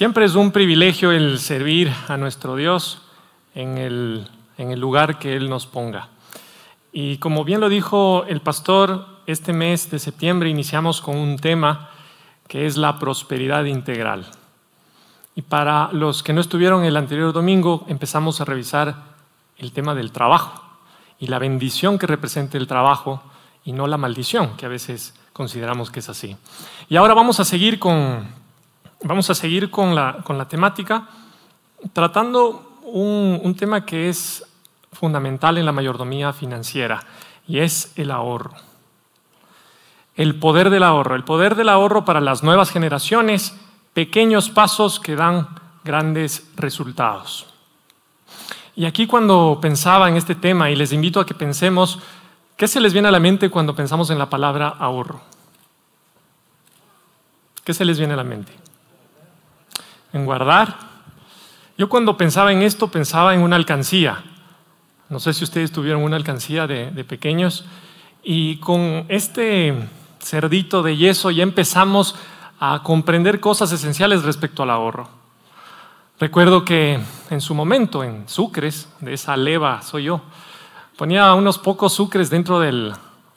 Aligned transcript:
Siempre 0.00 0.24
es 0.24 0.34
un 0.34 0.50
privilegio 0.50 1.12
el 1.12 1.38
servir 1.38 1.92
a 2.08 2.16
nuestro 2.16 2.56
Dios 2.56 3.02
en 3.54 3.76
el, 3.76 4.26
en 4.56 4.70
el 4.70 4.80
lugar 4.80 5.18
que 5.18 5.36
Él 5.36 5.50
nos 5.50 5.66
ponga. 5.66 6.08
Y 6.90 7.18
como 7.18 7.44
bien 7.44 7.60
lo 7.60 7.68
dijo 7.68 8.24
el 8.26 8.40
pastor, 8.40 9.04
este 9.26 9.52
mes 9.52 9.90
de 9.90 9.98
septiembre 9.98 10.48
iniciamos 10.48 11.02
con 11.02 11.18
un 11.18 11.38
tema 11.38 11.90
que 12.48 12.64
es 12.64 12.78
la 12.78 12.98
prosperidad 12.98 13.64
integral. 13.64 14.24
Y 15.34 15.42
para 15.42 15.90
los 15.92 16.22
que 16.22 16.32
no 16.32 16.40
estuvieron 16.40 16.82
el 16.84 16.96
anterior 16.96 17.34
domingo, 17.34 17.84
empezamos 17.86 18.40
a 18.40 18.46
revisar 18.46 18.96
el 19.58 19.72
tema 19.72 19.94
del 19.94 20.12
trabajo 20.12 20.64
y 21.18 21.26
la 21.26 21.38
bendición 21.38 21.98
que 21.98 22.06
representa 22.06 22.56
el 22.56 22.66
trabajo 22.66 23.22
y 23.66 23.72
no 23.72 23.86
la 23.86 23.98
maldición, 23.98 24.56
que 24.56 24.64
a 24.64 24.70
veces 24.70 25.12
consideramos 25.34 25.90
que 25.90 26.00
es 26.00 26.08
así. 26.08 26.38
Y 26.88 26.96
ahora 26.96 27.12
vamos 27.12 27.38
a 27.38 27.44
seguir 27.44 27.78
con, 27.78 28.39
vamos 29.02 29.30
a 29.30 29.34
seguir 29.34 29.70
con, 29.70 29.94
la, 29.94 30.18
con 30.24 30.38
la 30.38 30.46
temática, 30.48 31.08
tratando 31.92 32.78
un, 32.84 33.40
un 33.42 33.54
tema 33.54 33.84
que 33.84 34.08
es 34.08 34.44
fundamental 34.92 35.58
en 35.58 35.66
la 35.66 35.72
mayordomía 35.72 36.32
financiera, 36.32 37.02
y 37.46 37.58
es 37.58 37.92
el 37.96 38.10
ahorro. 38.10 38.52
El 40.16 40.38
poder 40.38 40.70
del 40.70 40.82
ahorro, 40.82 41.14
el 41.14 41.24
poder 41.24 41.54
del 41.54 41.68
ahorro 41.68 42.04
para 42.04 42.20
las 42.20 42.42
nuevas 42.42 42.70
generaciones, 42.70 43.56
pequeños 43.94 44.50
pasos 44.50 45.00
que 45.00 45.16
dan 45.16 45.48
grandes 45.84 46.50
resultados. 46.56 47.46
Y 48.76 48.86
aquí 48.86 49.06
cuando 49.06 49.58
pensaba 49.60 50.08
en 50.08 50.16
este 50.16 50.34
tema, 50.34 50.70
y 50.70 50.76
les 50.76 50.92
invito 50.92 51.20
a 51.20 51.26
que 51.26 51.34
pensemos, 51.34 51.98
¿qué 52.56 52.68
se 52.68 52.80
les 52.80 52.92
viene 52.92 53.08
a 53.08 53.10
la 53.12 53.20
mente 53.20 53.50
cuando 53.50 53.74
pensamos 53.74 54.10
en 54.10 54.18
la 54.18 54.30
palabra 54.30 54.68
ahorro? 54.68 55.20
¿Qué 57.64 57.74
se 57.74 57.84
les 57.84 57.98
viene 57.98 58.14
a 58.14 58.16
la 58.16 58.24
mente? 58.24 58.52
En 60.12 60.24
guardar. 60.24 60.76
Yo 61.78 61.88
cuando 61.88 62.16
pensaba 62.16 62.52
en 62.52 62.62
esto 62.62 62.88
pensaba 62.88 63.34
en 63.34 63.40
una 63.40 63.56
alcancía. 63.56 64.22
No 65.08 65.18
sé 65.18 65.32
si 65.32 65.44
ustedes 65.44 65.72
tuvieron 65.72 66.02
una 66.02 66.16
alcancía 66.16 66.66
de, 66.66 66.90
de 66.90 67.04
pequeños. 67.04 67.64
Y 68.22 68.56
con 68.56 69.06
este 69.08 69.74
cerdito 70.20 70.82
de 70.82 70.96
yeso 70.96 71.30
ya 71.30 71.42
empezamos 71.42 72.16
a 72.60 72.82
comprender 72.82 73.40
cosas 73.40 73.72
esenciales 73.72 74.22
respecto 74.22 74.62
al 74.62 74.70
ahorro. 74.70 75.08
Recuerdo 76.20 76.66
que 76.66 77.00
en 77.30 77.40
su 77.40 77.54
momento, 77.54 78.04
en 78.04 78.28
sucres, 78.28 78.88
de 79.00 79.14
esa 79.14 79.38
leva 79.38 79.80
soy 79.80 80.04
yo, 80.04 80.20
ponía 80.98 81.32
unos 81.32 81.56
pocos 81.56 81.94
sucres 81.94 82.28
dentro 82.28 82.60
del, 82.60 82.92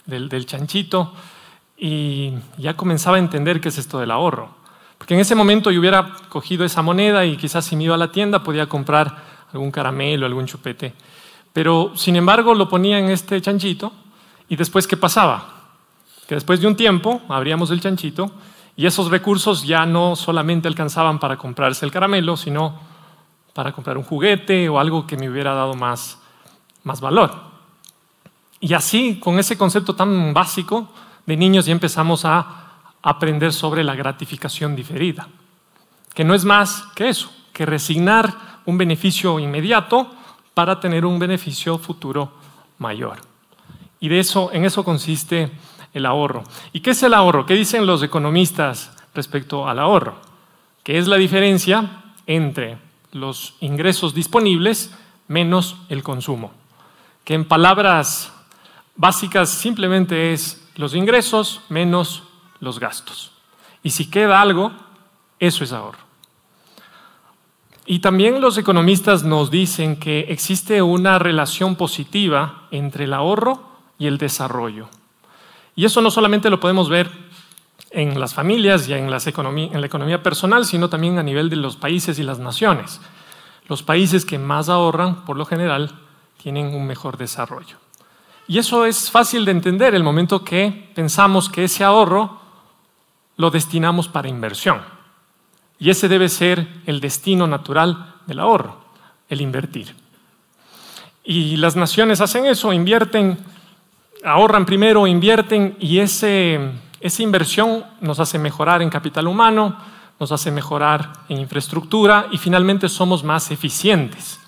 del, 0.05 0.45
chanchito 0.45 1.13
y 1.77 2.33
ya 2.57 2.75
comenzaba 2.75 3.15
a 3.15 3.19
entender 3.19 3.61
qué 3.61 3.69
es 3.69 3.77
esto 3.77 3.99
del 3.99 4.11
ahorro. 4.11 4.49
Porque 5.03 5.15
en 5.15 5.19
ese 5.19 5.35
momento 5.35 5.69
yo 5.69 5.81
hubiera 5.81 6.15
cogido 6.29 6.63
esa 6.63 6.81
moneda 6.81 7.25
y 7.25 7.35
quizás 7.35 7.65
si 7.65 7.75
me 7.75 7.83
iba 7.83 7.95
a 7.95 7.97
la 7.97 8.09
tienda 8.09 8.41
podía 8.41 8.67
comprar 8.67 9.13
algún 9.51 9.69
caramelo, 9.69 10.25
algún 10.25 10.45
chupete. 10.45 10.93
Pero 11.51 11.91
sin 11.93 12.15
embargo 12.15 12.53
lo 12.53 12.69
ponía 12.69 12.99
en 12.99 13.09
este 13.09 13.41
chanchito 13.41 13.91
y 14.47 14.55
después 14.55 14.87
¿qué 14.87 14.95
pasaba? 14.95 15.73
Que 16.25 16.35
después 16.35 16.61
de 16.61 16.67
un 16.67 16.77
tiempo 16.77 17.21
abríamos 17.27 17.69
el 17.71 17.81
chanchito 17.81 18.31
y 18.77 18.85
esos 18.85 19.11
recursos 19.11 19.67
ya 19.67 19.85
no 19.85 20.15
solamente 20.15 20.69
alcanzaban 20.69 21.19
para 21.19 21.35
comprarse 21.35 21.85
el 21.85 21.91
caramelo, 21.91 22.37
sino 22.37 22.79
para 23.51 23.73
comprar 23.73 23.97
un 23.97 24.05
juguete 24.05 24.69
o 24.69 24.79
algo 24.79 25.05
que 25.05 25.17
me 25.17 25.29
hubiera 25.29 25.53
dado 25.53 25.73
más, 25.73 26.17
más 26.85 27.01
valor. 27.01 27.29
Y 28.61 28.73
así, 28.73 29.19
con 29.19 29.37
ese 29.37 29.57
concepto 29.57 29.97
tan 29.97 30.33
básico 30.33 30.87
de 31.25 31.35
niños, 31.35 31.65
ya 31.65 31.73
empezamos 31.73 32.23
a 32.23 32.62
aprender 33.03 33.53
sobre 33.53 33.83
la 33.83 33.95
gratificación 33.95 34.75
diferida, 34.75 35.27
que 36.13 36.23
no 36.23 36.33
es 36.33 36.45
más 36.45 36.85
que 36.95 37.09
eso, 37.09 37.31
que 37.51 37.65
resignar 37.65 38.61
un 38.65 38.77
beneficio 38.77 39.39
inmediato 39.39 40.09
para 40.53 40.79
tener 40.79 41.05
un 41.05 41.19
beneficio 41.19 41.77
futuro 41.77 42.31
mayor. 42.79 43.19
Y 43.99 44.07
de 44.07 44.19
eso, 44.19 44.51
en 44.53 44.65
eso 44.65 44.83
consiste 44.83 45.51
el 45.93 46.05
ahorro. 46.05 46.43
¿Y 46.71 46.79
qué 46.79 46.91
es 46.91 47.03
el 47.03 47.13
ahorro? 47.13 47.45
¿Qué 47.45 47.53
dicen 47.53 47.85
los 47.85 48.01
economistas 48.03 48.91
respecto 49.13 49.67
al 49.67 49.79
ahorro? 49.79 50.17
¿Qué 50.83 50.97
es 50.97 51.07
la 51.07 51.17
diferencia 51.17 52.03
entre 52.25 52.77
los 53.11 53.55
ingresos 53.59 54.13
disponibles 54.13 54.91
menos 55.27 55.77
el 55.89 56.03
consumo? 56.03 56.51
Que 57.23 57.33
en 57.33 57.45
palabras 57.45 58.33
básicas 58.95 59.49
simplemente 59.49 60.33
es 60.33 60.67
los 60.75 60.95
ingresos 60.95 61.61
menos 61.69 62.23
los 62.63 62.79
gastos. 62.79 63.31
Y 63.83 63.91
si 63.91 64.09
queda 64.09 64.41
algo, 64.41 64.71
eso 65.39 65.63
es 65.63 65.73
ahorro. 65.73 65.99
Y 67.85 67.99
también 67.99 68.39
los 68.39 68.57
economistas 68.57 69.23
nos 69.23 69.51
dicen 69.51 69.97
que 69.97 70.21
existe 70.29 70.81
una 70.81 71.19
relación 71.19 71.75
positiva 71.75 72.67
entre 72.71 73.03
el 73.03 73.13
ahorro 73.13 73.61
y 73.99 74.07
el 74.07 74.17
desarrollo. 74.17 74.87
Y 75.75 75.83
eso 75.83 76.01
no 76.01 76.09
solamente 76.09 76.49
lo 76.49 76.61
podemos 76.61 76.87
ver 76.87 77.11
en 77.91 78.19
las 78.19 78.33
familias 78.33 78.87
y 78.87 78.93
en, 78.93 79.11
la 79.11 79.17
economía 79.17 80.23
personal, 80.23 80.65
sino 80.65 80.89
también 80.89 81.19
a 81.19 81.23
nivel 81.23 81.49
de 81.49 81.57
los 81.57 81.75
países 81.75 82.17
y 82.19 82.23
las 82.23 82.39
naciones. 82.39 83.01
Los 83.67 83.83
países 83.83 84.23
que 84.25 84.39
más 84.39 84.69
ahorran, 84.69 85.25
por 85.25 85.35
lo 85.37 85.45
general, 85.45 85.91
tienen 86.41 86.67
un 86.73 86.87
mejor 86.87 87.17
desarrollo. 87.17 87.77
Y 88.47 88.59
eso 88.59 88.85
es 88.85 89.11
fácil 89.11 89.45
de 89.45 89.51
entender 89.51 89.93
el 89.93 90.03
momento 90.03 90.43
que 90.43 90.91
pensamos 90.95 91.49
que 91.49 91.65
ese 91.65 91.83
ahorro 91.83 92.42
lo 93.37 93.51
destinamos 93.51 94.07
para 94.07 94.29
inversión. 94.29 94.81
Y 95.79 95.89
ese 95.89 96.07
debe 96.07 96.29
ser 96.29 96.67
el 96.85 96.99
destino 96.99 97.47
natural 97.47 98.15
del 98.27 98.39
ahorro, 98.39 98.81
el 99.29 99.41
invertir. 99.41 99.95
Y 101.23 101.57
las 101.57 101.75
naciones 101.75 102.21
hacen 102.21 102.45
eso, 102.45 102.73
invierten 102.73 103.37
ahorran 104.23 104.65
primero, 104.65 105.05
invierten 105.05 105.75
y 105.79 105.99
ese, 105.99 106.59
esa 106.99 107.23
inversión 107.23 107.83
nos 108.01 108.19
hace 108.19 108.39
mejorar 108.39 108.81
en 108.81 108.89
capital 108.89 109.27
humano, 109.27 109.77
nos 110.19 110.31
hace 110.31 110.51
mejorar 110.51 111.11
en 111.29 111.39
infraestructura 111.39 112.27
y 112.31 112.37
finalmente 112.37 112.87
somos 112.89 113.23
más 113.23 113.51
eficientes. 113.51 114.39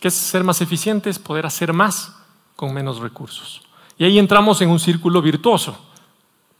¿Qué 0.00 0.08
es 0.08 0.14
ser 0.14 0.44
más 0.44 0.60
eficientes? 0.60 1.18
Poder 1.18 1.46
hacer 1.46 1.72
más 1.72 2.14
con 2.56 2.74
menos 2.74 2.98
recursos. 2.98 3.62
Y 3.96 4.04
ahí 4.04 4.18
entramos 4.18 4.60
en 4.60 4.70
un 4.70 4.78
círculo 4.78 5.22
virtuoso, 5.22 5.78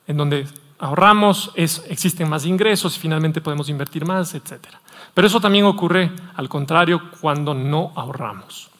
en 0.07 0.17
donde 0.17 0.47
ahorramos, 0.85 1.51
es, 1.55 1.83
existen 1.89 2.29
más 2.29 2.45
ingresos 2.45 2.95
y 2.97 3.01
finalmente 3.01 3.41
podemos 3.41 3.71
invertir 3.71 4.05
más, 4.05 4.35
etc. 4.35 4.67
Pero 5.15 5.27
eso 5.27 5.41
también 5.41 5.65
ocurre 5.65 6.13
al 6.37 6.49
contrario 6.51 7.11
cuando 7.23 7.55
no 7.55 7.93
ahorramos. 7.97 8.71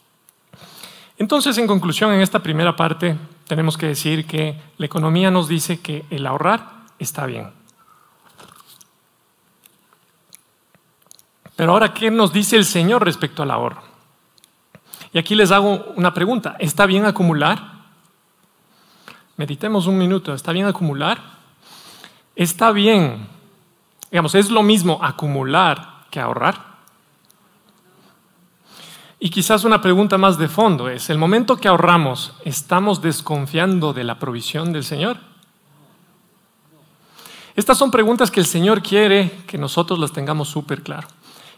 Entonces, 1.17 1.57
en 1.57 1.67
conclusión, 1.67 2.13
en 2.13 2.21
esta 2.21 2.41
primera 2.41 2.77
parte 2.77 3.17
tenemos 3.47 3.79
que 3.79 3.87
decir 3.87 4.27
que 4.27 4.61
la 4.77 4.85
economía 4.85 5.31
nos 5.31 5.49
dice 5.49 5.81
que 5.81 6.05
el 6.11 6.27
ahorrar 6.27 6.69
está 6.99 7.25
bien. 7.25 7.51
Pero 11.57 11.73
ahora, 11.73 11.95
¿qué 11.95 12.11
nos 12.11 12.35
dice 12.35 12.57
el 12.57 12.67
Señor 12.67 13.03
respecto 13.03 13.43
al 13.43 13.51
ahorro? 13.51 13.83
Y 15.15 15.19
aquí 15.19 15.35
les 15.35 15.51
hago 15.53 15.93
una 15.97 16.13
pregunta. 16.13 16.57
¿Está 16.59 16.85
bien 16.85 17.07
acumular? 17.07 17.73
Meditemos 19.39 19.87
un 19.87 19.97
minuto. 19.97 20.35
¿Está 20.35 20.53
bien 20.53 20.67
acumular? 20.67 21.34
Está 22.37 22.73
bien. 22.73 23.29
Digamos, 24.11 24.35
es 24.35 24.51
lo 24.51 24.63
mismo 24.63 24.99
acumular 25.03 26.07
que 26.11 26.21
ahorrar. 26.21 26.75
Y 29.19 29.31
quizás 29.31 29.65
una 29.65 29.81
pregunta 29.81 30.19
más 30.19 30.37
de 30.37 30.49
fondo 30.49 30.89
es, 30.89 31.09
¿el 31.09 31.19
momento 31.19 31.57
que 31.57 31.69
ahorramos, 31.69 32.35
estamos 32.45 33.01
desconfiando 33.01 33.93
de 33.93 34.05
la 34.05 34.19
provisión 34.19 34.73
del 34.73 34.85
Señor? 34.85 35.19
Estas 37.57 37.79
son 37.79 37.91
preguntas 37.91 38.31
que 38.31 38.41
el 38.41 38.47
Señor 38.47 38.83
quiere 38.83 39.45
que 39.47 39.57
nosotros 39.57 39.99
las 39.99 40.13
tengamos 40.13 40.49
súper 40.49 40.83
claro. 40.83 41.09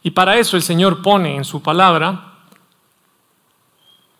Y 0.02 0.10
para 0.10 0.36
eso 0.36 0.56
el 0.56 0.62
Señor 0.62 1.02
pone 1.02 1.36
en 1.36 1.44
su 1.44 1.62
palabra 1.62 2.34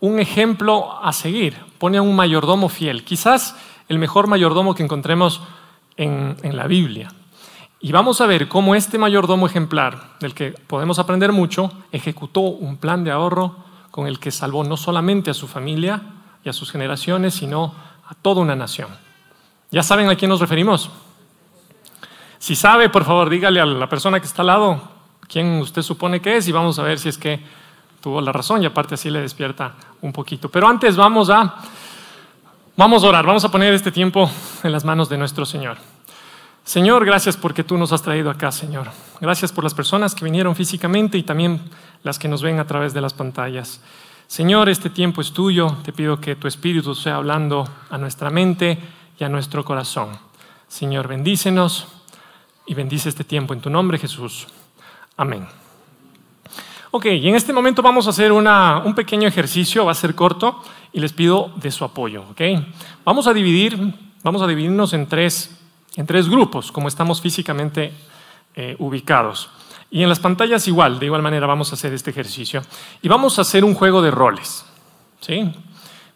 un 0.01 0.19
ejemplo 0.19 0.99
a 1.03 1.13
seguir, 1.13 1.57
pone 1.79 1.99
a 1.99 2.03
un 2.03 2.17
mayordomo 2.17 2.69
fiel, 2.69 3.05
quizás 3.05 3.57
el 3.89 3.99
mejor 3.99 4.27
mayordomo 4.27 4.75
que 4.75 4.83
encontremos 4.83 5.41
en, 5.97 6.37
la 6.57 6.67
Biblia. 6.67 7.11
Y 7.81 7.93
vamos 7.93 8.21
a 8.21 8.27
ver 8.27 8.49
cómo 8.49 8.75
este 8.75 8.99
mayordomo 8.99 9.47
ejemplar, 9.47 10.17
del 10.21 10.35
que 10.35 10.53
podemos 10.53 10.99
aprender 10.99 11.33
mucho, 11.33 11.73
ejecutó 11.93 12.41
un 12.41 12.79
plan 12.79 13.05
de 13.05 13.11
ahorro 13.11 13.57
con 13.91 14.07
el 14.07 14.19
que 14.19 14.31
salvó 14.31 14.65
no 14.65 14.77
solamente 14.77 15.31
a 15.31 15.35
su 15.35 15.47
familia 15.47 16.03
y 16.45 16.49
a 16.49 16.53
sus 16.53 16.71
generaciones, 16.71 17.35
sino 17.35 17.75
a 18.09 18.15
toda 18.15 18.43
una 18.43 18.57
nación. 18.57 18.89
¿Ya 19.71 19.83
saben 19.83 20.09
a 20.09 20.17
quién 20.17 20.29
nos 20.29 20.41
referimos? 20.41 20.91
Si 22.39 22.55
sabe, 22.55 22.89
por 22.89 23.05
favor, 23.05 23.31
dígale 23.31 23.61
a 23.61 23.67
la 23.67 23.89
persona 23.89 24.21
que 24.21 24.27
está 24.27 24.43
al 24.43 24.49
lado 24.49 24.83
quién 25.29 25.61
usted 25.61 25.83
supone 25.83 26.21
que 26.21 26.37
es 26.37 26.49
y 26.49 26.53
vamos 26.53 26.79
a 26.79 26.83
ver 26.83 26.99
si 26.99 27.09
es 27.09 27.19
que 27.19 27.41
tuvo 28.01 28.21
la 28.21 28.33
razón 28.33 28.63
y 28.63 28.67
aparte 28.67 28.95
así 28.95 29.11
le 29.11 29.21
despierta 29.21 29.75
un 30.03 30.13
poquito. 30.13 30.49
Pero 30.49 30.69
antes 30.69 30.97
vamos 30.97 31.31
a, 31.31 31.57
vamos 32.77 33.03
a 33.05 33.09
orar, 33.09 33.27
vamos 33.27 33.45
a 33.45 33.51
poner 33.51 33.75
este 33.75 33.91
tiempo 33.91 34.31
en 34.63 34.73
las 34.73 34.85
manos 34.85 35.09
de 35.09 35.19
nuestro 35.19 35.45
Señor. 35.45 35.79
Señor, 36.65 37.05
gracias 37.05 37.37
porque 37.37 37.63
tú 37.63 37.79
nos 37.79 37.93
has 37.93 38.03
traído 38.03 38.29
acá, 38.31 38.51
Señor. 38.51 38.89
Gracias 39.21 39.53
por 39.53 39.63
las 39.63 39.75
personas 39.75 40.15
que 40.15 40.25
vinieron 40.25 40.57
físicamente 40.57 41.17
y 41.17 41.23
también 41.23 41.61
las 42.03 42.19
que 42.19 42.29
nos 42.29 42.43
ven 42.43 42.59
a 42.59 42.67
través 42.67 42.93
de 42.93 43.01
las 43.01 43.15
pantallas. 43.15 43.81
Señor, 44.27 44.69
este 44.69 44.91
tiempo 44.91 45.21
es 45.21 45.33
tuyo. 45.33 45.77
Te 45.85 45.93
pido 45.93 46.21
que 46.21 46.35
tu 46.35 46.49
Espíritu 46.49 46.95
sea 46.95 47.17
hablando 47.17 47.69
a 47.89 47.99
nuestra 47.99 48.31
mente 48.31 48.79
y 49.19 49.23
a 49.23 49.29
nuestro 49.29 49.65
corazón. 49.65 50.19
Señor, 50.67 51.07
bendícenos 51.07 51.87
y 52.67 52.75
bendice 52.75 53.09
este 53.09 53.23
tiempo 53.23 53.55
en 53.55 53.61
tu 53.61 53.71
nombre, 53.71 53.99
Jesús. 53.99 54.49
Amén. 55.17 55.47
Ok, 56.97 57.05
y 57.05 57.29
en 57.29 57.35
este 57.35 57.53
momento 57.53 57.83
vamos 57.83 58.07
a 58.07 58.11
hacer 58.11 58.33
un 58.33 58.95
pequeño 58.95 59.29
ejercicio, 59.29 59.85
va 59.85 59.93
a 59.93 59.95
ser 59.95 60.15
corto, 60.15 60.63
y 60.95 61.01
les 61.01 61.13
pido 61.13 61.53
de 61.57 61.71
su 61.71 61.85
apoyo. 61.85 62.25
¿ok? 62.31 62.41
Vamos 63.05 63.27
a 63.27 63.35
dividir, 63.35 63.79
vamos 64.23 64.41
a 64.41 64.47
dividirnos 64.47 64.95
en 64.95 65.07
tres, 65.07 65.61
en 65.95 66.07
tres 66.07 66.27
grupos, 66.27 66.73
como 66.73 66.89
estamos 66.89 67.21
físicamente 67.21 67.93
eh, 68.55 68.77
ubicados. 68.79 69.51
Y 69.91 70.05
en 70.05 70.09
las 70.09 70.21
pantallas 70.21 70.67
igual, 70.69 70.99
de 70.99 71.05
igual 71.05 71.21
manera 71.21 71.47
vamos 71.47 71.71
a 71.71 71.75
hacer 71.75 71.93
este 71.93 72.13
ejercicio. 72.13 72.63
Y 73.03 73.09
vamos 73.09 73.39
a 73.39 73.43
hacer 73.43 73.63
un 73.63 73.75
juego 73.75 74.01
de 74.01 74.11
roles. 74.11 74.65
¿sí? 75.21 75.53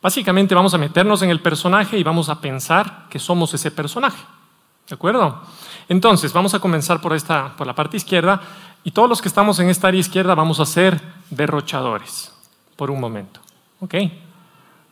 Básicamente 0.00 0.54
vamos 0.54 0.72
a 0.72 0.78
meternos 0.78 1.20
en 1.20 1.28
el 1.28 1.40
personaje 1.40 1.98
y 1.98 2.02
vamos 2.02 2.30
a 2.30 2.40
pensar 2.40 3.04
que 3.10 3.18
somos 3.18 3.52
ese 3.52 3.70
personaje. 3.70 4.24
¿De 4.88 4.94
acuerdo? 4.94 5.42
Entonces, 5.90 6.32
vamos 6.32 6.54
a 6.54 6.58
comenzar 6.58 7.00
por, 7.00 7.14
esta, 7.14 7.54
por 7.56 7.66
la 7.66 7.74
parte 7.74 7.96
izquierda 7.96 8.40
y 8.84 8.92
todos 8.92 9.08
los 9.08 9.20
que 9.20 9.28
estamos 9.28 9.58
en 9.60 9.68
esta 9.68 9.88
área 9.88 10.00
izquierda 10.00 10.34
vamos 10.34 10.60
a 10.60 10.66
ser 10.66 11.00
derrochadores 11.30 12.32
por 12.76 12.90
un 12.90 13.00
momento. 13.00 13.40
¿Ok? 13.80 13.94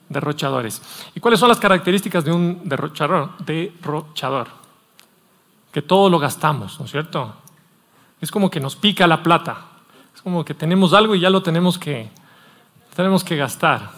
Derrochadores. 0.08 0.82
¿Y 1.14 1.20
cuáles 1.20 1.40
son 1.40 1.49
las 1.49 1.58
características 1.58 2.25
de 2.25 2.32
un 2.32 2.69
derrochador? 2.69 3.31
Derrochador. 3.38 4.49
Que 5.73 5.82
todo 5.82 6.11
lo 6.11 6.19
gastamos, 6.19 6.79
¿no 6.79 6.87
es 6.87 6.90
cierto? 6.90 7.35
Es 8.20 8.31
como 8.31 8.50
que 8.50 8.61
nos 8.61 8.76
pica 8.76 9.06
la 9.06 9.23
plata. 9.23 9.58
Es 10.14 10.23
como 10.23 10.44
que 10.44 10.55
tenemos 10.55 10.93
algo 10.93 11.14
y 11.14 11.20
ya 11.20 11.31
lo 11.31 11.43
tenemos 11.43 11.79
que, 11.79 12.11
tenemos 12.94 13.23
que 13.23 13.37
gastar. 13.37 13.91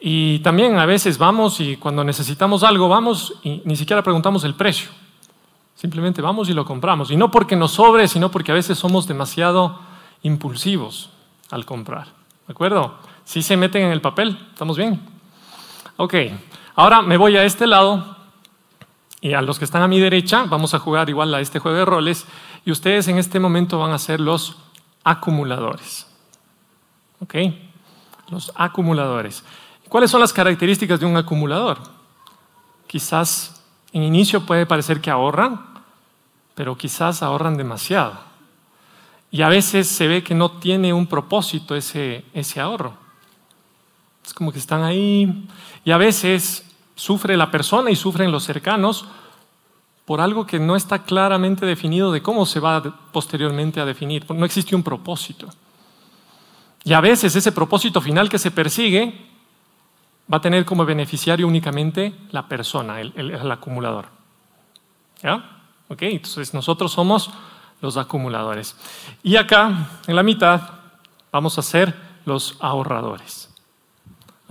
Y 0.00 0.40
también 0.40 0.76
a 0.78 0.86
veces 0.86 1.16
vamos 1.16 1.60
y 1.60 1.76
cuando 1.76 2.02
necesitamos 2.02 2.62
algo 2.62 2.88
vamos 2.88 3.34
y 3.42 3.62
ni 3.64 3.76
siquiera 3.76 4.02
preguntamos 4.02 4.44
el 4.44 4.54
precio. 4.54 4.90
Simplemente 5.82 6.22
vamos 6.22 6.48
y 6.48 6.52
lo 6.52 6.64
compramos. 6.64 7.10
Y 7.10 7.16
no 7.16 7.32
porque 7.32 7.56
nos 7.56 7.72
sobre, 7.72 8.06
sino 8.06 8.30
porque 8.30 8.52
a 8.52 8.54
veces 8.54 8.78
somos 8.78 9.08
demasiado 9.08 9.80
impulsivos 10.22 11.10
al 11.50 11.66
comprar. 11.66 12.06
¿De 12.46 12.52
acuerdo? 12.52 12.94
Si 13.24 13.42
se 13.42 13.56
meten 13.56 13.82
en 13.82 13.90
el 13.90 14.00
papel, 14.00 14.38
¿estamos 14.52 14.76
bien? 14.76 15.00
Ok, 15.96 16.14
ahora 16.76 17.02
me 17.02 17.16
voy 17.16 17.36
a 17.36 17.42
este 17.42 17.66
lado 17.66 18.16
y 19.20 19.32
a 19.32 19.42
los 19.42 19.58
que 19.58 19.64
están 19.64 19.82
a 19.82 19.88
mi 19.88 19.98
derecha 19.98 20.44
vamos 20.44 20.72
a 20.72 20.78
jugar 20.78 21.08
igual 21.08 21.34
a 21.34 21.40
este 21.40 21.58
juego 21.58 21.78
de 21.78 21.84
roles 21.84 22.26
y 22.64 22.70
ustedes 22.70 23.08
en 23.08 23.18
este 23.18 23.40
momento 23.40 23.80
van 23.80 23.90
a 23.90 23.98
ser 23.98 24.20
los 24.20 24.58
acumuladores. 25.02 26.06
¿Ok? 27.18 27.34
Los 28.28 28.52
acumuladores. 28.54 29.42
¿Cuáles 29.88 30.12
son 30.12 30.20
las 30.20 30.32
características 30.32 31.00
de 31.00 31.06
un 31.06 31.16
acumulador? 31.16 31.78
Quizás 32.86 33.60
en 33.92 34.04
inicio 34.04 34.46
puede 34.46 34.64
parecer 34.64 35.00
que 35.00 35.10
ahorran, 35.10 35.71
pero 36.54 36.76
quizás 36.76 37.22
ahorran 37.22 37.56
demasiado. 37.56 38.18
Y 39.30 39.42
a 39.42 39.48
veces 39.48 39.88
se 39.88 40.06
ve 40.06 40.22
que 40.22 40.34
no 40.34 40.52
tiene 40.52 40.92
un 40.92 41.06
propósito 41.06 41.74
ese, 41.74 42.24
ese 42.34 42.60
ahorro. 42.60 42.94
Es 44.24 44.34
como 44.34 44.52
que 44.52 44.58
están 44.58 44.82
ahí. 44.82 45.48
Y 45.84 45.90
a 45.90 45.96
veces 45.96 46.66
sufre 46.94 47.36
la 47.36 47.50
persona 47.50 47.90
y 47.90 47.96
sufren 47.96 48.30
los 48.30 48.44
cercanos 48.44 49.06
por 50.04 50.20
algo 50.20 50.46
que 50.46 50.58
no 50.58 50.76
está 50.76 51.04
claramente 51.04 51.64
definido 51.64 52.12
de 52.12 52.22
cómo 52.22 52.44
se 52.44 52.60
va 52.60 52.82
posteriormente 53.12 53.80
a 53.80 53.86
definir. 53.86 54.30
No 54.30 54.44
existe 54.44 54.76
un 54.76 54.82
propósito. 54.82 55.48
Y 56.84 56.92
a 56.92 57.00
veces 57.00 57.34
ese 57.34 57.52
propósito 57.52 58.00
final 58.00 58.28
que 58.28 58.38
se 58.38 58.50
persigue 58.50 59.14
va 60.30 60.38
a 60.38 60.40
tener 60.40 60.64
como 60.64 60.84
beneficiario 60.84 61.46
únicamente 61.46 62.14
la 62.32 62.48
persona, 62.48 63.00
el, 63.00 63.12
el 63.16 63.50
acumulador. 63.50 64.06
¿Ya? 65.22 65.61
Entonces 65.88 66.54
nosotros 66.54 66.92
somos 66.92 67.30
los 67.80 67.96
acumuladores. 67.96 68.76
Y 69.22 69.36
acá, 69.36 69.90
en 70.06 70.16
la 70.16 70.22
mitad, 70.22 70.60
vamos 71.30 71.58
a 71.58 71.62
ser 71.62 71.94
los 72.24 72.56
ahorradores. 72.60 73.50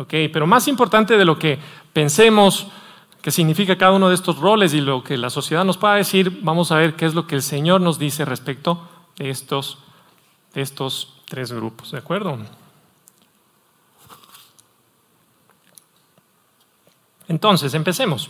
Pero 0.07 0.47
más 0.47 0.67
importante 0.67 1.17
de 1.17 1.25
lo 1.25 1.37
que 1.37 1.59
pensemos 1.93 2.67
que 3.21 3.31
significa 3.31 3.77
cada 3.77 3.91
uno 3.91 4.09
de 4.09 4.15
estos 4.15 4.39
roles 4.39 4.73
y 4.73 4.81
lo 4.81 5.03
que 5.03 5.15
la 5.17 5.29
sociedad 5.29 5.63
nos 5.63 5.77
pueda 5.77 5.95
decir, 5.95 6.39
vamos 6.41 6.71
a 6.71 6.75
ver 6.75 6.95
qué 6.95 7.05
es 7.05 7.13
lo 7.13 7.27
que 7.27 7.35
el 7.35 7.43
Señor 7.43 7.79
nos 7.79 7.99
dice 7.99 8.25
respecto 8.25 8.81
de 9.17 9.29
estos, 9.29 9.77
de 10.53 10.61
estos 10.61 11.13
tres 11.27 11.51
grupos. 11.51 11.91
¿De 11.91 11.99
acuerdo? 11.99 12.39
Entonces, 17.27 17.73
empecemos. 17.75 18.29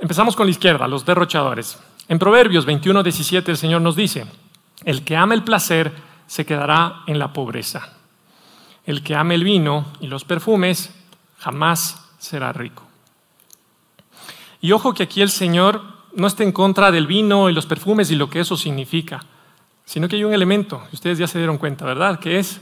Empezamos 0.00 0.34
con 0.36 0.46
la 0.46 0.50
izquierda, 0.50 0.88
los 0.88 1.04
derrochadores. 1.04 1.78
En 2.08 2.18
Proverbios 2.18 2.66
21, 2.66 3.02
17 3.02 3.50
el 3.50 3.56
Señor 3.56 3.80
nos 3.80 3.96
dice, 3.96 4.26
el 4.84 5.04
que 5.04 5.16
ama 5.16 5.34
el 5.34 5.44
placer 5.44 5.92
se 6.26 6.44
quedará 6.44 7.02
en 7.06 7.18
la 7.18 7.32
pobreza. 7.32 7.94
El 8.84 9.02
que 9.02 9.14
ama 9.14 9.34
el 9.34 9.44
vino 9.44 9.86
y 10.00 10.08
los 10.08 10.24
perfumes 10.24 10.90
jamás 11.38 12.10
será 12.18 12.52
rico. 12.52 12.82
Y 14.60 14.72
ojo 14.72 14.94
que 14.94 15.04
aquí 15.04 15.22
el 15.22 15.30
Señor 15.30 15.82
no 16.14 16.26
está 16.26 16.42
en 16.42 16.52
contra 16.52 16.90
del 16.90 17.06
vino 17.06 17.48
y 17.48 17.52
los 17.52 17.66
perfumes 17.66 18.10
y 18.10 18.16
lo 18.16 18.28
que 18.28 18.40
eso 18.40 18.56
significa, 18.56 19.24
sino 19.84 20.08
que 20.08 20.16
hay 20.16 20.24
un 20.24 20.34
elemento, 20.34 20.82
ustedes 20.92 21.18
ya 21.18 21.26
se 21.26 21.38
dieron 21.38 21.58
cuenta, 21.58 21.84
¿verdad? 21.84 22.18
Que 22.18 22.38
es 22.38 22.60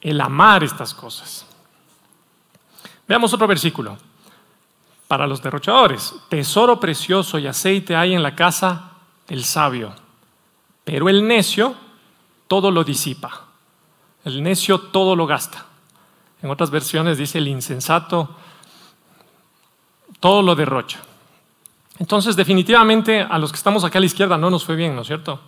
el 0.00 0.20
amar 0.20 0.64
estas 0.64 0.94
cosas. 0.94 1.46
Veamos 3.06 3.32
otro 3.32 3.46
versículo 3.46 3.96
para 5.12 5.26
los 5.26 5.42
derrochadores. 5.42 6.14
Tesoro 6.30 6.80
precioso 6.80 7.38
y 7.38 7.46
aceite 7.46 7.94
hay 7.94 8.14
en 8.14 8.22
la 8.22 8.34
casa 8.34 8.92
del 9.28 9.44
sabio, 9.44 9.92
pero 10.84 11.10
el 11.10 11.28
necio 11.28 11.74
todo 12.48 12.70
lo 12.70 12.82
disipa. 12.82 13.42
El 14.24 14.42
necio 14.42 14.80
todo 14.80 15.14
lo 15.14 15.26
gasta. 15.26 15.66
En 16.40 16.48
otras 16.48 16.70
versiones 16.70 17.18
dice 17.18 17.36
el 17.36 17.48
insensato 17.48 18.36
todo 20.18 20.40
lo 20.40 20.54
derrocha. 20.54 21.00
Entonces, 21.98 22.34
definitivamente 22.34 23.20
a 23.20 23.38
los 23.38 23.52
que 23.52 23.58
estamos 23.58 23.84
acá 23.84 23.98
a 23.98 24.00
la 24.00 24.06
izquierda 24.06 24.38
no 24.38 24.48
nos 24.48 24.64
fue 24.64 24.76
bien, 24.76 24.96
¿no 24.96 25.02
es 25.02 25.08
cierto? 25.08 25.40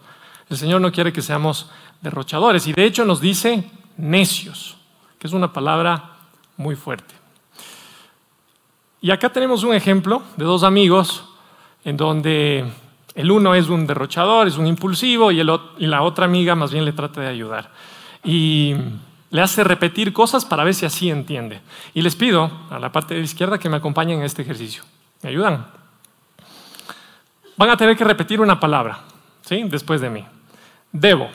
El 0.50 0.58
Señor 0.58 0.82
no 0.82 0.92
quiere 0.92 1.10
que 1.10 1.22
seamos 1.22 1.70
derrochadores 2.02 2.66
y 2.66 2.74
de 2.74 2.84
hecho 2.84 3.06
nos 3.06 3.18
dice 3.18 3.70
necios, 3.96 4.76
que 5.18 5.26
es 5.26 5.32
una 5.32 5.54
palabra 5.54 6.16
muy 6.58 6.76
fuerte. 6.76 7.23
Y 9.04 9.11
acá 9.11 9.28
tenemos 9.28 9.64
un 9.64 9.75
ejemplo 9.75 10.23
de 10.38 10.46
dos 10.46 10.62
amigos 10.62 11.26
en 11.84 11.94
donde 11.94 12.64
el 13.14 13.30
uno 13.30 13.54
es 13.54 13.68
un 13.68 13.87
derrochador, 13.87 14.49
es 14.49 14.56
un 14.56 14.66
impulsivo 14.66 15.30
y, 15.30 15.44
la 15.44 16.00
otra 16.00 16.25
amiga 16.25 16.54
más 16.54 16.73
bien 16.73 16.87
le 16.87 16.94
trata 16.94 17.20
de 17.20 17.26
ayudar. 17.26 17.70
Y 18.25 18.75
le 19.28 19.42
hace 19.42 19.62
repetir 19.62 20.14
cosas 20.14 20.46
para 20.46 20.64
ver 20.64 20.73
si 20.73 20.87
así 20.87 21.11
entiende. 21.11 21.61
Y 21.92 22.00
les 22.00 22.16
pido 22.16 22.50
a 22.70 22.78
la 22.78 22.92
parte 22.92 23.12
de 23.12 23.20
izquierda 23.20 23.58
que 23.58 23.68
me 23.68 23.76
acompañen 23.76 24.20
en 24.20 24.25
este 24.25 24.40
ejercicio. 24.40 24.82
¿Me 25.20 25.28
ayudan? 25.28 25.66
Van 27.58 27.68
a 27.68 27.76
tener 27.76 27.99
que 27.99 28.04
repetir 28.04 28.40
una 28.40 28.58
palabra, 28.58 29.00
¿sí? 29.42 29.64
Después 29.64 30.00
de 30.00 30.08
mí. 30.08 30.25
Debo. 30.90 31.28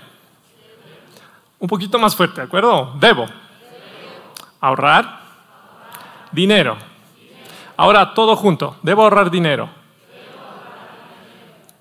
Un 1.60 1.68
poquito 1.68 2.00
más 2.00 2.16
fuerte, 2.16 2.42
¿de 2.42 2.48
acuerdo? 2.48 2.96
Debo. 3.00 3.28
Ahorrar. 4.60 5.20
Dinero. 6.32 6.89
Ahora, 7.80 8.14
todo 8.14 8.36
junto, 8.36 8.76
debo 8.84 9.04
ahorrar 9.04 9.32
dinero. 9.32 9.70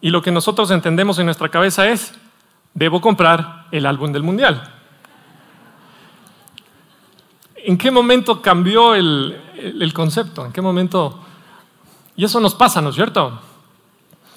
Y 0.01 0.11
lo 0.11 0.23
que 0.23 0.31
nosotros 0.31 0.71
entendemos 0.71 1.19
en 1.19 1.25
nuestra 1.25 1.49
cabeza 1.49 1.89
es, 1.89 2.15
debo 2.73 3.01
comprar 3.01 3.67
el 3.73 3.85
álbum 3.85 4.13
del 4.13 4.23
mundial. 4.23 4.63
¿En 7.57 7.77
qué 7.77 7.91
momento 7.91 8.41
cambió 8.41 8.95
el, 8.95 9.93
concepto? 9.93 10.47
¿En 10.47 10.53
qué 10.53 10.63
momento? 10.63 11.19
Y 12.15 12.25
eso 12.25 12.39
nos 12.39 12.55
pasa, 12.55 12.81
¿no 12.81 12.91
es 12.91 12.95
cierto? 12.95 13.37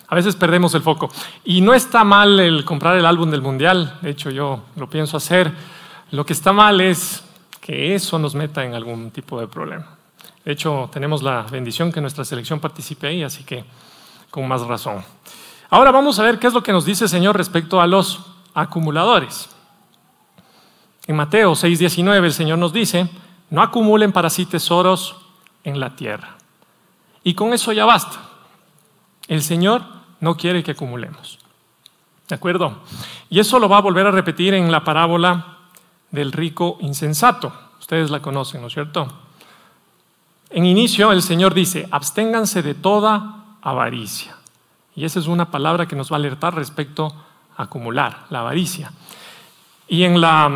A 0.08 0.16
veces 0.16 0.36
perdemos 0.36 0.74
el 0.74 0.82
foco. 0.82 1.12
Y 1.46 1.62
no 1.62 1.76
está 1.76 2.04
mal 2.04 2.40
el 2.40 2.66
comprar 2.66 2.98
el 2.98 3.06
álbum 3.06 3.30
del 3.30 3.44
mundial, 3.44 4.00
de 4.02 4.10
hecho 4.10 4.32
yo 4.32 4.64
lo 4.78 4.90
pienso 4.90 5.16
hacer. 5.16 5.54
Lo 6.10 6.26
que 6.26 6.34
está 6.34 6.54
mal 6.54 6.82
es 6.82 7.24
que 7.60 7.94
eso 7.94 8.18
nos 8.18 8.34
meta 8.34 8.66
en 8.66 8.74
algún 8.74 9.12
tipo 9.12 9.40
de 9.40 9.46
problema. 9.46 10.01
De 10.46 10.52
hecho, 10.52 10.90
tenemos 10.92 11.22
la 11.22 11.44
bendición 11.44 11.92
que 11.92 12.02
nuestra 12.02 12.26
selección 12.26 12.60
participe 12.60 13.08
ahí, 13.08 13.24
así 13.24 13.44
que 13.44 13.64
con 14.30 14.48
más 14.48 14.62
razón. 14.62 15.04
Ahora 15.70 15.92
vamos 15.92 16.20
a 16.20 16.24
ver 16.24 16.40
qué 16.40 16.48
es 16.48 16.54
lo 16.54 16.64
que 16.64 16.72
nos 16.72 16.86
dice 16.86 17.06
el 17.06 17.10
Señor 17.10 17.38
respecto 17.38 17.80
a 17.80 17.88
los 17.88 18.26
acumuladores. 18.54 19.50
En 21.08 21.16
Mateo 21.16 21.54
6:19 21.54 22.26
el 22.26 22.34
Señor 22.34 22.58
nos 22.58 22.74
dice, 22.74 23.10
no 23.50 23.62
acumulen 23.62 24.12
para 24.12 24.30
sí 24.30 24.46
tesoros 24.46 25.16
en 25.64 25.80
la 25.80 25.96
tierra. 25.96 26.38
Y 27.24 27.36
con 27.36 27.54
eso 27.54 27.72
ya 27.72 27.86
basta. 27.86 28.20
El 29.28 29.44
Señor 29.44 29.84
no 30.20 30.36
quiere 30.36 30.64
que 30.64 30.72
acumulemos. 30.72 31.40
¿De 32.28 32.36
acuerdo? 32.36 32.80
Y 33.30 33.40
eso 33.40 33.60
lo 33.60 33.70
va 33.70 33.78
a 33.78 33.82
volver 33.82 34.08
a 34.08 34.12
repetir 34.12 34.54
en 34.54 34.72
la 34.72 34.84
parábola 34.84 35.58
del 36.12 36.32
rico 36.32 36.78
insensato. 36.80 37.54
Ustedes 37.80 38.10
la 38.10 38.22
conocen, 38.22 38.62
¿no 38.62 38.68
es 38.68 38.74
cierto? 38.74 39.08
En 40.52 40.66
inicio 40.66 41.12
el 41.14 41.22
Señor 41.22 41.54
dice, 41.54 41.88
absténganse 41.92 42.62
de 42.62 42.74
toda 42.74 43.56
avaricia. 43.62 44.36
Y 44.96 45.06
esa 45.06 45.20
es 45.20 45.28
una 45.28 45.50
palabra 45.50 45.88
que 45.88 45.96
nos 45.96 46.12
va 46.12 46.18
a 46.18 46.20
alertar 46.20 46.54
respecto 46.56 47.14
a 47.56 47.64
acumular, 47.64 48.26
la 48.30 48.42
avaricia. 48.42 48.92
Y 49.88 50.04
en 50.04 50.20
la, 50.20 50.52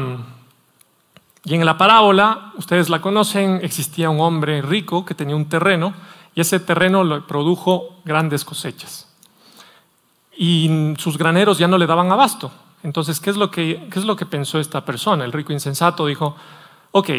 y 1.46 1.56
en 1.56 1.66
la 1.66 1.78
parábola, 1.78 2.52
ustedes 2.58 2.90
la 2.90 3.00
conocen, 3.00 3.62
existía 3.64 4.10
un 4.10 4.20
hombre 4.20 4.62
rico 4.62 5.06
que 5.06 5.16
tenía 5.16 5.36
un 5.36 5.48
terreno 5.48 5.94
y 6.34 6.42
ese 6.42 6.60
terreno 6.60 7.04
le 7.06 7.22
produjo 7.22 8.02
grandes 8.04 8.44
cosechas. 8.44 9.10
Y 10.38 10.94
sus 10.98 11.18
graneros 11.18 11.58
ya 11.58 11.70
no 11.70 11.78
le 11.78 11.88
daban 11.88 12.12
abasto. 12.12 12.52
Entonces, 12.84 13.22
¿qué 13.22 13.30
es 13.30 13.38
lo 13.38 13.50
que, 13.50 13.88
qué 13.90 14.00
es 14.00 14.06
lo 14.06 14.18
que 14.18 14.25
pensó 14.25 14.60
esta 14.60 14.84
persona? 14.84 15.24
El 15.24 15.32
rico 15.32 15.54
insensato 15.54 16.06
dijo, 16.06 16.36
ok, 16.92 17.10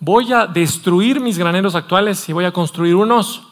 voy 0.00 0.32
a 0.32 0.46
destruir 0.46 1.20
mis 1.20 1.38
graneros 1.38 1.74
actuales 1.74 2.28
y 2.28 2.32
voy 2.32 2.44
a 2.44 2.52
construir 2.52 2.94
unos 2.94 3.42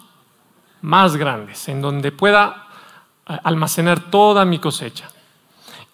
más 0.83 1.17
grandes, 1.17 1.69
en 1.69 1.83
donde 1.83 2.13
pueda 2.13 2.69
eh, 3.29 3.37
almacenar 3.43 4.11
toda 4.11 4.45
mi 4.45 4.59
cosecha. 4.59 5.09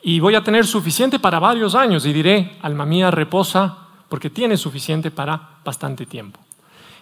Y 0.03 0.21
voy 0.21 0.35
a 0.35 0.43
tener 0.43 0.67
suficiente 0.67 1.19
para 1.19 1.39
varios 1.39 1.75
años 1.75 2.05
y 2.07 2.13
diré, 2.13 2.59
alma 2.63 2.85
mía, 2.85 3.11
reposa, 3.11 3.79
porque 4.09 4.31
tiene 4.31 4.57
suficiente 4.57 5.11
para 5.11 5.59
bastante 5.65 6.07
tiempo. 6.07 6.41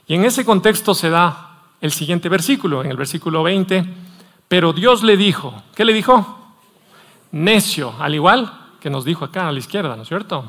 Y 0.07 0.14
en 0.14 0.25
ese 0.25 0.45
contexto 0.45 0.95
se 0.95 1.11
da 1.11 1.62
el 1.80 1.92
siguiente 1.92 2.28
versículo, 2.28 2.85
en 2.85 2.90
el 2.90 2.97
versículo 2.97 3.42
20, 3.42 3.85
pero 4.47 4.73
Dios 4.73 5.02
le 5.02 5.16
dijo, 5.16 5.62
¿qué 5.75 5.85
le 5.85 5.95
dijo? 5.95 6.38
Necio, 7.33 7.95
al 7.99 8.14
igual 8.14 8.52
que 8.80 8.90
nos 8.90 9.04
dijo 9.04 9.25
acá 9.25 9.49
a 9.49 9.52
la 9.52 9.59
izquierda, 9.59 9.97
¿no 9.97 10.02
es 10.02 10.09
cierto? 10.09 10.45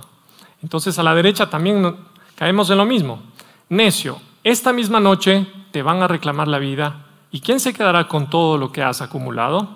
Entonces 0.62 0.98
a 1.00 1.03
la 1.03 1.15
derecha 1.15 1.50
también 1.50 1.96
caemos 2.41 2.71
en 2.71 2.77
lo 2.79 2.86
mismo. 2.86 3.21
Necio, 3.69 4.19
esta 4.43 4.74
misma 4.74 5.00
noche 5.00 5.45
te 5.69 5.83
van 5.83 6.01
a 6.01 6.07
reclamar 6.07 6.48
la 6.48 6.57
vida 6.57 7.05
¿y 7.29 7.39
quién 7.39 7.60
se 7.60 7.71
quedará 7.71 8.07
con 8.07 8.31
todo 8.31 8.57
lo 8.57 8.71
que 8.71 8.81
has 8.81 9.00
acumulado? 9.00 9.69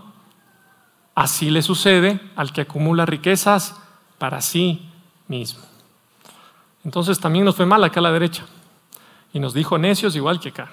Así 1.13 1.51
le 1.51 1.61
sucede 1.61 2.19
al 2.35 2.51
que 2.51 2.61
acumula 2.61 3.05
riquezas 3.05 3.79
para 4.17 4.41
sí 4.41 4.89
mismo. 5.27 5.61
Entonces 6.83 7.19
también 7.19 7.45
nos 7.45 7.55
fue 7.55 7.67
mal 7.67 7.83
acá 7.83 7.99
a 7.99 8.03
la 8.03 8.11
derecha 8.11 8.47
y 9.31 9.39
nos 9.39 9.53
dijo 9.53 9.77
necios 9.77 10.15
igual 10.15 10.39
que 10.39 10.49
acá. 10.49 10.71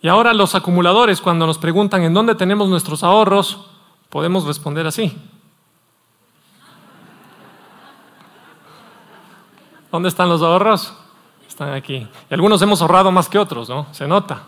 Y 0.00 0.08
ahora 0.08 0.34
los 0.34 0.56
acumuladores, 0.56 1.20
cuando 1.20 1.46
nos 1.46 1.58
preguntan 1.58 2.02
en 2.02 2.12
dónde 2.12 2.34
tenemos 2.34 2.68
nuestros 2.68 3.04
ahorros, 3.04 3.66
podemos 4.08 4.46
responder 4.46 4.84
así. 4.84 5.16
¿Dónde 9.92 10.08
están 10.08 10.30
los 10.30 10.40
ahorros? 10.40 10.94
Están 11.46 11.74
aquí. 11.74 12.08
Y 12.30 12.34
algunos 12.34 12.62
hemos 12.62 12.80
ahorrado 12.80 13.12
más 13.12 13.28
que 13.28 13.38
otros, 13.38 13.68
¿no? 13.68 13.86
Se 13.92 14.08
nota. 14.08 14.42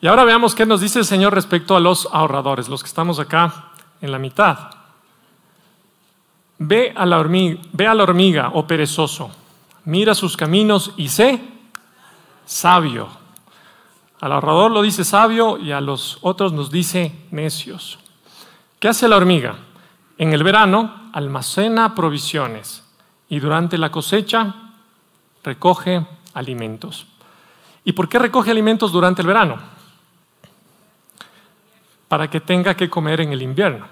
Y 0.00 0.06
ahora 0.06 0.22
veamos 0.22 0.54
qué 0.54 0.64
nos 0.64 0.80
dice 0.80 1.00
el 1.00 1.04
Señor 1.04 1.34
respecto 1.34 1.74
a 1.74 1.80
los 1.80 2.08
ahorradores, 2.12 2.68
los 2.68 2.82
que 2.82 2.86
estamos 2.86 3.18
acá 3.18 3.72
en 4.00 4.12
la 4.12 4.20
mitad. 4.20 4.70
Ve 6.58 6.92
a 6.96 7.04
la 7.04 7.18
hormiga, 7.18 7.60
ve 7.72 7.88
a 7.88 7.94
la 7.94 8.04
hormiga 8.04 8.50
oh 8.54 8.66
perezoso, 8.66 9.32
mira 9.84 10.14
sus 10.14 10.36
caminos 10.36 10.92
y 10.96 11.08
sé 11.08 11.40
sabio. 12.46 13.08
Al 14.20 14.30
ahorrador 14.30 14.70
lo 14.70 14.82
dice 14.82 15.04
sabio 15.04 15.58
y 15.58 15.72
a 15.72 15.80
los 15.80 16.18
otros 16.22 16.52
nos 16.52 16.70
dice 16.70 17.26
necios. 17.32 17.98
¿Qué 18.78 18.86
hace 18.86 19.08
la 19.08 19.16
hormiga? 19.16 19.56
En 20.18 20.32
el 20.32 20.44
verano 20.44 21.03
almacena 21.14 21.94
provisiones 21.94 22.82
y 23.28 23.38
durante 23.38 23.78
la 23.78 23.90
cosecha 23.90 24.52
recoge 25.44 26.04
alimentos. 26.34 27.06
¿Y 27.84 27.92
por 27.92 28.08
qué 28.08 28.18
recoge 28.18 28.50
alimentos 28.50 28.90
durante 28.90 29.22
el 29.22 29.28
verano? 29.28 29.58
Para 32.08 32.28
que 32.28 32.40
tenga 32.40 32.74
que 32.74 32.90
comer 32.90 33.20
en 33.20 33.32
el 33.32 33.42
invierno. 33.42 33.86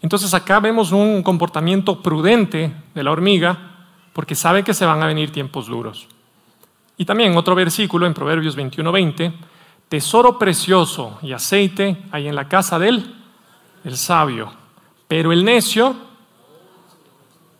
Entonces 0.00 0.32
acá 0.32 0.60
vemos 0.60 0.92
un 0.92 1.24
comportamiento 1.24 2.00
prudente 2.00 2.72
de 2.94 3.02
la 3.02 3.10
hormiga 3.10 3.88
porque 4.12 4.36
sabe 4.36 4.62
que 4.62 4.74
se 4.74 4.86
van 4.86 5.02
a 5.02 5.06
venir 5.06 5.32
tiempos 5.32 5.66
duros. 5.66 6.06
Y 6.96 7.04
también 7.04 7.36
otro 7.36 7.56
versículo 7.56 8.06
en 8.06 8.14
Proverbios 8.14 8.56
21:20, 8.56 9.32
tesoro 9.88 10.38
precioso 10.38 11.18
y 11.20 11.32
aceite 11.32 12.04
hay 12.12 12.28
en 12.28 12.36
la 12.36 12.48
casa 12.48 12.78
del 12.78 13.12
el 13.82 13.96
sabio, 13.96 14.52
pero 15.08 15.32
el 15.32 15.44
necio 15.44 16.13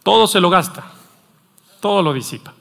todo 0.05 0.29
se 0.29 0.39
lo 0.39 0.51
gasta, 0.51 0.85
todo 1.81 2.01
lo 2.01 2.13
disipa. 2.13 2.55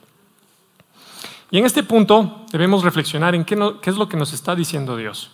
Y 1.52 1.60
en 1.60 1.66
este 1.66 1.84
punto 1.84 2.48
debemos 2.52 2.84
reflexionar 2.84 3.36
en 3.36 3.46
qué, 3.46 3.56
es 3.84 3.96
lo 3.96 4.10
que 4.10 4.18
nos 4.18 4.34
está 4.34 4.56
diciendo 4.56 4.98
Dios. 4.98 5.30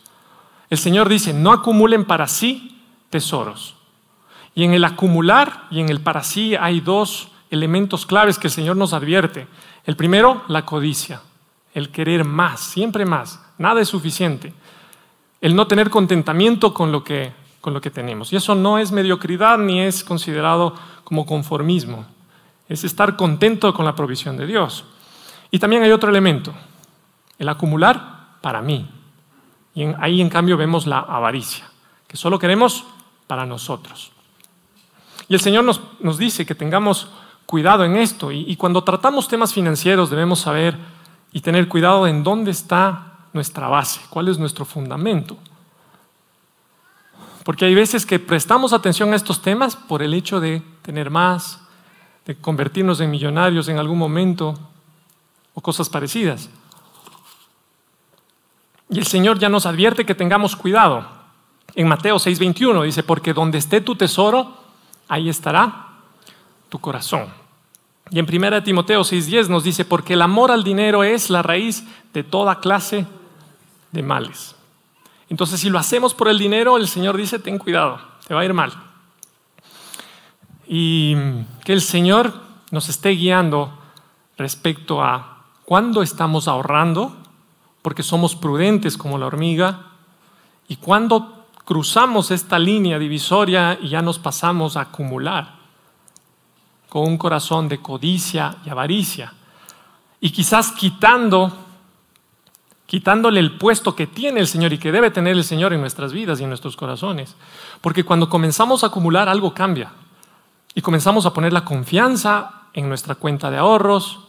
El 0.69 0.77
Señor 0.77 1.07
dice, 1.07 1.33
no 1.33 1.53
acumulen 1.53 2.03
para 2.03 2.27
sí 2.27 2.83
tesoros. 3.09 3.75
Y 4.53 4.65
en 4.65 4.73
el 4.73 4.83
acumular 4.83 5.67
y 5.71 5.79
en 5.79 5.87
el 5.87 6.01
para 6.01 6.23
sí 6.23 6.57
hay 6.57 6.81
dos 6.81 7.29
elementos 7.49 8.05
claves 8.05 8.37
que 8.37 8.47
el 8.47 8.53
Señor 8.53 8.75
nos 8.75 8.91
advierte. 8.91 9.47
El 9.85 9.95
primero, 9.95 10.43
la 10.49 10.65
codicia 10.65 11.21
el 11.73 11.89
querer 11.89 12.25
más, 12.25 12.59
siempre 12.59 13.05
más, 13.05 13.41
nada 13.57 13.81
es 13.81 13.87
suficiente. 13.87 14.53
El 15.41 15.55
no 15.55 15.67
tener 15.67 15.89
contentamiento 15.89 16.73
con 16.73 16.91
lo 16.91 17.03
que, 17.03 17.31
con 17.61 17.73
lo 17.73 17.81
que 17.81 17.91
tenemos. 17.91 18.31
Y 18.31 18.35
eso 18.35 18.55
no 18.55 18.77
es 18.77 18.91
mediocridad 18.91 19.57
ni 19.57 19.81
es 19.81 20.03
considerado 20.03 20.75
como 21.03 21.25
conformismo. 21.25 22.05
Es 22.67 22.83
estar 22.83 23.15
contento 23.15 23.73
con 23.73 23.85
la 23.85 23.95
provisión 23.95 24.37
de 24.37 24.45
Dios. 24.45 24.85
Y 25.51 25.59
también 25.59 25.83
hay 25.83 25.91
otro 25.91 26.09
elemento, 26.09 26.53
el 27.37 27.49
acumular 27.49 28.37
para 28.41 28.61
mí. 28.61 28.87
Y 29.73 29.83
ahí 29.99 30.21
en 30.21 30.29
cambio 30.29 30.57
vemos 30.57 30.85
la 30.85 30.99
avaricia, 30.99 31.69
que 32.07 32.17
solo 32.17 32.37
queremos 32.37 32.85
para 33.27 33.45
nosotros. 33.45 34.11
Y 35.27 35.33
el 35.33 35.41
Señor 35.41 35.63
nos, 35.63 35.81
nos 35.99 36.17
dice 36.17 36.45
que 36.45 36.55
tengamos 36.55 37.09
cuidado 37.45 37.83
en 37.83 37.95
esto. 37.95 38.31
y 38.31 38.55
cuando 38.57 38.83
tratamos 38.83 39.27
temas 39.27 39.53
financieros 39.53 40.09
debemos 40.09 40.39
saber 40.39 40.77
y 41.31 41.41
tener 41.41 41.67
cuidado 41.67 42.07
en 42.07 42.23
dónde 42.23 42.51
está 42.51 43.09
nuestra 43.33 43.67
base, 43.67 44.01
cuál 44.09 44.27
es 44.27 44.37
nuestro 44.37 44.65
fundamento. 44.65 45.37
Porque 47.49 47.65
hay 47.65 47.73
veces 47.73 48.05
que 48.05 48.19
prestamos 48.19 48.73
atención 48.73 49.11
a 49.11 49.15
estos 49.15 49.41
temas 49.41 49.75
por 49.75 50.03
el 50.03 50.13
hecho 50.13 50.39
de 50.39 50.61
tener 50.83 51.09
más, 51.09 51.59
de 52.27 52.35
convertirnos 52.35 53.01
en 53.01 53.09
millonarios 53.09 53.67
en 53.69 53.79
algún 53.79 53.97
momento 53.97 54.53
o 55.55 55.59
cosas 55.59 55.89
parecidas. 55.89 56.47
Y 58.87 58.99
el 58.99 59.07
Señor 59.07 59.39
ya 59.39 59.49
nos 59.49 59.65
advierte 59.65 60.05
que 60.05 60.13
tengamos 60.13 60.55
cuidado. 60.55 61.07
En 61.73 61.87
Mateo 61.87 62.17
6:21 62.17 62.83
dice, 62.83 63.01
porque 63.01 63.33
donde 63.33 63.57
esté 63.57 63.81
tu 63.81 63.95
tesoro, 63.95 64.55
ahí 65.07 65.27
estará 65.27 65.87
tu 66.69 66.77
corazón. 66.77 67.33
Y 68.11 68.19
en 68.19 68.27
1 68.27 68.61
Timoteo 68.61 69.01
6:10 69.01 69.49
nos 69.49 69.63
dice, 69.63 69.85
porque 69.85 70.13
el 70.13 70.21
amor 70.21 70.51
al 70.51 70.63
dinero 70.63 71.03
es 71.03 71.31
la 71.31 71.41
raíz 71.41 71.83
de 72.13 72.23
toda 72.23 72.59
clase 72.59 73.07
de 73.91 74.03
males. 74.03 74.55
Entonces, 75.29 75.59
si 75.59 75.69
lo 75.69 75.79
hacemos 75.79 76.13
por 76.13 76.27
el 76.27 76.39
dinero, 76.39 76.77
el 76.77 76.87
Señor 76.87 77.15
dice, 77.15 77.39
ten 77.39 77.57
cuidado, 77.57 77.99
te 78.27 78.33
va 78.33 78.41
a 78.41 78.45
ir 78.45 78.53
mal. 78.53 78.73
Y 80.67 81.15
que 81.63 81.73
el 81.73 81.81
Señor 81.81 82.33
nos 82.71 82.89
esté 82.89 83.09
guiando 83.09 83.71
respecto 84.37 85.03
a 85.03 85.45
cuándo 85.65 86.01
estamos 86.01 86.47
ahorrando, 86.47 87.15
porque 87.81 88.03
somos 88.03 88.35
prudentes 88.35 88.97
como 88.97 89.17
la 89.17 89.27
hormiga, 89.27 89.87
y 90.67 90.77
cuándo 90.77 91.45
cruzamos 91.65 92.31
esta 92.31 92.57
línea 92.57 92.97
divisoria 92.97 93.77
y 93.79 93.89
ya 93.89 94.01
nos 94.01 94.17
pasamos 94.17 94.75
a 94.75 94.81
acumular 94.81 95.59
con 96.89 97.03
un 97.03 97.17
corazón 97.17 97.67
de 97.67 97.79
codicia 97.79 98.55
y 98.65 98.69
avaricia. 98.69 99.33
Y 100.19 100.31
quizás 100.31 100.71
quitando, 100.71 101.55
quitándole 102.89 103.39
el 103.39 103.51
puesto 103.51 103.95
que 103.95 104.07
tiene 104.07 104.39
el 104.39 104.47
Señor 104.47 104.73
y 104.73 104.79
que 104.79 104.91
debe 104.91 105.11
tener 105.11 105.33
el 105.33 105.43
Señor 105.43 105.73
en 105.73 105.79
nuestras 105.79 106.11
vidas 106.11 106.39
y 106.39 106.43
en 106.43 106.49
nuestros 106.49 106.75
corazones. 106.75 107.35
Porque 107.81 108.03
cuando 108.03 108.29
comenzamos 108.29 108.83
a 108.83 108.87
acumular 108.87 109.29
algo 109.29 109.53
cambia. 109.53 109.91
Y 110.73 110.81
comenzamos 110.81 111.27
a 111.27 111.31
poner 111.31 111.53
la 111.53 111.63
confianza 111.63 112.63
en 112.73 112.89
nuestra 112.89 113.13
cuenta 113.13 113.51
de 113.51 113.57
ahorros, 113.57 114.21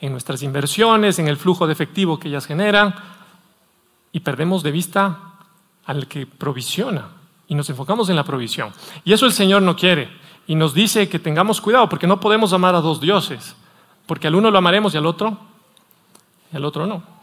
en 0.00 0.10
nuestras 0.10 0.42
inversiones, 0.42 1.20
en 1.20 1.28
el 1.28 1.36
flujo 1.36 1.68
de 1.68 1.72
efectivo 1.72 2.18
que 2.18 2.26
ellas 2.26 2.46
generan. 2.46 2.92
Y 4.10 4.18
perdemos 4.18 4.64
de 4.64 4.72
vista 4.72 5.34
al 5.86 6.08
que 6.08 6.26
provisiona. 6.26 7.10
Y 7.46 7.54
nos 7.54 7.70
enfocamos 7.70 8.08
en 8.08 8.16
la 8.16 8.24
provisión. 8.24 8.72
Y 9.04 9.12
eso 9.12 9.26
el 9.26 9.32
Señor 9.32 9.62
no 9.62 9.76
quiere 9.76 10.10
y 10.48 10.56
nos 10.56 10.74
dice 10.74 11.08
que 11.08 11.20
tengamos 11.20 11.60
cuidado 11.60 11.88
porque 11.88 12.08
no 12.08 12.18
podemos 12.18 12.52
amar 12.52 12.74
a 12.74 12.80
dos 12.80 13.00
dioses, 13.00 13.54
porque 14.06 14.26
al 14.26 14.34
uno 14.34 14.50
lo 14.50 14.58
amaremos 14.58 14.92
y 14.94 14.96
al 14.96 15.06
otro, 15.06 15.38
y 16.52 16.56
al 16.56 16.64
otro 16.64 16.84
no. 16.84 17.17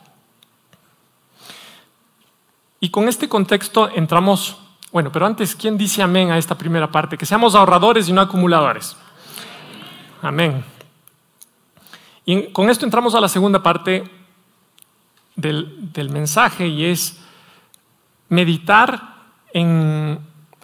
Y 2.86 2.90
con 2.90 3.10
este 3.10 3.28
contexto 3.28 3.90
entramos, 3.96 4.58
bueno, 4.92 5.12
pero 5.12 5.26
antes, 5.26 5.56
¿quién 5.56 5.76
dice 5.76 6.04
amén 6.04 6.30
a 6.30 6.38
esta 6.38 6.56
primera 6.56 6.92
parte? 6.92 7.18
Que 7.18 7.26
seamos 7.26 7.56
ahorradores 7.56 8.08
y 8.08 8.14
no 8.14 8.22
acumuladores. 8.22 8.96
Amén. 10.22 10.64
Y 12.26 12.52
con 12.52 12.70
esto 12.70 12.86
entramos 12.86 13.16
a 13.16 13.22
la 13.22 13.28
segunda 13.28 13.64
parte 13.64 14.04
del, 15.36 16.10
mensaje 16.12 16.68
y 16.68 16.86
es 16.86 17.20
meditar 18.30 19.16
en, 19.52 20.20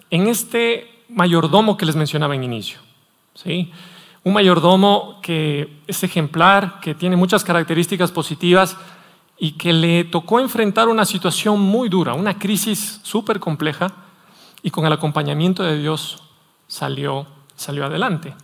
en, 0.08 0.28
este 0.28 1.02
mayordomo 1.08 1.76
que 1.76 1.86
les 1.86 1.96
mencionaba 1.96 2.36
en 2.36 2.44
inicio. 2.44 2.78
¿sí? 3.34 3.72
Un 4.22 4.34
mayordomo 4.34 5.18
que 5.22 5.80
es 5.88 6.04
ejemplar, 6.04 6.78
que 6.78 6.94
tiene 6.94 7.16
muchas 7.16 7.42
características 7.42 8.12
positivas 8.12 8.76
y 9.38 9.52
que 9.52 9.72
le 9.72 10.04
tocó 10.04 10.40
enfrentar 10.40 10.88
una 10.88 11.04
situación 11.04 11.60
muy 11.60 11.88
dura, 11.88 12.14
una 12.14 12.38
crisis 12.38 13.00
súper 13.02 13.40
compleja 13.40 13.88
y 14.62 14.70
con 14.70 14.86
el 14.86 14.92
acompañamiento 14.92 15.62
de 15.62 15.78
Dios 15.78 16.22
salió, 16.68 17.26
salió 17.56 17.86
adelante. 17.86 18.34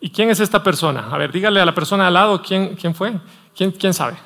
¿Y 0.00 0.10
quién 0.10 0.30
es 0.30 0.40
esta 0.40 0.62
persona? 0.62 1.08
A 1.10 1.18
ver, 1.18 1.32
dígale 1.32 1.60
a 1.60 1.64
la 1.64 1.74
persona 1.74 2.06
al 2.06 2.14
lado 2.14 2.42
quién, 2.42 2.74
quién 2.74 2.94
fue. 2.94 3.12
¿Quién, 3.56 3.72
¿Quién 3.72 3.94
sabe? 3.94 4.16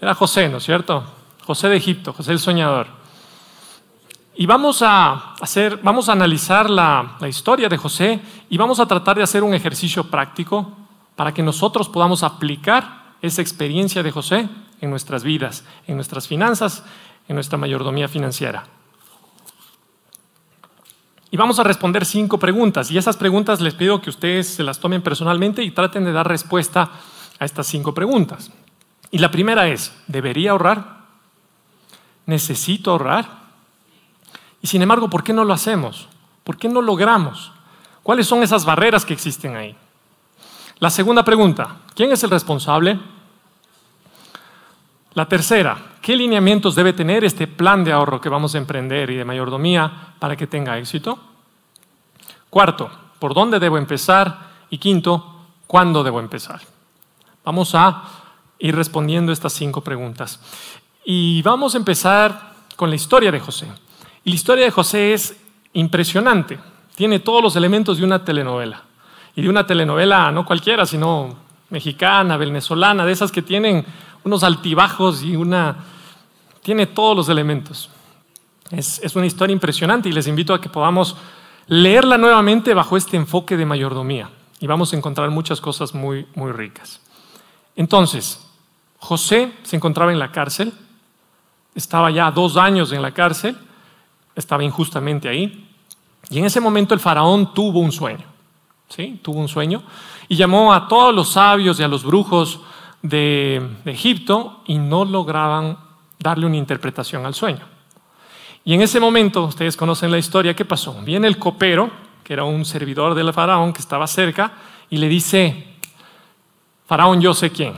Era 0.00 0.14
José, 0.14 0.48
¿no 0.48 0.58
es 0.58 0.64
cierto? 0.64 1.04
José 1.44 1.68
de 1.68 1.76
Egipto, 1.76 2.12
José 2.12 2.32
el 2.32 2.38
soñador. 2.38 2.86
Y 4.34 4.46
vamos 4.46 4.82
a, 4.82 5.34
hacer, 5.40 5.78
vamos 5.82 6.08
a 6.08 6.12
analizar 6.12 6.70
la, 6.70 7.16
la 7.20 7.28
historia 7.28 7.68
de 7.68 7.76
José 7.76 8.20
y 8.48 8.56
vamos 8.56 8.80
a 8.80 8.86
tratar 8.86 9.16
de 9.16 9.22
hacer 9.22 9.42
un 9.42 9.52
ejercicio 9.52 10.04
práctico 10.04 10.76
para 11.14 11.34
que 11.34 11.42
nosotros 11.42 11.88
podamos 11.88 12.22
aplicar 12.22 12.99
esa 13.22 13.42
experiencia 13.42 14.02
de 14.02 14.10
José 14.10 14.48
en 14.80 14.90
nuestras 14.90 15.24
vidas, 15.24 15.64
en 15.86 15.96
nuestras 15.96 16.26
finanzas, 16.26 16.82
en 17.28 17.34
nuestra 17.34 17.58
mayordomía 17.58 18.08
financiera. 18.08 18.64
Y 21.30 21.36
vamos 21.36 21.58
a 21.60 21.64
responder 21.64 22.04
cinco 22.04 22.38
preguntas. 22.38 22.90
Y 22.90 22.98
esas 22.98 23.16
preguntas 23.16 23.60
les 23.60 23.74
pido 23.74 24.00
que 24.00 24.10
ustedes 24.10 24.48
se 24.48 24.64
las 24.64 24.80
tomen 24.80 25.02
personalmente 25.02 25.62
y 25.62 25.70
traten 25.70 26.04
de 26.04 26.12
dar 26.12 26.26
respuesta 26.26 26.90
a 27.38 27.44
estas 27.44 27.68
cinco 27.68 27.94
preguntas. 27.94 28.50
Y 29.12 29.18
la 29.18 29.30
primera 29.30 29.68
es, 29.68 29.94
¿debería 30.08 30.50
ahorrar? 30.52 31.00
¿Necesito 32.26 32.90
ahorrar? 32.90 33.40
Y 34.60 34.66
sin 34.66 34.82
embargo, 34.82 35.08
¿por 35.08 35.22
qué 35.22 35.32
no 35.32 35.44
lo 35.44 35.52
hacemos? 35.52 36.08
¿Por 36.42 36.56
qué 36.56 36.68
no 36.68 36.82
logramos? 36.82 37.52
¿Cuáles 38.02 38.26
son 38.26 38.42
esas 38.42 38.64
barreras 38.64 39.04
que 39.04 39.14
existen 39.14 39.56
ahí? 39.56 39.76
La 40.80 40.88
segunda 40.88 41.22
pregunta, 41.22 41.76
¿quién 41.94 42.10
es 42.10 42.24
el 42.24 42.30
responsable? 42.30 42.98
La 45.12 45.28
tercera, 45.28 45.76
¿qué 46.00 46.16
lineamientos 46.16 46.74
debe 46.74 46.94
tener 46.94 47.22
este 47.22 47.46
plan 47.46 47.84
de 47.84 47.92
ahorro 47.92 48.18
que 48.18 48.30
vamos 48.30 48.54
a 48.54 48.58
emprender 48.58 49.10
y 49.10 49.16
de 49.16 49.26
mayordomía 49.26 50.14
para 50.18 50.36
que 50.36 50.46
tenga 50.46 50.78
éxito? 50.78 51.18
Cuarto, 52.48 52.90
¿por 53.18 53.34
dónde 53.34 53.60
debo 53.60 53.76
empezar? 53.76 54.38
Y 54.70 54.78
quinto, 54.78 55.44
¿cuándo 55.66 56.02
debo 56.02 56.18
empezar? 56.18 56.62
Vamos 57.44 57.74
a 57.74 58.02
ir 58.58 58.74
respondiendo 58.74 59.32
estas 59.32 59.52
cinco 59.52 59.82
preguntas. 59.82 60.40
Y 61.04 61.42
vamos 61.42 61.74
a 61.74 61.78
empezar 61.78 62.54
con 62.76 62.88
la 62.88 62.96
historia 62.96 63.30
de 63.30 63.40
José. 63.40 63.66
Y 64.24 64.30
la 64.30 64.36
historia 64.36 64.64
de 64.64 64.70
José 64.70 65.12
es 65.12 65.36
impresionante. 65.74 66.58
Tiene 66.94 67.18
todos 67.18 67.42
los 67.42 67.54
elementos 67.54 67.98
de 67.98 68.04
una 68.04 68.24
telenovela 68.24 68.84
y 69.36 69.42
de 69.42 69.48
una 69.48 69.66
telenovela 69.66 70.30
no 70.32 70.44
cualquiera, 70.44 70.86
sino 70.86 71.36
mexicana, 71.70 72.36
venezolana, 72.36 73.04
de 73.04 73.12
esas 73.12 73.30
que 73.30 73.42
tienen 73.42 73.84
unos 74.24 74.42
altibajos 74.42 75.22
y 75.22 75.36
una... 75.36 75.76
tiene 76.62 76.86
todos 76.86 77.16
los 77.16 77.28
elementos. 77.28 77.90
Es, 78.70 79.00
es 79.02 79.16
una 79.16 79.26
historia 79.26 79.52
impresionante 79.52 80.08
y 80.08 80.12
les 80.12 80.26
invito 80.26 80.54
a 80.54 80.60
que 80.60 80.68
podamos 80.68 81.16
leerla 81.66 82.18
nuevamente 82.18 82.74
bajo 82.74 82.96
este 82.96 83.16
enfoque 83.16 83.56
de 83.56 83.64
mayordomía 83.66 84.30
y 84.60 84.66
vamos 84.66 84.92
a 84.92 84.96
encontrar 84.96 85.30
muchas 85.30 85.60
cosas 85.60 85.94
muy, 85.94 86.26
muy 86.34 86.52
ricas. 86.52 87.00
Entonces, 87.76 88.46
José 88.98 89.52
se 89.62 89.76
encontraba 89.76 90.12
en 90.12 90.18
la 90.18 90.30
cárcel, 90.30 90.72
estaba 91.74 92.10
ya 92.10 92.30
dos 92.30 92.56
años 92.56 92.92
en 92.92 93.00
la 93.00 93.12
cárcel, 93.12 93.56
estaba 94.36 94.62
injustamente 94.62 95.28
ahí, 95.28 95.66
y 96.28 96.38
en 96.38 96.44
ese 96.44 96.60
momento 96.60 96.92
el 96.92 97.00
faraón 97.00 97.54
tuvo 97.54 97.80
un 97.80 97.90
sueño. 97.90 98.29
¿Sí? 98.90 99.20
tuvo 99.22 99.40
un 99.40 99.48
sueño, 99.48 99.82
y 100.28 100.36
llamó 100.36 100.74
a 100.74 100.88
todos 100.88 101.14
los 101.14 101.32
sabios 101.32 101.80
y 101.80 101.82
a 101.82 101.88
los 101.88 102.04
brujos 102.04 102.60
de, 103.02 103.76
Egipto 103.86 104.62
y 104.66 104.78
no 104.78 105.04
lograban 105.04 105.78
darle 106.18 106.46
una 106.46 106.56
interpretación 106.56 107.24
al 107.24 107.34
sueño. 107.34 107.64
Y 108.64 108.74
en 108.74 108.82
ese 108.82 109.00
momento, 109.00 109.44
ustedes 109.44 109.76
conocen 109.76 110.10
la 110.10 110.18
historia, 110.18 110.54
¿qué 110.54 110.64
pasó? 110.64 111.00
Viene 111.02 111.26
el 111.26 111.38
copero, 111.38 111.90
que 112.22 112.34
era 112.34 112.44
un 112.44 112.64
servidor 112.64 113.14
del 113.14 113.32
faraón 113.32 113.72
que 113.72 113.80
estaba 113.80 114.06
cerca, 114.06 114.52
y 114.90 114.98
le 114.98 115.08
dice, 115.08 115.76
faraón, 116.86 117.20
yo 117.20 117.32
sé 117.32 117.50
quién, 117.50 117.74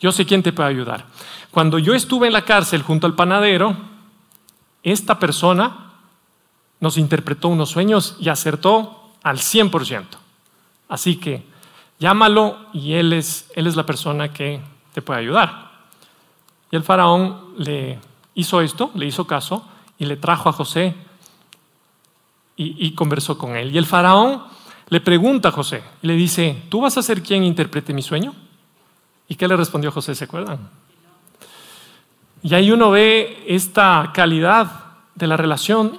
yo 0.00 0.10
sé 0.10 0.26
quién 0.26 0.42
te 0.42 0.52
puede 0.52 0.70
ayudar. 0.70 1.06
Cuando 1.50 1.78
yo 1.78 1.94
estuve 1.94 2.26
en 2.26 2.32
la 2.32 2.44
cárcel 2.44 2.82
junto 2.82 3.06
al 3.06 3.14
panadero, 3.14 3.76
esta 4.82 5.18
persona 5.18 5.92
nos 6.80 6.96
interpretó 6.96 7.48
unos 7.48 7.70
sueños 7.70 8.16
y 8.20 8.28
acertó 8.28 8.97
al 9.22 9.38
100%. 9.38 10.04
Así 10.88 11.16
que 11.16 11.44
llámalo 11.98 12.56
y 12.72 12.94
él 12.94 13.12
es, 13.12 13.50
él 13.54 13.66
es 13.66 13.76
la 13.76 13.84
persona 13.84 14.32
que 14.32 14.60
te 14.92 15.02
puede 15.02 15.20
ayudar. 15.20 15.70
Y 16.70 16.76
el 16.76 16.82
faraón 16.82 17.54
le 17.58 17.98
hizo 18.34 18.60
esto, 18.60 18.90
le 18.94 19.06
hizo 19.06 19.26
caso 19.26 19.66
y 19.98 20.06
le 20.06 20.16
trajo 20.16 20.48
a 20.48 20.52
José 20.52 20.94
y, 22.56 22.86
y 22.86 22.94
conversó 22.94 23.36
con 23.38 23.56
él. 23.56 23.74
Y 23.74 23.78
el 23.78 23.86
faraón 23.86 24.42
le 24.88 25.00
pregunta 25.00 25.48
a 25.48 25.52
José 25.52 25.82
y 26.02 26.06
le 26.06 26.14
dice, 26.14 26.62
¿tú 26.68 26.80
vas 26.80 26.96
a 26.96 27.02
ser 27.02 27.22
quien 27.22 27.44
interprete 27.44 27.92
mi 27.92 28.02
sueño? 28.02 28.34
¿Y 29.28 29.34
qué 29.34 29.46
le 29.46 29.56
respondió 29.56 29.92
José? 29.92 30.14
¿Se 30.14 30.24
acuerdan? 30.24 30.70
Y 32.42 32.54
ahí 32.54 32.70
uno 32.70 32.90
ve 32.90 33.44
esta 33.46 34.10
calidad 34.14 34.70
de 35.14 35.26
la 35.26 35.36
relación 35.36 35.98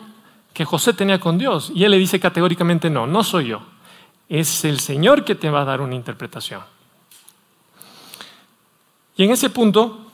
que 0.54 0.66
José 0.66 0.94
tenía 0.94 1.20
con 1.20 1.38
Dios. 1.38 1.72
Y 1.74 1.84
él 1.84 1.92
le 1.92 1.98
dice 1.98 2.20
categóricamente, 2.20 2.90
no, 2.90 3.08
no 3.08 3.24
soy 3.24 3.48
yo. 3.48 3.62
Es 4.28 4.66
el 4.66 4.80
Señor 4.80 5.24
que 5.24 5.36
te 5.36 5.50
va 5.50 5.62
a 5.62 5.66
dar 5.66 5.82
una 5.82 5.96
interpretación. 5.96 6.62
Y 9.16 9.24
en 9.24 9.32
ese 9.32 9.50
punto, 9.50 10.12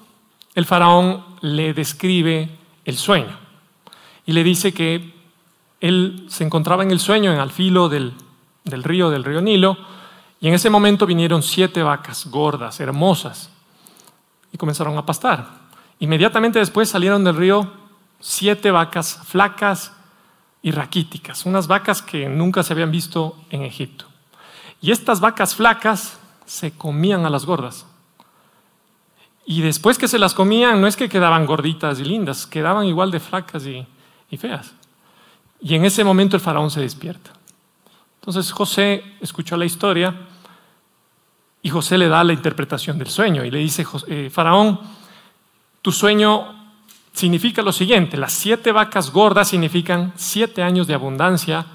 el 0.55 0.65
faraón 0.65 1.23
le 1.41 1.73
describe 1.73 2.49
el 2.85 2.97
sueño. 2.97 3.37
Y 4.25 4.31
le 4.31 4.43
dice 4.43 4.73
que 4.73 5.13
él 5.81 6.25
se 6.29 6.43
encontraba 6.43 6.83
en 6.83 6.91
el 6.91 6.99
sueño, 6.99 7.31
en 7.31 7.39
al 7.39 7.51
filo 7.51 7.89
del, 7.89 8.13
del 8.63 8.83
río, 8.83 9.09
del 9.09 9.23
río 9.23 9.41
Nilo, 9.41 9.77
y 10.41 10.47
en 10.47 10.53
ese 10.53 10.69
momento 10.69 11.05
vinieron 11.05 11.43
siete 11.43 11.83
vacas 11.83 12.27
gordas, 12.27 12.79
hermosas, 12.79 13.49
y 14.51 14.57
comenzaron 14.57 14.97
a 14.97 15.05
pastar. 15.05 15.47
Inmediatamente 15.99 16.59
después 16.59 16.89
salieron 16.89 17.23
del 17.23 17.35
río 17.35 17.71
siete 18.19 18.71
vacas 18.71 19.19
flacas 19.25 19.93
y 20.65 20.71
raquíticas, 20.71 21.45
unas 21.45 21.67
vacas 21.67 22.01
que 22.01 22.27
nunca 22.27 22.63
se 22.63 22.73
habían 22.73 22.89
visto 22.89 23.37
en 23.51 23.61
Egipto. 23.61 24.05
Y 24.81 24.89
estas 24.89 25.19
vacas 25.19 25.53
flacas 25.53 26.17
se 26.47 26.71
comían 26.71 27.23
a 27.23 27.29
las 27.29 27.45
gordas. 27.45 27.85
Y 29.45 29.61
después 29.61 29.99
que 29.99 30.07
se 30.07 30.17
las 30.17 30.33
comían, 30.33 30.81
no 30.81 30.87
es 30.87 30.95
que 30.95 31.07
quedaban 31.07 31.45
gorditas 31.45 31.99
y 31.99 32.03
lindas, 32.03 32.47
quedaban 32.47 32.87
igual 32.87 33.11
de 33.11 33.19
flacas 33.19 33.67
y, 33.67 33.85
feas. 34.37 34.73
Y 35.61 35.75
en 35.75 35.85
ese 35.85 36.03
momento 36.03 36.35
el 36.35 36.41
faraón 36.41 36.71
se 36.71 36.81
despierta. 36.81 37.29
Entonces 38.19 38.51
José 38.51 39.03
escuchó 39.21 39.57
la 39.57 39.65
historia 39.65 40.15
y 41.61 41.69
José 41.69 41.99
le 41.99 42.07
da 42.07 42.23
la 42.23 42.33
interpretación 42.33 42.97
del 42.97 43.09
sueño 43.09 43.45
y 43.45 43.51
le 43.51 43.59
dice, 43.59 43.85
eh, 44.07 44.31
faraón, 44.33 44.79
tu 45.83 45.91
sueño 45.91 46.64
significa 47.15 47.61
lo 47.61 47.71
siguiente, 47.71 48.17
las 48.17 48.33
siete 48.33 48.71
vacas 48.71 49.11
gordas 49.11 49.47
significan 49.47 50.13
siete 50.15 50.61
años 50.61 50.85
de 50.85 50.93
abundancia 50.93 51.65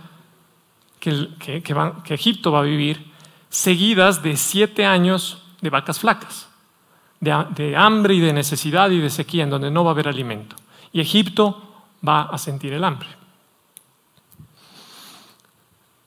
que, 1.00 1.30
Egipto 2.08 2.52
va 2.52 2.60
a 2.60 2.62
vivir, 2.62 3.10
seguidas 3.48 4.22
de 4.22 4.36
siete 4.36 4.84
años 4.84 5.42
de 5.62 5.70
vacas 5.70 5.98
flacas, 5.98 6.48
de, 7.20 7.46
de 7.56 7.76
hambre 7.76 8.14
y 8.14 8.20
de 8.20 8.34
necesidad 8.34 8.90
y 8.90 8.98
de 8.98 9.08
sequía, 9.08 9.44
en 9.44 9.50
donde 9.50 9.70
no 9.70 9.82
va 9.82 9.90
a 9.90 9.94
haber 9.94 10.08
alimento. 10.08 10.56
Y 10.92 11.00
Egipto 11.00 11.84
va 12.06 12.22
a 12.22 12.36
sentir 12.36 12.74
el 12.74 12.84
hambre. 12.84 13.08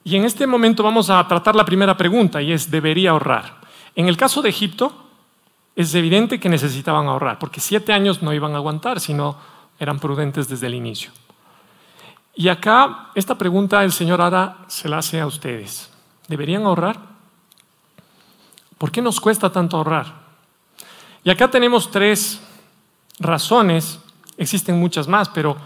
Y 0.04 0.16
en 0.16 0.26
este 0.26 0.46
momento 0.46 0.84
vamos 0.84 1.10
a 1.10 1.28
tratar 1.28 1.56
la 1.56 1.66
primera 1.66 1.98
pregunta 1.98 2.42
y 2.42 2.52
es, 2.52 2.70
¿debería 2.70 3.12
ahorrar? 3.12 3.62
En 3.96 4.08
el 4.08 4.18
caso 4.18 4.42
de 4.42 4.50
Egipto, 4.50 5.03
es 5.76 5.94
evidente 5.96 6.40
que 6.40 6.50
necesitaban 6.50 7.08
ahorrar, 7.08 7.40
porque 7.40 7.60
siete 7.60 7.94
años 7.94 8.22
no 8.22 8.34
iban 8.34 8.54
a 8.54 8.58
aguantar 8.58 9.00
si 9.00 9.14
no 9.14 9.38
eran 9.80 10.00
prudentes 10.00 10.48
desde 10.48 10.68
el 10.68 10.76
inicio. 10.76 11.12
Y 12.36 12.50
acá 12.50 13.10
esta 13.16 13.38
pregunta 13.38 13.84
el 13.84 13.92
Señor 13.92 14.22
Ara 14.22 14.58
se 14.68 14.90
la 14.90 15.00
hace 15.00 15.20
a 15.20 15.28
ustedes. 15.28 15.92
¿Deberían 16.28 16.64
ahorrar? 16.64 17.00
¿Por 18.78 18.92
qué 18.92 19.02
nos 19.02 19.20
cuesta 19.20 19.52
tanto 19.52 19.78
ahorrar? 19.78 20.14
Y 21.24 21.30
acá 21.30 21.50
tenemos 21.50 21.90
tres 21.90 22.42
razones 23.20 24.00
existen 24.38 24.80
muchas 24.80 25.08
más, 25.08 25.30
pero 25.30 25.58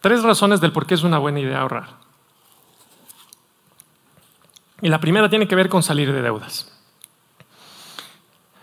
tres 0.00 0.22
razones 0.22 0.60
del 0.60 0.72
por 0.72 0.86
qué 0.86 0.94
es 0.94 1.02
una 1.02 1.18
buena 1.18 1.40
idea 1.40 1.60
ahorrar. 1.60 1.88
Y 4.82 4.88
la 4.88 5.00
primera 5.00 5.28
tiene 5.28 5.48
que 5.48 5.54
ver 5.54 5.68
con 5.68 5.82
salir 5.82 6.12
de 6.12 6.22
deudas. 6.22 6.72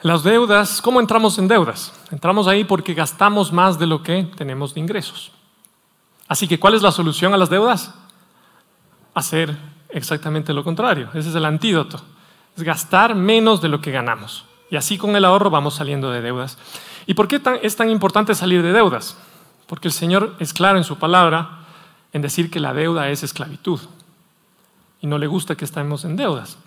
Las 0.04 0.22
deudas, 0.22 0.82
¿cómo 0.82 1.00
entramos 1.00 1.38
en 1.38 1.48
deudas? 1.48 1.94
Entramos 2.12 2.46
ahí 2.48 2.66
porque 2.66 2.94
gastamos 2.94 3.54
más 3.54 3.80
de 3.80 3.88
lo 3.88 4.04
que 4.04 4.24
tenemos 4.36 4.74
de 4.74 4.82
ingresos. 4.82 5.32
Así 6.28 6.46
que, 6.46 6.60
¿cuál 6.60 6.74
es 6.74 6.82
la 6.82 6.92
solución 6.92 7.34
a 7.34 7.38
las 7.38 7.50
deudas? 7.50 7.94
Hacer 9.14 9.58
exactamente 9.88 10.52
lo 10.52 10.66
contrario. 10.66 11.08
Ese 11.14 11.30
es 11.30 11.36
el 11.36 11.46
antídoto. 11.46 12.02
Es 12.58 12.64
gastar 12.64 13.16
menos 13.16 13.62
de 13.62 13.70
lo 13.70 13.80
que 13.80 13.92
ganamos. 13.92 14.44
Y 14.70 14.76
así 14.76 14.98
con 14.98 15.16
el 15.16 15.24
ahorro 15.24 15.50
vamos 15.50 15.76
saliendo 15.76 16.12
de 16.12 16.22
deudas. 16.22 16.58
¿Y 17.06 17.14
por 17.14 17.30
qué 17.30 17.42
es 17.62 17.76
tan 17.78 17.90
importante 17.90 18.36
salir 18.36 18.62
de 18.62 18.74
deudas? 18.74 19.16
Porque 19.68 19.88
el 19.88 19.94
Señor 19.94 20.36
es 20.38 20.52
claro 20.52 20.78
en 20.78 20.84
su 20.84 20.98
palabra 20.98 21.60
en 22.12 22.22
decir 22.22 22.52
que 22.52 22.60
la 22.60 22.74
deuda 22.74 23.10
es 23.10 23.24
esclavitud. 23.24 23.80
Y 25.00 25.08
no 25.08 25.18
le 25.18 25.28
gusta 25.28 25.56
que 25.56 25.64
estemos 25.64 26.04
en 26.04 26.18
deudas. 26.18 26.58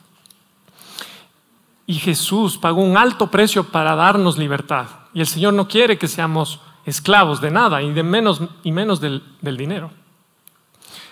Y 1.87 1.94
Jesús 1.94 2.59
pagó 2.59 2.83
un 2.83 2.96
alto 2.96 3.31
precio 3.31 3.64
para 3.64 3.94
darnos 3.94 4.38
libertad. 4.38 4.87
Y 5.14 5.20
el 5.20 5.27
Señor 5.27 5.55
no 5.55 5.68
quiere 5.68 5.99
que 5.99 6.09
seamos 6.09 6.61
esclavos 6.85 7.40
de 7.40 7.51
nada 7.51 7.83
y 7.83 7.92
de 7.92 8.03
menos 8.03 8.40
y 8.62 8.72
menos 8.72 9.01
del, 9.01 9.22
dinero. 9.40 9.90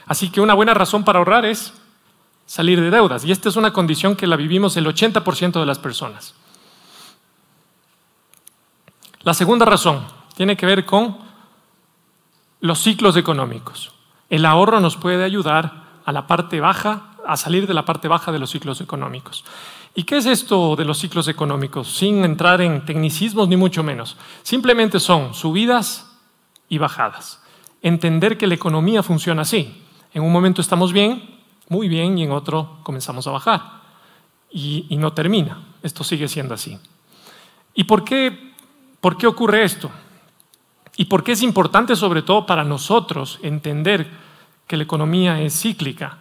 Así 0.06 0.30
que 0.30 0.40
una 0.40 0.54
buena 0.54 0.74
razón 0.74 1.04
para 1.04 1.18
ahorrar 1.18 1.44
es 1.44 1.74
salir 2.46 2.80
de 2.80 2.90
deudas. 2.90 3.24
Y 3.24 3.32
esta 3.32 3.48
es 3.48 3.56
una 3.56 3.72
condición 3.72 4.16
que 4.16 4.26
la 4.26 4.36
vivimos 4.36 4.76
el 4.76 4.86
80% 4.86 5.60
de 5.60 5.66
las 5.66 5.78
personas. 5.78 6.34
La 9.22 9.32
segunda 9.32 9.64
razón 9.64 10.04
tiene 10.36 10.56
que 10.56 10.66
ver 10.66 10.84
con 10.84 11.16
los 12.60 12.80
ciclos 12.80 13.16
económicos. 13.16 13.92
El 14.28 14.44
ahorro 14.46 14.80
nos 14.80 14.96
puede 14.96 15.24
ayudar 15.24 15.84
a 16.04 16.12
la 16.12 16.26
parte 16.26 16.60
baja, 16.60 17.14
a 17.26 17.36
salir 17.36 17.66
de 17.66 17.74
la 17.74 17.84
parte 17.84 18.08
baja 18.08 18.32
de 18.32 18.38
los 18.38 18.50
ciclos 18.50 18.80
económicos. 18.80 19.44
¿Y 19.94 20.02
qué 20.02 20.16
es 20.16 20.26
esto 20.26 20.74
de 20.74 20.84
los 20.84 20.98
ciclos 20.98 21.28
económicos? 21.28 21.88
Sin 21.88 22.24
entrar 22.24 22.60
en 22.60 22.84
tecnicismos 22.84 23.48
ni 23.48 23.56
mucho 23.56 23.84
menos. 23.84 24.16
Simplemente 24.42 24.98
son 24.98 25.34
subidas 25.34 26.10
y 26.68 26.78
bajadas. 26.78 27.40
Entender 27.80 28.36
que 28.36 28.48
la 28.48 28.54
economía 28.54 29.04
funciona 29.04 29.42
así. 29.42 29.82
En 30.12 30.22
un 30.22 30.32
momento 30.32 30.60
estamos 30.60 30.92
bien, 30.92 31.38
muy 31.68 31.88
bien, 31.88 32.18
y 32.18 32.24
en 32.24 32.32
otro 32.32 32.78
comenzamos 32.82 33.26
a 33.28 33.30
bajar. 33.30 33.62
Y, 34.50 34.86
no 34.98 35.12
termina. 35.12 35.62
Esto 35.82 36.02
sigue 36.02 36.26
siendo 36.26 36.54
así. 36.54 36.78
¿Y 37.74 37.84
por 37.84 38.04
qué, 38.04 38.52
por 39.00 39.16
qué 39.16 39.28
ocurre 39.28 39.64
esto? 39.64 39.90
¿Y 40.96 41.04
por 41.06 41.22
qué 41.22 41.32
es 41.32 41.42
importante 41.42 41.94
sobre 41.94 42.22
todo 42.22 42.46
para 42.46 42.64
nosotros 42.64 43.38
entender 43.42 44.08
que 44.66 44.76
la 44.76 44.84
economía 44.84 45.40
es 45.40 45.60
cíclica? 45.60 46.18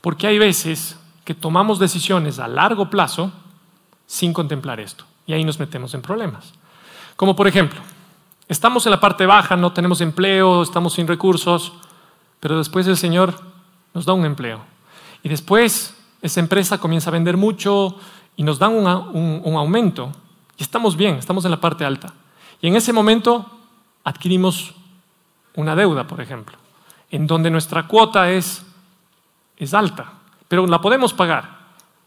Porque 0.00 0.26
hay 0.26 0.38
veces 0.38 0.98
que 1.28 1.34
tomamos 1.34 1.78
decisiones 1.78 2.38
a 2.38 2.48
largo 2.48 2.88
plazo 2.88 3.30
sin 4.06 4.32
contemplar 4.32 4.80
esto. 4.80 5.04
Y 5.26 5.34
ahí 5.34 5.44
nos 5.44 5.60
metemos 5.60 5.92
en 5.92 6.00
problemas. 6.00 6.54
Como 7.16 7.36
por 7.36 7.46
ejemplo, 7.46 7.78
estamos 8.48 8.86
en 8.86 8.92
la 8.92 9.00
parte 9.00 9.26
baja, 9.26 9.54
no 9.54 9.74
tenemos 9.74 10.00
empleo, 10.00 10.62
estamos 10.62 10.94
sin 10.94 11.06
recursos, 11.06 11.74
pero 12.40 12.56
después 12.56 12.86
el 12.86 12.96
Señor 12.96 13.38
nos 13.92 14.06
da 14.06 14.14
un 14.14 14.24
empleo. 14.24 14.60
Y 15.22 15.28
después 15.28 15.94
esa 16.22 16.40
empresa 16.40 16.78
comienza 16.78 17.10
a 17.10 17.12
vender 17.12 17.36
mucho 17.36 17.96
y 18.34 18.42
nos 18.42 18.58
dan 18.58 18.72
un, 18.72 19.42
un 19.44 19.54
aumento. 19.54 20.10
Y 20.56 20.62
estamos 20.62 20.96
bien, 20.96 21.16
estamos 21.16 21.44
en 21.44 21.50
la 21.50 21.60
parte 21.60 21.84
alta. 21.84 22.14
Y 22.62 22.68
en 22.68 22.76
ese 22.76 22.94
momento 22.94 23.44
adquirimos 24.02 24.72
una 25.56 25.76
deuda, 25.76 26.06
por 26.06 26.22
ejemplo, 26.22 26.56
en 27.10 27.26
donde 27.26 27.50
nuestra 27.50 27.86
cuota 27.86 28.30
es, 28.30 28.64
es 29.58 29.74
alta 29.74 30.14
pero 30.48 30.66
la 30.66 30.80
podemos 30.80 31.12
pagar, 31.12 31.58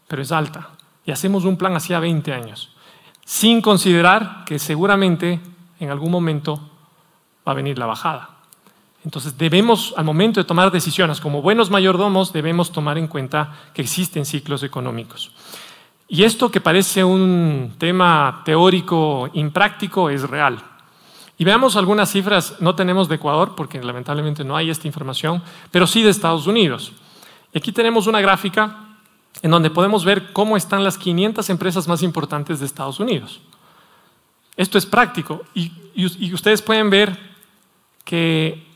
pero 0.08 0.22
es 0.22 0.32
alta. 0.32 0.70
Y 1.06 1.10
hacemos 1.10 1.44
un 1.44 1.56
plan 1.56 1.74
hacia 1.74 2.00
20 2.00 2.32
años, 2.32 2.74
sin 3.24 3.62
considerar 3.62 4.44
que 4.44 4.58
seguramente 4.58 5.40
en 5.80 5.90
algún 5.90 6.10
momento 6.10 6.70
va 7.46 7.52
a 7.52 7.56
venir 7.56 7.78
la 7.78 7.86
bajada. 7.86 8.30
Entonces 9.04 9.36
debemos, 9.36 9.94
al 9.96 10.04
momento 10.04 10.38
de 10.40 10.44
tomar 10.44 10.70
decisiones 10.70 11.20
como 11.20 11.42
buenos 11.42 11.70
mayordomos, 11.70 12.32
debemos 12.32 12.70
tomar 12.70 12.98
en 12.98 13.08
cuenta 13.08 13.52
que 13.74 13.82
existen 13.82 14.24
ciclos 14.24 14.62
económicos. 14.62 15.32
Y 16.08 16.24
esto 16.24 16.50
que 16.50 16.60
parece 16.60 17.02
un 17.02 17.74
tema 17.78 18.42
teórico 18.44 19.28
impráctico 19.32 20.10
es 20.10 20.28
real. 20.28 20.62
Y 21.38 21.44
veamos 21.44 21.74
algunas 21.74 22.12
cifras, 22.12 22.56
no 22.60 22.76
tenemos 22.76 23.08
de 23.08 23.16
Ecuador 23.16 23.54
porque 23.56 23.82
lamentablemente 23.82 24.44
no 24.44 24.56
hay 24.56 24.70
esta 24.70 24.86
información, 24.86 25.42
pero 25.72 25.86
sí 25.86 26.02
de 26.02 26.10
Estados 26.10 26.46
Unidos. 26.46 26.92
Y 27.52 27.58
aquí 27.58 27.72
tenemos 27.72 28.06
una 28.06 28.20
gráfica 28.20 28.92
en 29.40 29.50
donde 29.50 29.70
podemos 29.70 30.04
ver 30.04 30.32
cómo 30.32 30.56
están 30.56 30.84
las 30.84 30.98
500 30.98 31.48
empresas 31.50 31.88
más 31.88 32.02
importantes 32.02 32.60
de 32.60 32.66
Estados 32.66 33.00
Unidos. 33.00 33.40
Esto 34.56 34.78
es 34.78 34.86
práctico 34.86 35.42
y, 35.54 35.72
ustedes 36.32 36.60
pueden 36.60 36.90
ver 36.90 37.18
que 38.04 38.66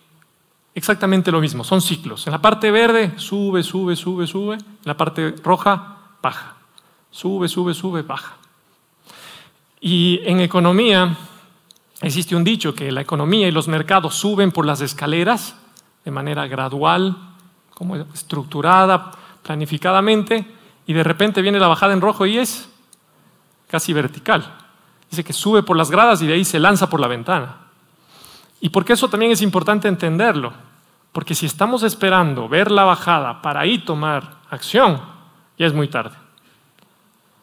exactamente 0.75 1.31
lo 1.31 1.41
mismo, 1.41 1.65
son 1.65 1.81
ciclos. 1.81 2.27
En 2.27 2.33
la 2.33 2.41
parte 2.41 2.71
verde 2.71 3.13
sube, 3.17 3.63
sube, 3.63 3.97
sube, 3.97 4.27
sube, 4.27 4.55
en 4.55 4.65
la 4.85 4.97
parte 4.97 5.35
roja 5.43 5.97
baja, 6.23 6.57
sube, 7.11 7.49
sube, 7.49 7.75
sube, 7.75 8.03
baja. 8.03 8.37
Y 9.81 10.21
en 10.25 10.41
economía 10.41 11.17
existe 12.01 12.35
un 12.35 12.45
dicho 12.45 12.75
que 12.75 12.91
la 12.93 13.03
economía 13.03 13.49
y 13.49 13.53
los 13.53 13.69
mercados 13.69 14.15
suben 14.15 14.53
por 14.53 14.67
las 14.67 14.81
escaleras 14.81 15.57
de 16.05 16.11
manera 16.11 16.47
gradual, 16.47 17.17
como 17.77 17.95
estructurada, 17.97 19.11
planificadamente, 19.43 20.47
y 20.87 20.95
de 20.95 21.05
repente 21.05 21.43
viene 21.43 21.61
la 21.61 21.69
bajada 21.69 21.93
en 21.93 22.01
rojo 22.01 22.25
y 22.25 22.39
es 22.39 22.71
casi 23.69 23.93
vertical. 23.93 24.51
Dice 25.11 25.23
que 25.23 25.35
sube 25.35 25.63
por 25.63 25.77
las 25.77 25.91
gradas 25.91 26.23
y 26.23 26.27
de 26.27 26.33
ahí 26.33 26.45
se 26.47 26.59
lanza 26.59 26.89
por 26.89 27.01
la 27.01 27.07
ventana. 27.07 27.57
Y 28.63 28.71
porque 28.71 28.95
eso 28.95 29.11
también 29.11 29.31
es 29.31 29.43
importante 29.43 29.89
entenderlo, 29.89 30.55
porque 31.13 31.35
si 31.35 31.45
estamos 31.45 31.83
esperando 31.83 32.49
ver 32.49 32.71
la 32.71 32.85
bajada 32.85 33.43
para 33.43 33.61
ahí 33.61 33.79
tomar 33.81 34.37
acción, 34.49 34.99
ya 35.59 35.67
es 35.67 35.75
muy 35.75 35.89
tarde. 35.89 36.17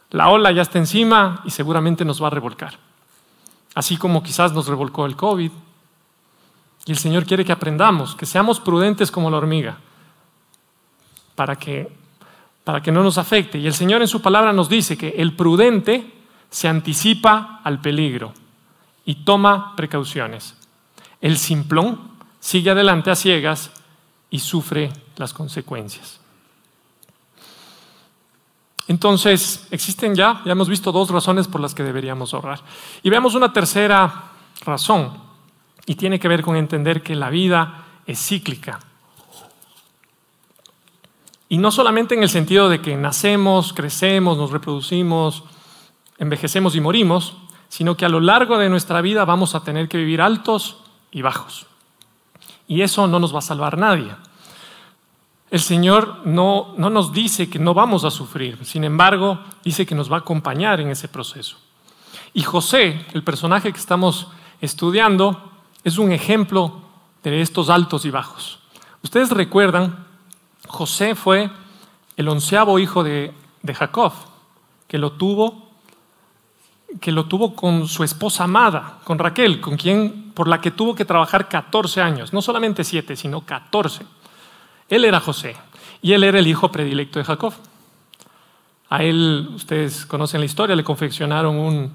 La 0.10 0.30
ola 0.30 0.52
ya 0.52 0.64
está 0.64 0.80
encima 0.80 1.42
y 1.46 1.52
seguramente 1.52 2.06
nos 2.06 2.22
va 2.22 2.28
a 2.28 2.32
revolcar. 2.32 2.80
Así 3.76 3.98
como 3.98 4.24
quizás 4.24 4.52
nos 4.52 4.66
revolcó 4.66 5.06
el 5.06 5.16
COVID. 5.16 5.52
Y 6.86 6.92
el 6.92 6.98
Señor 6.98 7.26
quiere 7.28 7.46
que 7.46 7.52
aprendamos, 7.52 8.16
que 8.16 8.26
seamos 8.26 8.60
prudentes 8.60 9.12
como 9.12 9.30
la 9.30 9.38
hormiga 9.38 9.78
para 11.36 11.56
que, 11.56 11.92
para 12.64 12.82
que 12.82 12.92
no 12.92 13.04
nos 13.04 13.18
afecte. 13.18 13.58
Y 13.58 13.68
el 13.68 13.74
Señor 13.74 14.02
en 14.02 14.08
su 14.08 14.22
palabra 14.22 14.54
nos 14.54 14.70
dice 14.70 14.98
que 14.98 15.10
el 15.10 15.36
prudente 15.36 16.12
se 16.50 16.68
anticipa 16.68 17.62
al 17.64 17.82
peligro 17.82 18.34
y 19.06 19.16
toma 19.24 19.76
precauciones. 19.76 20.56
El 21.22 21.38
simplón 21.38 22.00
sigue 22.40 22.70
adelante 22.70 23.12
a 23.12 23.16
ciegas 23.16 23.72
y 24.30 24.40
sufre 24.40 24.92
las 25.18 25.34
consecuencias. 25.34 26.20
Entonces, 28.88 29.68
existen 29.72 30.14
ya, 30.14 30.42
ya 30.46 30.52
hemos 30.52 30.68
visto 30.68 30.92
dos 30.92 31.10
razones 31.10 31.48
por 31.48 31.62
las 31.62 31.74
que 31.74 31.84
deberíamos 31.84 32.34
ahorrar. 32.34 32.60
Y 33.02 33.10
veamos 33.10 33.34
una 33.34 33.54
tercera 33.54 34.32
razón, 34.66 35.24
y 35.86 35.96
tiene 35.96 36.20
que 36.20 36.28
ver 36.28 36.42
con 36.42 36.56
entender 36.56 37.02
que 37.02 37.16
la 37.16 37.30
vida 37.30 37.86
es 38.06 38.20
cíclica. 38.20 38.80
Y 41.54 41.60
no 41.60 41.70
solamente 41.70 42.16
en 42.16 42.24
el 42.24 42.30
sentido 42.30 42.68
de 42.68 42.82
que 42.82 42.98
nacemos, 42.98 43.74
crecemos, 43.74 44.40
nos 44.40 44.50
reproducimos, 44.50 45.44
envejecemos 46.18 46.76
y 46.76 46.82
morimos, 46.82 47.38
sino 47.70 47.96
que 47.96 48.06
a 48.06 48.10
lo 48.10 48.20
largo 48.20 48.58
de 48.58 48.70
nuestra 48.70 49.02
vida 49.02 49.24
vamos 49.24 49.54
a 49.54 49.64
tener 49.64 49.88
que 49.88 50.00
vivir 50.00 50.20
altos 50.20 50.78
y 51.12 51.22
bajos. 51.22 51.68
Y 52.68 52.82
eso 52.82 53.06
no 53.06 53.20
nos 53.20 53.36
va 53.36 53.38
a 53.38 53.44
salvar 53.44 53.78
nadie. 53.78 54.16
El 55.52 55.60
Señor 55.60 56.26
no, 56.26 56.74
no 56.76 56.90
nos 56.90 57.14
dice 57.14 57.48
que 57.52 57.60
no 57.60 57.76
vamos 57.76 58.04
a 58.04 58.10
sufrir, 58.10 58.66
sin 58.66 58.84
embargo, 58.84 59.38
dice 59.64 59.86
que 59.86 59.94
nos 59.94 60.12
va 60.12 60.16
a 60.16 60.22
acompañar 60.22 60.80
en 60.80 60.90
ese 60.90 61.08
proceso. 61.08 61.58
Y 62.34 62.42
José, 62.42 63.06
el 63.14 63.24
personaje 63.24 63.72
que 63.72 63.80
estamos 63.80 64.28
estudiando, 64.60 65.52
es 65.84 66.00
un 66.00 66.14
ejemplo 66.14 66.82
de 67.22 67.42
estos 67.42 67.70
altos 67.70 68.06
y 68.06 68.10
bajos. 68.10 68.58
Ustedes 69.04 69.30
recuerdan 69.30 70.13
José 70.74 71.14
fue 71.14 71.52
el 72.18 72.28
onceavo 72.28 72.80
hijo 72.80 73.04
de, 73.04 73.32
Jacob, 73.76 74.12
que 74.88 74.98
lo 74.98 75.12
tuvo 75.14 75.70
que 77.00 77.12
lo 77.12 77.26
tuvo 77.26 77.56
con 77.56 77.88
su 77.88 78.04
esposa 78.04 78.44
amada, 78.44 79.00
con 79.04 79.18
Raquel, 79.18 79.60
con 79.60 79.78
quien, 79.78 80.32
por 80.36 80.48
la 80.48 80.62
que 80.62 80.70
tuvo 80.70 80.94
que 80.94 81.06
trabajar 81.06 81.48
14 81.48 82.02
años, 82.02 82.34
no 82.34 82.42
solamente 82.42 82.84
7, 82.84 83.16
sino 83.16 83.42
14. 83.42 84.06
Él 84.90 85.06
era 85.06 85.20
José 85.20 85.56
y 86.04 86.14
él 86.14 86.24
era 86.24 86.38
el 86.38 86.46
hijo 86.46 86.72
predilecto 86.72 87.18
de 87.18 87.26
Jacob. 87.26 87.54
A 88.90 89.04
él, 89.04 89.50
ustedes 89.56 90.06
conocen 90.06 90.40
la 90.40 90.46
historia, 90.46 90.76
le 90.76 90.84
confeccionaron 90.84 91.92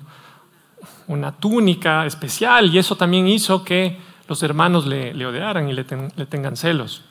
una 1.07 1.33
túnica 1.33 2.07
especial 2.07 2.75
y 2.75 2.79
eso 2.79 2.97
también 2.97 3.29
hizo 3.29 3.65
que 3.65 4.01
los 4.27 4.43
hermanos 4.43 4.85
le, 4.85 5.25
odiaran 5.25 5.69
y 5.69 5.75
le 5.75 5.85
tengan 5.85 6.57
celos. 6.57 7.08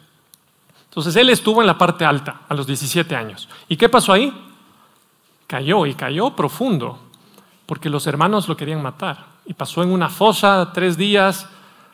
Entonces 0.89 1.15
él 1.15 1.29
estuvo 1.29 1.61
en 1.61 1.67
la 1.67 1.77
parte 1.77 2.05
alta 2.05 2.41
a 2.47 2.53
los 2.53 2.65
17 2.65 3.15
años. 3.15 3.47
¿Y 3.67 3.77
qué 3.77 3.89
pasó 3.89 4.13
ahí? 4.13 4.33
Cayó 5.45 5.85
y 5.85 5.93
cayó 5.93 6.35
profundo, 6.35 6.99
porque 7.65 7.89
los 7.89 8.07
hermanos 8.07 8.47
lo 8.47 8.57
querían 8.57 8.81
matar. 8.81 9.25
Y 9.45 9.53
pasó 9.53 9.83
en 9.83 9.91
una 9.91 10.09
fosa 10.09 10.71
tres 10.73 10.97
días 10.97 11.47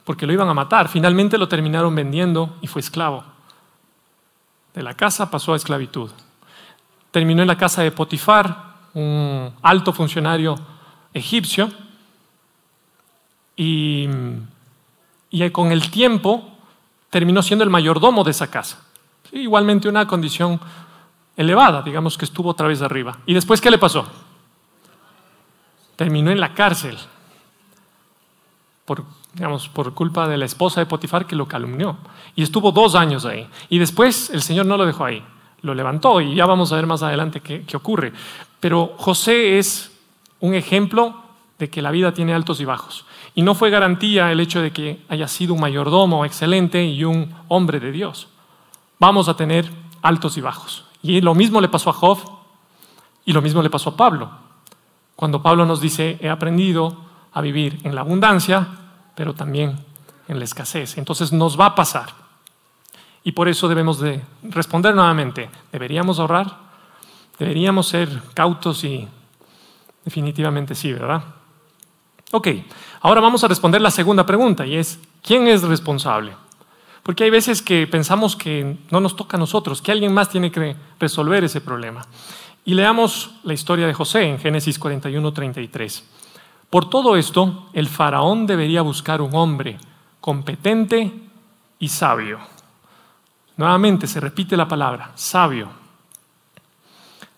porque 0.03 0.25
lo 0.25 0.33
iban 0.33 0.49
a 0.49 0.53
matar. 0.53 0.87
Finalmente 0.87 1.37
lo 1.37 1.47
terminaron 1.47 1.93
vendiendo 1.93 2.57
y 2.61 2.67
fue 2.67 2.81
esclavo. 2.81 3.23
De 4.73 4.81
la 4.81 4.95
casa 4.95 5.29
pasó 5.29 5.53
a 5.53 5.57
esclavitud. 5.57 6.09
Terminó 7.11 7.41
en 7.43 7.47
la 7.47 7.57
casa 7.57 7.83
de 7.83 7.91
Potifar, 7.91 8.73
un 8.93 9.53
alto 9.61 9.93
funcionario 9.93 10.55
egipcio, 11.13 11.71
y, 13.55 14.09
y 15.29 15.49
con 15.51 15.71
el 15.71 15.91
tiempo 15.91 16.52
terminó 17.13 17.43
siendo 17.43 17.63
el 17.63 17.69
mayordomo 17.69 18.23
de 18.23 18.31
esa 18.31 18.49
casa 18.49 18.79
igualmente 19.33 19.89
una 19.89 20.07
condición 20.07 20.59
elevada, 21.35 21.81
digamos 21.81 22.17
que 22.17 22.25
estuvo 22.25 22.49
otra 22.49 22.67
vez 22.67 22.81
arriba. 22.81 23.19
¿Y 23.25 23.33
después 23.33 23.61
qué 23.61 23.71
le 23.71 23.77
pasó? 23.77 24.07
Terminó 25.95 26.31
en 26.31 26.39
la 26.39 26.53
cárcel 26.53 26.97
por, 28.85 29.03
digamos, 29.33 29.69
por 29.69 29.93
culpa 29.93 30.27
de 30.27 30.37
la 30.37 30.45
esposa 30.45 30.79
de 30.81 30.85
Potifar 30.85 31.25
que 31.25 31.35
lo 31.35 31.47
calumnió. 31.47 31.97
Y 32.35 32.43
estuvo 32.43 32.71
dos 32.71 32.95
años 32.95 33.25
ahí. 33.25 33.47
Y 33.69 33.79
después 33.79 34.29
el 34.29 34.41
Señor 34.41 34.65
no 34.65 34.77
lo 34.77 34.85
dejó 34.85 35.05
ahí, 35.05 35.23
lo 35.61 35.73
levantó 35.73 36.19
y 36.21 36.35
ya 36.35 36.45
vamos 36.45 36.71
a 36.71 36.75
ver 36.75 36.85
más 36.85 37.03
adelante 37.03 37.41
qué, 37.41 37.63
qué 37.63 37.77
ocurre. 37.77 38.13
Pero 38.59 38.95
José 38.97 39.57
es 39.57 39.91
un 40.39 40.53
ejemplo 40.53 41.15
de 41.57 41.69
que 41.69 41.81
la 41.81 41.91
vida 41.91 42.13
tiene 42.13 42.33
altos 42.33 42.59
y 42.59 42.65
bajos. 42.65 43.05
Y 43.35 43.41
no 43.41 43.55
fue 43.55 43.69
garantía 43.69 44.31
el 44.31 44.39
hecho 44.39 44.61
de 44.61 44.71
que 44.71 45.01
haya 45.09 45.27
sido 45.27 45.53
un 45.53 45.61
mayordomo 45.61 46.25
excelente 46.25 46.83
y 46.83 47.03
un 47.03 47.33
hombre 47.47 47.79
de 47.79 47.91
Dios 47.91 48.27
vamos 49.03 49.27
a 49.27 49.35
tener 49.35 49.69
altos 50.01 50.37
y 50.37 50.41
bajos. 50.41 50.85
Y 51.01 51.19
lo 51.19 51.35
mismo 51.35 51.59
le 51.59 51.67
pasó 51.67 51.89
a 51.89 51.93
Job 51.93 52.19
y 53.25 53.33
lo 53.33 53.41
mismo 53.41 53.61
le 53.61 53.69
pasó 53.69 53.89
a 53.89 53.97
Pablo. 53.97 54.31
Cuando 55.17 55.41
Pablo 55.41 55.65
nos 55.65 55.81
dice, 55.81 56.17
he 56.21 56.29
aprendido 56.29 56.95
a 57.33 57.41
vivir 57.41 57.81
en 57.83 57.95
la 57.95 58.01
abundancia, 58.01 58.65
pero 59.13 59.33
también 59.33 59.77
en 60.29 60.39
la 60.39 60.45
escasez. 60.45 60.97
Entonces 60.97 61.33
nos 61.33 61.59
va 61.59 61.65
a 61.65 61.75
pasar. 61.75 62.13
Y 63.25 63.33
por 63.33 63.49
eso 63.49 63.67
debemos 63.67 63.99
de 63.99 64.21
responder 64.43 64.95
nuevamente, 64.95 65.49
¿deberíamos 65.73 66.19
ahorrar? 66.19 66.57
¿Deberíamos 67.37 67.89
ser 67.89 68.21
cautos? 68.33 68.85
Y 68.85 69.05
definitivamente 70.05 70.75
sí, 70.75 70.93
¿verdad? 70.93 71.25
Ok, 72.35 72.47
ahora 73.01 73.21
vamos 73.21 73.43
a 73.43 73.47
responder 73.47 73.79
la 73.79 73.91
segunda 73.91 74.25
pregunta 74.25 74.65
y 74.65 74.75
es, 74.75 74.99
¿quién 75.21 75.47
es 75.47 75.61
responsable? 75.61 76.33
Porque 77.03 77.25
hay 77.25 77.29
veces 77.29 77.61
que 77.61 77.85
pensamos 77.85 78.35
que 78.35 78.75
no 78.89 78.99
nos 78.99 79.15
toca 79.15 79.37
a 79.37 79.39
nosotros, 79.39 79.83
que 79.83 79.91
alguien 79.91 80.11
más 80.11 80.29
tiene 80.29 80.51
que 80.51 80.75
resolver 80.99 81.43
ese 81.43 81.61
problema. 81.61 82.03
Y 82.65 82.73
leamos 82.73 83.35
la 83.43 83.53
historia 83.53 83.85
de 83.85 83.93
José 83.93 84.23
en 84.23 84.39
Génesis 84.39 84.79
41, 84.79 85.31
33. 85.31 86.09
Por 86.71 86.89
todo 86.89 87.15
esto, 87.17 87.69
el 87.71 87.87
faraón 87.87 88.47
debería 88.47 88.81
buscar 88.81 89.21
un 89.21 89.35
hombre 89.35 89.77
competente 90.19 91.13
y 91.77 91.87
sabio. 91.87 92.39
Nuevamente 93.57 94.07
se 94.07 94.19
repite 94.19 94.57
la 94.57 94.67
palabra, 94.67 95.11
sabio, 95.13 95.69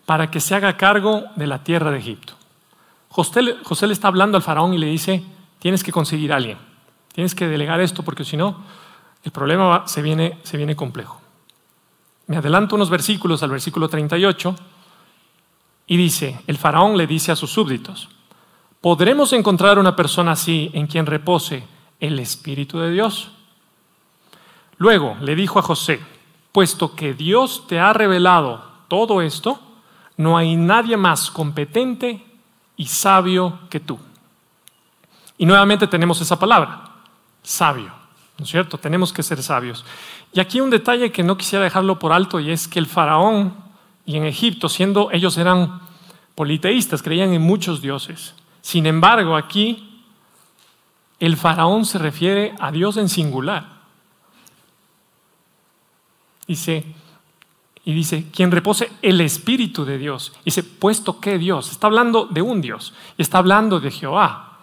para 0.05 0.31
que 0.31 0.39
se 0.39 0.55
haga 0.55 0.77
cargo 0.77 1.25
de 1.35 1.47
la 1.47 1.65
tierra 1.65 1.91
de 1.91 1.97
Egipto. 1.97 2.35
José, 3.15 3.87
le 3.87 3.93
está 3.93 4.09
hablando 4.09 4.35
al 4.35 4.43
faraón 4.43 4.73
y 4.73 4.77
le 4.77 4.87
dice, 4.87 5.23
tienes 5.59 5.85
que 5.85 5.93
conseguir 5.93 6.33
a 6.33 6.35
alguien, 6.35 6.57
tienes 7.13 7.33
que 7.33 7.47
delegar 7.47 7.79
esto 7.79 8.03
porque 8.03 8.25
si 8.25 8.35
no, 8.35 8.57
el 9.23 9.31
problema 9.31 9.87
se, 9.87 10.01
viene, 10.01 10.39
se 10.43 10.57
viene 10.57 10.75
complejo. 10.75 11.21
Me 12.27 12.35
adelanto 12.35 12.75
unos 12.75 12.89
versículos 12.89 13.41
al 13.41 13.51
versículo 13.51 13.87
38 13.87 14.53
y 15.87 15.95
dice, 15.95 16.41
el 16.45 16.57
faraón 16.57 16.97
le 16.97 17.07
dice 17.07 17.31
a 17.31 17.37
sus 17.37 17.51
súbditos, 17.51 18.09
¿podremos 18.81 19.31
encontrar 19.31 19.79
una 19.79 19.95
persona 19.95 20.33
así 20.33 20.69
en 20.73 20.85
quien 20.85 21.05
repose 21.05 21.63
el 22.01 22.19
Espíritu 22.19 22.79
de 22.79 22.91
Dios? 22.91 23.31
Luego 24.77 25.15
le 25.21 25.37
dijo 25.37 25.59
a 25.59 25.61
José, 25.61 26.01
puesto 26.51 26.93
que 26.95 27.13
Dios 27.13 27.65
te 27.65 27.79
ha 27.79 27.93
revelado 27.93 28.61
todo 28.89 29.21
esto, 29.21 29.57
no 30.17 30.37
hay 30.37 30.57
nadie 30.57 30.97
más 30.97 31.31
competente 31.31 32.34
y 32.77 32.85
sabio 32.87 33.59
que 33.69 33.79
tú. 33.79 33.99
Y 35.37 35.45
nuevamente 35.45 35.87
tenemos 35.87 36.21
esa 36.21 36.39
palabra, 36.39 36.91
sabio. 37.43 37.91
¿No 38.37 38.43
es 38.43 38.51
cierto? 38.51 38.77
Tenemos 38.77 39.13
que 39.13 39.23
ser 39.23 39.41
sabios. 39.41 39.85
Y 40.33 40.39
aquí 40.39 40.59
un 40.59 40.69
detalle 40.69 41.11
que 41.11 41.23
no 41.23 41.37
quisiera 41.37 41.63
dejarlo 41.63 41.99
por 41.99 42.11
alto 42.11 42.39
y 42.39 42.51
es 42.51 42.67
que 42.67 42.79
el 42.79 42.85
faraón 42.85 43.55
y 44.05 44.17
en 44.17 44.25
Egipto, 44.25 44.69
siendo 44.69 45.09
ellos 45.11 45.37
eran 45.37 45.81
politeístas, 46.35 47.01
creían 47.01 47.33
en 47.33 47.41
muchos 47.41 47.81
dioses. 47.81 48.35
Sin 48.61 48.85
embargo, 48.85 49.35
aquí 49.35 50.03
el 51.19 51.37
faraón 51.37 51.85
se 51.85 51.97
refiere 51.97 52.53
a 52.59 52.71
Dios 52.71 52.97
en 52.97 53.07
singular. 53.07 53.65
Dice, 56.45 56.85
y 57.85 57.93
dice, 57.93 58.25
quien 58.31 58.51
repose 58.51 58.91
el 59.01 59.21
Espíritu 59.21 59.85
de 59.85 59.97
Dios. 59.97 60.33
Dice, 60.43 60.63
puesto 60.63 61.19
que 61.19 61.37
Dios. 61.37 61.71
Está 61.71 61.87
hablando 61.87 62.25
de 62.25 62.41
un 62.41 62.59
Dios. 62.59 62.93
Está 63.17 63.37
hablando 63.37 63.79
de 63.79 63.91
Jehová. 63.91 64.59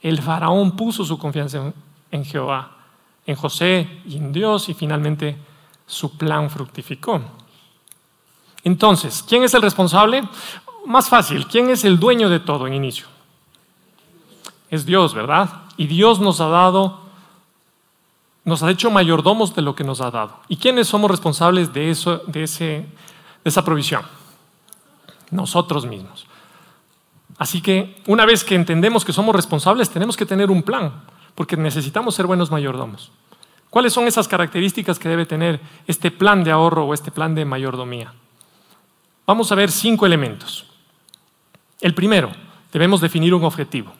El 0.00 0.20
faraón 0.22 0.74
puso 0.74 1.04
su 1.04 1.18
confianza 1.18 1.72
en 2.10 2.24
Jehová 2.24 2.74
en 3.26 3.36
José 3.36 3.88
y 4.06 4.16
en 4.16 4.32
Dios 4.32 4.68
y 4.68 4.74
finalmente 4.74 5.36
su 5.86 6.16
plan 6.16 6.50
fructificó. 6.50 7.20
Entonces, 8.62 9.24
¿quién 9.26 9.44
es 9.44 9.54
el 9.54 9.62
responsable? 9.62 10.22
Más 10.86 11.08
fácil, 11.08 11.46
¿quién 11.46 11.70
es 11.70 11.84
el 11.84 11.98
dueño 11.98 12.28
de 12.28 12.40
todo 12.40 12.66
en 12.66 12.74
inicio? 12.74 13.06
Es 14.70 14.84
Dios, 14.84 15.14
¿verdad? 15.14 15.62
Y 15.76 15.86
Dios 15.86 16.20
nos 16.20 16.40
ha 16.40 16.48
dado, 16.48 17.00
nos 18.44 18.62
ha 18.62 18.70
hecho 18.70 18.90
mayordomos 18.90 19.54
de 19.54 19.62
lo 19.62 19.74
que 19.74 19.84
nos 19.84 20.00
ha 20.00 20.10
dado. 20.10 20.40
¿Y 20.48 20.56
quiénes 20.56 20.88
somos 20.88 21.10
responsables 21.10 21.72
de, 21.72 21.90
eso, 21.90 22.22
de, 22.26 22.44
ese, 22.44 22.64
de 22.66 22.86
esa 23.44 23.64
provisión? 23.64 24.02
Nosotros 25.30 25.86
mismos. 25.86 26.26
Así 27.38 27.60
que 27.60 27.96
una 28.06 28.26
vez 28.26 28.44
que 28.44 28.54
entendemos 28.54 29.04
que 29.04 29.12
somos 29.12 29.34
responsables, 29.34 29.90
tenemos 29.90 30.16
que 30.16 30.26
tener 30.26 30.50
un 30.50 30.62
plan 30.62 31.02
porque 31.34 31.56
necesitamos 31.56 32.14
ser 32.14 32.26
buenos 32.26 32.50
mayordomos. 32.50 33.10
¿Cuáles 33.70 33.92
son 33.92 34.06
esas 34.06 34.28
características 34.28 34.98
que 34.98 35.08
debe 35.08 35.26
tener 35.26 35.60
este 35.86 36.12
plan 36.12 36.44
de 36.44 36.52
ahorro 36.52 36.84
o 36.84 36.94
este 36.94 37.10
plan 37.10 37.34
de 37.34 37.44
mayordomía? 37.44 38.12
Vamos 39.26 39.50
a 39.50 39.56
ver 39.56 39.70
cinco 39.72 40.06
elementos. 40.06 40.66
El 41.80 41.94
primero, 41.94 42.30
debemos 42.72 43.00
definir 43.00 43.34
un 43.34 43.44
objetivo. 43.44 43.92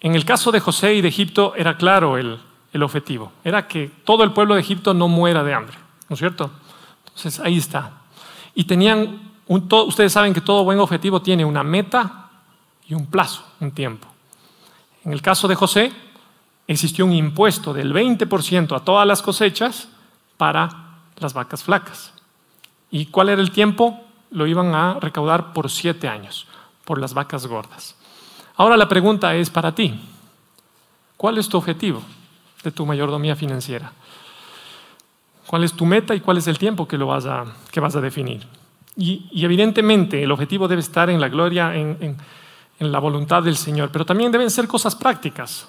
En 0.00 0.14
el 0.14 0.24
caso 0.24 0.52
de 0.52 0.60
José 0.60 0.94
y 0.94 1.00
de 1.00 1.08
Egipto 1.08 1.54
era 1.56 1.76
claro 1.76 2.18
el, 2.18 2.38
objetivo, 2.82 3.32
era 3.42 3.66
que 3.66 3.90
todo 4.04 4.22
el 4.22 4.32
pueblo 4.32 4.54
de 4.54 4.60
Egipto 4.60 4.92
no 4.92 5.08
muera 5.08 5.42
de 5.42 5.54
hambre, 5.54 5.78
¿no 6.10 6.14
es 6.14 6.18
cierto? 6.18 6.50
Entonces 7.06 7.40
ahí 7.40 7.56
está. 7.56 8.02
Y 8.54 8.64
tenían, 8.64 9.32
ustedes 9.48 10.12
saben 10.12 10.34
que 10.34 10.42
todo 10.42 10.62
buen 10.62 10.78
objetivo 10.78 11.22
tiene 11.22 11.42
una 11.42 11.62
meta 11.62 12.28
y 12.86 12.92
un 12.92 13.06
plazo, 13.06 13.42
un 13.60 13.70
tiempo. 13.70 14.06
En 15.04 15.12
el 15.12 15.22
caso 15.22 15.48
de 15.48 15.54
José, 15.54 15.90
existió 16.66 17.06
un 17.06 17.14
impuesto 17.14 17.72
del 17.72 17.94
20% 17.94 18.76
a 18.76 18.80
todas 18.80 19.06
las 19.06 19.22
cosechas 19.22 19.88
para 20.36 20.68
las 21.16 21.32
vacas 21.32 21.62
flacas. 21.62 22.12
¿Y 22.90 23.06
cuál 23.06 23.30
era 23.30 23.40
el 23.40 23.50
tiempo? 23.50 24.00
Lo 24.30 24.46
iban 24.46 24.74
a 24.74 24.98
recaudar 25.00 25.52
por 25.52 25.70
siete 25.70 26.08
años, 26.08 26.46
por 26.84 27.00
las 27.00 27.14
vacas 27.14 27.46
gordas. 27.46 27.96
Ahora 28.56 28.76
la 28.76 28.88
pregunta 28.88 29.34
es 29.34 29.50
para 29.50 29.74
ti. 29.74 29.98
¿Cuál 31.16 31.38
es 31.38 31.48
tu 31.48 31.58
objetivo 31.58 32.02
de 32.62 32.70
tu 32.70 32.84
mayordomía 32.86 33.36
financiera? 33.36 33.92
¿Cuál 35.46 35.64
es 35.64 35.72
tu 35.72 35.86
meta 35.86 36.14
y 36.14 36.20
cuál 36.20 36.38
es 36.38 36.46
el 36.46 36.58
tiempo 36.58 36.88
que, 36.88 36.98
lo 36.98 37.06
vas, 37.06 37.26
a, 37.26 37.44
que 37.70 37.80
vas 37.80 37.96
a 37.96 38.00
definir? 38.00 38.46
Y, 38.96 39.28
evidentemente 39.44 40.22
el 40.22 40.32
objetivo 40.32 40.68
debe 40.68 40.80
estar 40.80 41.08
en 41.10 41.20
la 41.20 41.28
gloria, 41.28 41.74
en 41.74 42.16
en 42.78 42.92
la 42.92 42.98
voluntad 42.98 43.42
del 43.42 43.56
Señor, 43.56 43.90
pero 43.90 44.04
también 44.04 44.32
deben 44.32 44.50
ser 44.50 44.68
cosas 44.68 44.94
prácticas. 44.94 45.66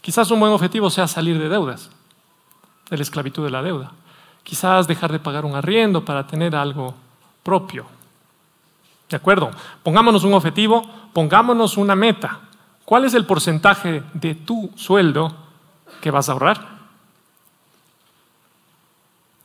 Quizás 0.00 0.30
un 0.30 0.40
buen 0.40 0.52
objetivo 0.52 0.90
sea 0.90 1.08
salir 1.08 1.38
de 1.38 1.48
deudas, 1.48 1.90
de 2.88 2.96
la 2.96 3.02
esclavitud 3.02 3.44
de 3.44 3.50
la 3.50 3.62
deuda. 3.62 3.92
Quizás 4.44 4.86
dejar 4.86 5.10
de 5.10 5.18
pagar 5.18 5.44
un 5.44 5.56
arriendo 5.56 6.04
para 6.04 6.26
tener 6.26 6.54
algo 6.54 6.94
propio. 7.42 7.86
¿De 9.08 9.16
acuerdo? 9.16 9.50
Pongámonos 9.82 10.24
un 10.24 10.34
objetivo, 10.34 10.82
pongámonos 11.12 11.76
una 11.76 11.94
meta. 11.94 12.40
¿Cuál 12.84 13.04
es 13.04 13.14
el 13.14 13.24
porcentaje 13.24 14.02
de 14.14 14.34
tu 14.34 14.70
sueldo 14.76 15.34
que 16.00 16.10
vas 16.10 16.28
a 16.28 16.32
ahorrar? 16.32 16.76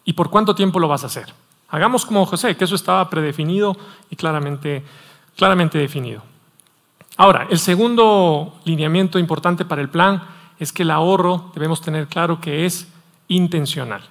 ¿Y 0.04 0.13
por 0.13 0.30
cuánto 0.30 0.56
tiempo 0.56 0.80
lo 0.80 0.88
vas 0.88 1.04
a 1.04 1.08
hacer? 1.08 1.34
Hagamos 1.69 2.06
como 2.06 2.26
José, 2.26 2.58
que 2.58 2.65
eso 2.65 2.76
estaba 2.76 3.10
predefinido 3.10 3.78
y 4.10 4.15
claramente, 4.15 4.84
claramente 5.38 5.78
definido. 5.78 6.21
Ahora, 7.17 7.47
el 7.50 7.60
segundo 7.60 8.60
lineamiento 8.65 9.19
importante 9.19 9.63
para 9.63 9.82
el 9.82 9.89
plan 9.89 10.24
es 10.60 10.74
que 10.74 10.84
el 10.84 10.91
ahorro 10.91 11.52
debemos 11.54 11.82
tener 11.82 12.08
claro 12.08 12.41
que 12.41 12.65
es 12.65 12.88
intencional. 13.28 14.02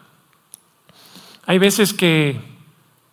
Hay 1.46 1.58
veces 1.58 1.92
que, 1.92 2.40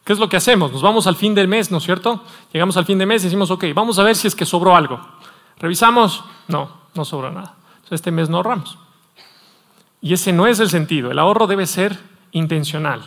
¿qué 0.08 0.14
es 0.14 0.20
lo 0.20 0.30
que 0.30 0.38
hacemos? 0.38 0.72
Nos 0.72 0.82
vamos 0.82 1.06
al 1.06 1.18
fin 1.18 1.36
del 1.36 1.50
mes, 1.50 1.70
¿no 1.70 1.80
es 1.80 1.84
cierto? 1.84 2.24
Llegamos 2.54 2.78
al 2.78 2.86
fin 2.86 2.98
de 2.98 3.06
mes 3.06 3.24
y 3.24 3.26
decimos, 3.26 3.52
ok, 3.52 3.66
vamos 3.76 4.00
a 4.00 4.04
ver 4.04 4.16
si 4.16 4.26
es 4.26 4.36
que 4.36 4.46
sobró 4.46 4.74
algo. 4.74 4.98
Revisamos, 5.60 6.24
no, 6.48 6.72
no 6.96 7.04
sobró 7.04 7.30
nada. 7.30 7.56
Entonces 7.76 7.96
este 7.96 8.12
mes 8.12 8.30
no 8.30 8.38
ahorramos. 8.38 8.78
Y 10.00 10.14
ese 10.14 10.32
no 10.32 10.48
es 10.48 10.62
el 10.62 10.70
sentido. 10.70 11.12
El 11.12 11.20
ahorro 11.20 11.46
debe 11.46 11.68
ser 11.68 12.00
intencional. 12.32 13.02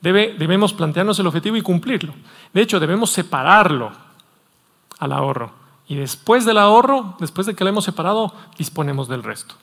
debemos 0.00 0.72
plantearnos 0.72 1.16
el 1.20 1.28
objetivo 1.28 1.56
y 1.56 1.62
cumplirlo. 1.62 2.12
De 2.52 2.60
hecho, 2.60 2.80
debemos 2.80 3.10
separarlo 3.10 3.92
al 4.98 5.12
ahorro. 5.12 5.52
Y 5.86 5.94
después 5.94 6.44
del 6.44 6.58
ahorro, 6.58 7.14
después 7.20 7.46
de 7.46 7.54
que 7.54 7.62
lo 7.62 7.70
hemos 7.70 7.84
separado, 7.84 8.34
disponemos 8.58 9.06
del 9.06 9.22
resto. 9.22 9.54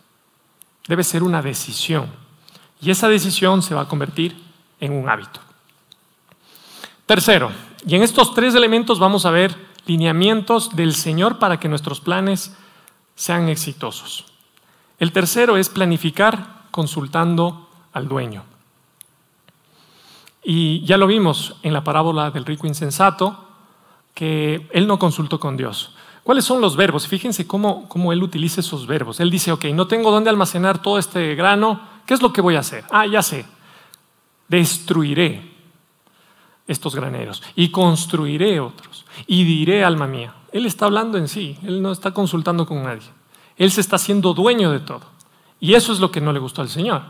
Debe 0.87 1.03
ser 1.03 1.23
una 1.23 1.41
decisión. 1.41 2.07
Y 2.79 2.89
esa 2.89 3.09
decisión 3.09 3.61
se 3.63 3.75
va 3.75 3.81
a 3.81 3.87
convertir 3.89 4.41
en 4.79 4.93
un 4.93 5.09
hábito. 5.09 5.41
Tercero, 7.09 7.51
y 7.87 7.95
en 7.95 8.03
estos 8.03 8.35
tres 8.35 8.53
elementos 8.53 8.99
vamos 8.99 9.25
a 9.25 9.31
ver 9.31 9.55
lineamientos 9.87 10.75
del 10.75 10.93
Señor 10.93 11.39
para 11.39 11.59
que 11.59 11.67
nuestros 11.67 12.01
planes 12.01 12.55
sean 13.15 13.49
exitosos. 13.49 14.25
El 14.99 15.11
tercero 15.11 15.57
es 15.57 15.69
planificar 15.69 16.67
consultando 16.69 17.67
al 17.93 18.07
dueño. 18.07 18.43
Y 20.43 20.85
ya 20.85 20.97
lo 20.97 21.07
vimos 21.07 21.55
en 21.63 21.73
la 21.73 21.83
parábola 21.83 22.29
del 22.29 22.45
rico 22.45 22.67
insensato, 22.67 23.43
que 24.13 24.69
él 24.71 24.85
no 24.85 24.99
consultó 24.99 25.39
con 25.39 25.57
Dios. 25.57 25.95
¿Cuáles 26.21 26.45
son 26.45 26.61
los 26.61 26.75
verbos? 26.75 27.07
Fíjense 27.07 27.47
cómo, 27.47 27.89
cómo 27.89 28.13
él 28.13 28.21
utiliza 28.21 28.61
esos 28.61 28.85
verbos. 28.85 29.19
Él 29.19 29.31
dice, 29.31 29.51
ok, 29.51 29.65
no 29.73 29.87
tengo 29.87 30.11
dónde 30.11 30.29
almacenar 30.29 30.79
todo 30.79 30.99
este 30.99 31.33
grano, 31.33 31.81
¿qué 32.05 32.13
es 32.13 32.21
lo 32.21 32.31
que 32.31 32.41
voy 32.41 32.55
a 32.55 32.59
hacer? 32.59 32.83
Ah, 32.91 33.07
ya 33.07 33.23
sé, 33.23 33.47
destruiré 34.47 35.57
estos 36.69 36.95
graneros 36.95 37.41
y 37.55 37.71
construiré 37.71 38.59
otros 38.59 39.05
y 39.27 39.43
diré, 39.43 39.83
alma 39.83 40.07
mía. 40.07 40.35
Él 40.53 40.65
está 40.65 40.85
hablando 40.85 41.17
en 41.17 41.27
sí, 41.27 41.57
él 41.63 41.81
no 41.81 41.91
está 41.91 42.11
consultando 42.11 42.65
con 42.65 42.83
nadie. 42.83 43.09
Él 43.57 43.71
se 43.71 43.81
está 43.81 43.97
haciendo 43.97 44.33
dueño 44.33 44.71
de 44.71 44.79
todo. 44.79 45.01
Y 45.59 45.73
eso 45.73 45.91
es 45.91 45.99
lo 45.99 46.11
que 46.11 46.21
no 46.21 46.31
le 46.31 46.39
gustó 46.39 46.61
al 46.61 46.69
Señor. 46.69 47.01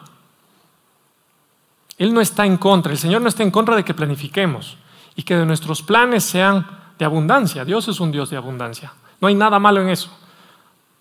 Él 1.98 2.14
no 2.14 2.22
está 2.22 2.46
en 2.46 2.58
contra, 2.58 2.92
el 2.92 2.98
Señor 2.98 3.22
no 3.22 3.28
está 3.28 3.44
en 3.44 3.52
contra 3.52 3.76
de 3.76 3.84
que 3.84 3.94
planifiquemos 3.94 4.78
y 5.16 5.24
que 5.24 5.36
de 5.36 5.46
nuestros 5.46 5.84
planes 5.84 6.24
sean 6.24 6.66
de 6.98 7.06
abundancia. 7.06 7.66
Dios 7.66 7.88
es 7.90 8.00
un 8.00 8.12
Dios 8.12 8.30
de 8.30 8.38
abundancia. 8.38 8.94
No 9.20 9.28
hay 9.28 9.36
nada 9.36 9.60
malo 9.60 9.82
en 9.82 9.90
eso. 9.90 10.10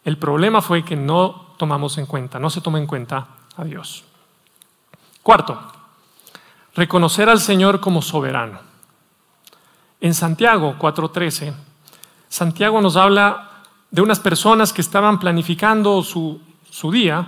El 0.05 0.19
problema 0.19 0.61
fue 0.61 0.85
que 0.85 0.97
no 0.97 1.55
tomamos 1.57 1.97
en 1.99 2.07
cuenta, 2.07 2.41
no 2.41 2.51
se 2.51 2.61
toma 2.61 2.79
en 2.79 2.87
cuenta 2.87 3.29
a 3.57 3.65
Dios. 3.65 4.05
Cuarto, 5.23 5.78
reconocer 6.79 7.29
al 7.29 7.41
Señor 7.41 7.81
como 7.81 8.01
soberano. 8.01 8.61
En 10.01 10.15
Santiago 10.15 10.77
4:13, 10.79 11.53
Santiago 12.29 12.81
nos 12.81 12.97
habla 12.97 13.51
de 13.91 14.01
unas 14.01 14.21
personas 14.21 14.73
que 14.73 14.81
estaban 14.81 15.19
planificando 15.19 16.03
su, 16.05 16.41
su 16.71 16.93
día 16.93 17.27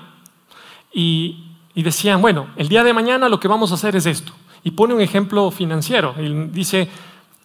y, 0.93 1.47
y, 1.75 1.83
decían, 1.83 2.23
bueno, 2.23 2.49
el 2.57 2.69
día 2.69 2.85
de 2.85 2.93
mañana 2.93 3.29
lo 3.29 3.41
que 3.41 3.49
vamos 3.49 3.73
a 3.73 3.75
hacer 3.75 3.97
es 3.97 4.07
esto. 4.07 4.33
Y 4.63 4.73
pone 4.73 4.95
un 4.95 5.01
ejemplo 5.01 5.51
financiero. 5.51 6.15
Y 6.19 6.29
dice, 6.51 6.89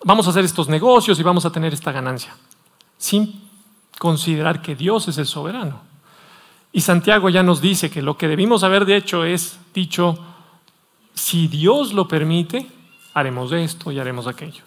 vamos 0.04 0.28
a 0.28 0.32
hacer 0.32 0.46
estos 0.46 0.68
negocios 0.68 1.20
y 1.20 1.24
vamos 1.24 1.46
a 1.46 1.52
tener 1.52 1.74
esta 1.74 1.92
ganancia, 1.92 2.36
sin 2.98 3.42
considerar 3.98 4.62
que 4.62 4.76
Dios 4.76 5.08
es 5.08 5.18
el 5.18 5.26
soberano. 5.26 5.82
Y 6.72 6.82
Santiago 6.82 7.30
ya 7.30 7.42
nos 7.42 7.62
dice 7.62 7.90
que 7.90 8.02
lo 8.02 8.18
que 8.18 8.28
debimos 8.28 8.64
haber 8.64 8.90
hecho 8.92 9.24
es 9.24 9.58
dicho, 9.74 10.20
si 11.16 11.48
Dios 11.48 11.94
lo 11.94 12.08
permite, 12.08 12.68
haremos 13.14 13.52
esto 13.52 13.92
y 13.92 14.00
haremos 14.00 14.28
aquello. 14.28 14.64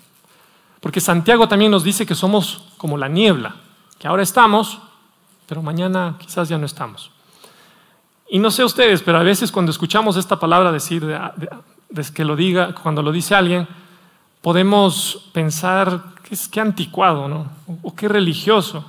Porque 0.81 1.01
Santiago 1.01 1.47
también 1.49 1.71
nos 1.71 1.85
dice 1.85 2.07
que 2.07 2.15
somos 2.15 2.65
como 2.77 2.97
la 2.97 3.09
niebla, 3.09 3.57
que 3.99 4.09
ahora 4.09 4.23
estamos, 4.23 4.81
pero 5.47 5.63
mañana 5.63 6.17
quizás 6.19 6.49
ya 6.49 6.59
no 6.59 6.67
estamos. 6.67 7.11
Y 8.31 8.39
no 8.39 8.51
sé 8.51 8.65
ustedes, 8.65 9.03
pero 9.03 9.19
a 9.19 9.23
veces 9.23 9.53
cuando 9.53 9.71
escuchamos 9.71 10.17
esta 10.17 10.39
palabra 10.39 10.73
decir, 10.73 11.03
que 12.15 12.25
lo 12.25 12.37
diga, 12.37 12.75
cuando 12.75 13.03
lo 13.03 13.13
dice 13.13 13.35
alguien, 13.35 13.67
podemos 14.43 15.31
pensar 15.33 16.15
que 16.23 16.35
es 16.35 16.49
que 16.49 16.61
anticuado, 16.61 17.29
¿no? 17.29 17.51
O 17.83 17.95
qué 17.95 18.09
religioso. 18.09 18.85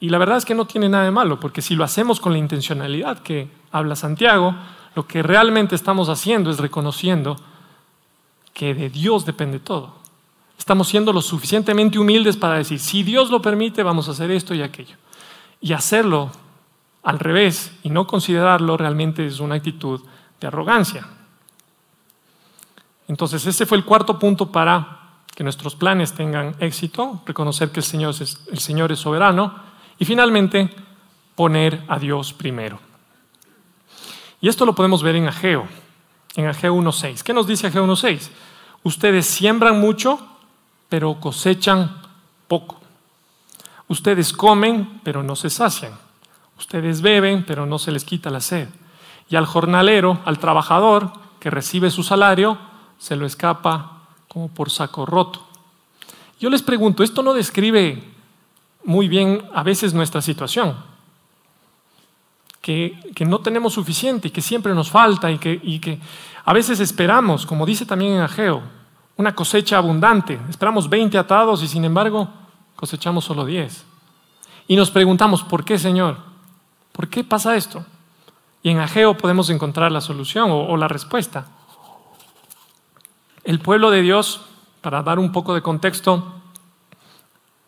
Y 0.00 0.08
la 0.08 0.18
verdad 0.18 0.38
es 0.38 0.46
que 0.46 0.54
no 0.54 0.64
tiene 0.66 0.88
nada 0.88 1.04
de 1.04 1.10
malo, 1.10 1.38
porque 1.38 1.60
si 1.60 1.74
lo 1.74 1.84
hacemos 1.84 2.20
con 2.20 2.32
la 2.32 2.38
intencionalidad 2.38 3.18
que 3.18 3.50
habla 3.70 3.94
Santiago, 3.94 4.54
lo 4.94 5.06
que 5.06 5.22
realmente 5.22 5.74
estamos 5.74 6.08
haciendo 6.08 6.50
es 6.50 6.58
reconociendo 6.58 7.36
que 8.52 8.74
de 8.74 8.90
Dios 8.90 9.24
depende 9.24 9.60
todo. 9.60 9.94
Estamos 10.58 10.88
siendo 10.88 11.12
lo 11.12 11.22
suficientemente 11.22 11.98
humildes 11.98 12.36
para 12.36 12.54
decir, 12.54 12.78
si 12.78 13.02
Dios 13.02 13.30
lo 13.30 13.40
permite, 13.40 13.82
vamos 13.82 14.08
a 14.08 14.10
hacer 14.10 14.30
esto 14.30 14.54
y 14.54 14.62
aquello. 14.62 14.96
Y 15.60 15.72
hacerlo 15.72 16.30
al 17.02 17.18
revés 17.18 17.72
y 17.82 17.90
no 17.90 18.06
considerarlo 18.06 18.76
realmente 18.76 19.26
es 19.26 19.40
una 19.40 19.54
actitud 19.54 20.00
de 20.40 20.46
arrogancia. 20.46 21.06
Entonces, 23.08 23.44
ese 23.46 23.66
fue 23.66 23.78
el 23.78 23.84
cuarto 23.84 24.18
punto 24.18 24.52
para 24.52 25.00
que 25.34 25.42
nuestros 25.42 25.74
planes 25.74 26.12
tengan 26.12 26.54
éxito, 26.60 27.22
reconocer 27.26 27.70
que 27.70 27.80
el 27.80 27.84
Señor 27.84 28.14
es, 28.92 29.00
soberano 29.00 29.54
y 29.98 30.04
finalmente 30.04 30.70
poner 31.34 31.82
a 31.88 31.98
Dios 31.98 32.32
primero. 32.32 32.89
Y 34.40 34.48
esto 34.48 34.64
lo 34.64 34.74
podemos 34.74 35.02
ver 35.02 35.16
en 35.16 35.28
Ageo, 35.28 35.66
en 36.36 36.46
Ageo 36.46 36.74
1.6. 36.74 37.22
¿Qué 37.22 37.32
nos 37.32 37.46
dice 37.46 37.66
Ageo 37.66 37.86
1.6? 37.86 38.30
Ustedes 38.82 39.26
siembran 39.26 39.80
mucho, 39.80 40.18
pero 40.88 41.20
cosechan 41.20 42.00
poco. 42.48 42.80
Ustedes 43.88 44.32
comen, 44.32 45.00
pero 45.02 45.22
no 45.22 45.36
se 45.36 45.50
sacian. 45.50 45.92
Ustedes 46.58 47.02
beben, 47.02 47.44
pero 47.46 47.66
no 47.66 47.78
se 47.78 47.90
les 47.92 48.04
quita 48.04 48.30
la 48.30 48.40
sed. 48.40 48.68
Y 49.28 49.36
al 49.36 49.46
jornalero, 49.46 50.20
al 50.24 50.38
trabajador 50.38 51.12
que 51.38 51.50
recibe 51.50 51.90
su 51.90 52.02
salario, 52.02 52.58
se 52.98 53.16
lo 53.16 53.26
escapa 53.26 54.02
como 54.28 54.48
por 54.48 54.70
saco 54.70 55.06
roto. 55.06 55.46
Yo 56.38 56.48
les 56.50 56.62
pregunto, 56.62 57.02
¿esto 57.02 57.22
no 57.22 57.34
describe 57.34 58.02
muy 58.84 59.08
bien 59.08 59.42
a 59.54 59.62
veces 59.62 59.92
nuestra 59.92 60.22
situación? 60.22 60.76
Que, 62.60 62.98
no 63.26 63.40
tenemos 63.40 63.72
suficiente 63.72 64.28
y 64.28 64.30
que 64.30 64.42
siempre 64.42 64.74
nos 64.74 64.90
falta 64.90 65.30
y 65.30 65.38
que, 65.38 66.00
a 66.44 66.52
veces 66.52 66.80
esperamos, 66.80 67.46
como 67.46 67.66
dice 67.66 67.86
también 67.86 68.12
en 68.12 68.20
Ageo, 68.20 68.62
una 69.16 69.34
cosecha 69.34 69.78
abundante. 69.78 70.40
Esperamos 70.48 70.88
20 70.88 71.16
atados 71.18 71.62
y 71.62 71.68
sin 71.68 71.84
embargo 71.84 72.28
cosechamos 72.76 73.24
solo 73.24 73.44
10. 73.44 73.84
Y 74.68 74.76
nos 74.76 74.90
preguntamos, 74.90 75.42
¿por 75.42 75.64
qué, 75.64 75.78
Señor? 75.78 76.18
¿Por 76.92 77.08
qué 77.08 77.24
pasa 77.24 77.56
esto? 77.56 77.84
Y 78.62 78.70
en 78.70 78.78
Ageo 78.78 79.16
podemos 79.16 79.50
encontrar 79.50 79.90
la 79.90 80.00
solución 80.00 80.50
o 80.50 80.76
la 80.76 80.88
respuesta. 80.88 81.46
El 83.44 83.60
pueblo 83.60 83.90
de 83.90 84.02
Dios, 84.02 84.42
para 84.80 85.02
dar 85.02 85.18
un 85.18 85.32
poco 85.32 85.54
de 85.54 85.62
contexto, 85.62 86.34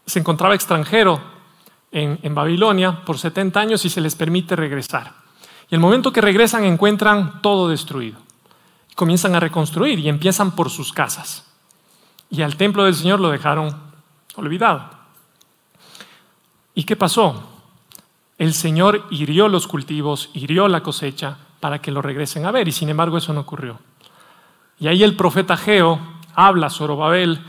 se 0.07 0.19
encontraba 0.19 0.55
extranjero 0.55 1.32
en, 1.93 2.35
Babilonia 2.35 3.05
por 3.05 3.19
70 3.19 3.61
años 3.61 3.85
y 3.85 3.91
se 3.91 4.01
les 4.01 4.17
permite 4.17 4.57
regresar. 4.57 5.13
Y 5.71 5.75
el 5.75 5.81
momento 5.81 6.13
que 6.13 6.21
regresan 6.21 6.65
encuentran 6.65 7.43
todo 7.43 7.69
destruido. 7.69 8.19
Comienzan 8.95 9.35
a 9.35 9.41
reconstruir 9.41 9.99
y 9.99 10.09
empiezan 10.09 10.53
por 10.53 10.71
sus 10.71 10.93
casas. 10.93 11.47
Y 12.31 12.43
al 12.43 12.57
templo 12.57 12.85
del 12.85 12.95
Señor 12.95 13.21
lo 13.21 13.31
dejaron 13.31 13.77
olvidado. 14.37 14.91
¿Y 16.75 16.85
qué 16.85 16.97
pasó? 16.97 17.43
El 18.39 18.55
Señor 18.55 19.07
hirió 19.11 19.49
los 19.49 19.67
cultivos, 19.67 20.31
hirió 20.33 20.69
la 20.69 20.83
cosecha 20.83 21.37
para 21.61 21.81
que 21.81 21.93
lo 21.93 22.03
regresen 22.03 22.47
a 22.47 22.51
ver 22.51 22.67
y 22.67 22.73
sin 22.73 22.89
embargo 22.89 23.19
eso 23.19 23.33
no 23.33 23.41
ocurrió. 23.41 23.79
Y 24.81 24.89
ahí 24.89 25.03
el 25.03 25.15
profeta 25.15 25.57
Geo 25.57 26.01
habla 26.35 26.67
a 26.69 26.71
Zorobabel 26.71 27.41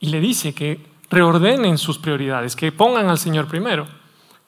y 0.00 0.08
le 0.08 0.20
dice 0.20 0.52
que 0.54 0.84
reordenen 1.10 1.78
sus 1.78 1.98
prioridades, 1.98 2.56
que 2.56 2.72
pongan 2.72 3.08
al 3.08 3.18
Señor 3.18 3.46
primero. 3.46 3.86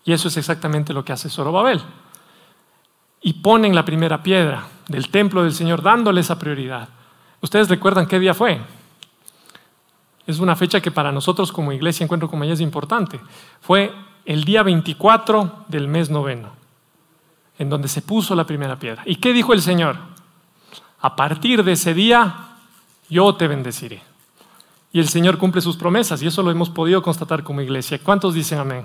Y 0.04 0.12
eso 0.12 0.28
es 0.28 0.36
exactamente 0.36 0.92
lo 0.92 1.04
que 1.04 1.12
hace 1.12 1.28
Zorobabel. 1.28 1.80
Y 3.22 3.34
ponen 3.34 3.74
la 3.74 3.84
primera 3.84 4.22
piedra 4.22 4.66
del 4.88 5.10
templo 5.10 5.42
del 5.42 5.52
Señor 5.52 5.82
dándole 5.82 6.20
esa 6.20 6.38
prioridad. 6.38 6.88
¿Ustedes 7.40 7.68
recuerdan 7.68 8.06
qué 8.06 8.18
día 8.18 8.34
fue? 8.34 8.60
Es 10.26 10.38
una 10.38 10.56
fecha 10.56 10.80
que 10.80 10.90
para 10.90 11.12
nosotros 11.12 11.52
como 11.52 11.72
iglesia 11.72 12.04
encuentro 12.04 12.30
como 12.30 12.44
ella 12.44 12.54
es 12.54 12.60
importante. 12.60 13.20
Fue 13.60 13.92
el 14.24 14.44
día 14.44 14.62
24 14.62 15.64
del 15.68 15.88
mes 15.88 16.08
noveno, 16.10 16.50
en 17.58 17.68
donde 17.68 17.88
se 17.88 18.02
puso 18.02 18.34
la 18.34 18.44
primera 18.44 18.78
piedra. 18.78 19.02
¿Y 19.06 19.16
qué 19.16 19.32
dijo 19.32 19.52
el 19.52 19.62
Señor? 19.62 19.96
a 21.00 21.16
partir 21.16 21.64
de 21.64 21.72
ese 21.72 21.94
día 21.94 22.56
yo 23.08 23.34
te 23.34 23.48
bendeciré. 23.48 24.02
Y 24.92 24.98
el 24.98 25.08
Señor 25.08 25.38
cumple 25.38 25.60
sus 25.60 25.76
promesas 25.76 26.20
y 26.22 26.26
eso 26.26 26.42
lo 26.42 26.50
hemos 26.50 26.70
podido 26.70 27.02
constatar 27.02 27.44
como 27.44 27.60
iglesia. 27.60 28.00
¿Cuántos 28.02 28.34
dicen 28.34 28.58
amén? 28.58 28.84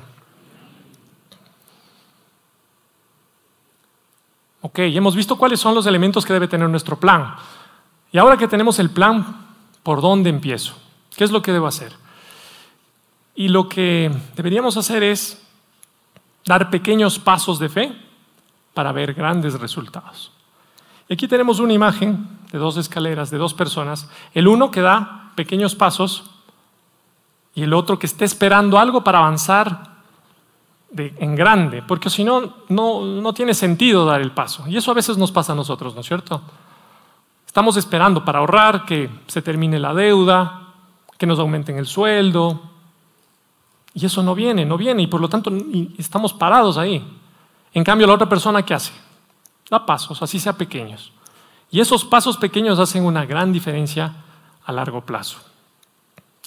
Ok, 4.62 4.80
hemos 4.80 5.16
visto 5.16 5.38
cuáles 5.38 5.60
son 5.60 5.76
los 5.76 5.86
elementos 5.86 6.26
que 6.26 6.34
debe 6.34 6.48
tener 6.48 6.70
nuestro 6.70 7.00
plan. 7.00 7.36
Y 8.12 8.18
ahora 8.18 8.38
que 8.38 8.48
tenemos 8.48 8.80
el 8.80 8.90
plan, 8.90 9.46
¿por 9.84 10.02
dónde 10.02 10.30
empiezo? 10.30 10.76
¿Qué 11.16 11.24
es 11.24 11.32
lo 11.32 11.42
que 11.42 11.52
debo 11.52 11.68
hacer? 11.68 11.94
Y 13.36 13.50
lo 13.50 13.68
que 13.68 14.12
deberíamos 14.36 14.78
hacer 14.78 15.04
es 15.04 15.42
dar 16.46 16.70
pequeños 16.70 17.20
pasos 17.20 17.60
de 17.60 17.70
fe 17.70 17.96
para 18.74 18.92
ver 18.92 19.14
grandes 19.14 19.60
resultados. 19.60 20.32
Y 21.08 21.14
aquí 21.14 21.28
tenemos 21.28 21.60
una 21.60 21.74
imagen 21.74 22.28
de 22.52 22.58
dos 22.58 22.78
escaleras, 22.78 23.30
de 23.30 23.38
dos 23.38 23.54
personas. 23.54 24.10
El 24.34 24.48
uno 24.48 24.72
que 24.72 24.82
da 24.82 25.25
pequeños 25.36 25.76
pasos 25.76 26.24
y 27.54 27.64
el 27.64 27.74
otro 27.74 28.00
que 28.00 28.06
está 28.06 28.26
esperando 28.26 28.80
algo 28.80 29.04
para 29.04 29.20
avanzar 29.20 29.96
en 30.98 31.36
grande, 31.36 31.82
porque 31.82 32.10
si 32.10 32.24
no, 32.24 32.54
no 32.70 33.34
tiene 33.34 33.54
sentido 33.54 34.06
dar 34.06 34.22
el 34.22 34.32
paso. 34.32 34.66
Y 34.68 34.78
eso 34.78 34.92
a 34.92 34.94
veces 34.94 35.18
nos 35.18 35.32
pasa 35.32 35.54
a 35.54 35.56
nosotros, 35.56 35.94
¿no 35.94 36.02
es 36.02 36.08
cierto? 36.08 36.42
Estamos 37.46 37.78
esperando 37.78 38.26
para 38.26 38.40
ahorrar 38.40 38.86
que 38.86 39.10
se 39.28 39.42
termine 39.42 39.80
la 39.80 39.94
deuda, 39.94 40.74
que 41.18 41.26
nos 41.26 41.40
aumenten 41.40 41.78
el 41.78 41.86
sueldo. 41.86 42.62
Y 43.94 44.06
eso 44.06 44.22
no 44.22 44.36
viene, 44.36 44.66
no 44.66 44.78
viene, 44.78 45.04
y 45.04 45.08
por 45.08 45.22
lo 45.22 45.30
tanto 45.30 45.52
estamos 45.98 46.34
parados 46.34 46.78
ahí. 46.78 47.02
En 47.74 47.84
cambio, 47.84 48.08
la 48.08 48.14
otra 48.14 48.28
persona, 48.28 48.64
¿qué 48.64 48.74
hace? 48.74 48.92
Da 49.70 49.86
pasos, 49.86 50.22
así 50.22 50.38
sea 50.38 50.54
pequeños. 50.54 51.14
Y 51.72 51.80
esos 51.80 52.04
pasos 52.04 52.36
pequeños 52.36 52.78
hacen 52.80 53.06
una 53.06 53.26
gran 53.26 53.54
diferencia 53.54 54.14
a 54.66 54.72
largo 54.72 55.02
plazo. 55.02 55.40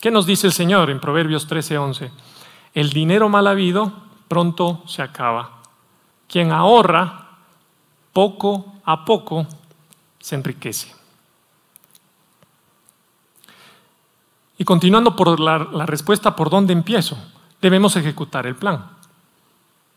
¿Qué 0.00 0.10
nos 0.10 0.26
dice 0.26 0.46
el 0.46 0.52
Señor 0.52 0.90
en 0.90 1.00
Proverbios 1.00 1.48
13:11? 1.48 2.10
El 2.74 2.90
dinero 2.90 3.28
mal 3.28 3.46
habido 3.46 3.92
pronto 4.28 4.82
se 4.86 5.02
acaba. 5.02 5.62
Quien 6.28 6.52
ahorra 6.52 7.28
poco 8.12 8.74
a 8.84 9.04
poco 9.04 9.46
se 10.18 10.34
enriquece. 10.34 10.94
Y 14.58 14.64
continuando 14.64 15.14
por 15.14 15.38
la, 15.38 15.58
la, 15.58 15.86
respuesta, 15.86 16.34
¿por 16.34 16.50
dónde 16.50 16.72
empiezo? 16.72 17.16
Debemos 17.60 17.94
ejecutar 17.96 18.46
el 18.46 18.56
plan. 18.56 18.90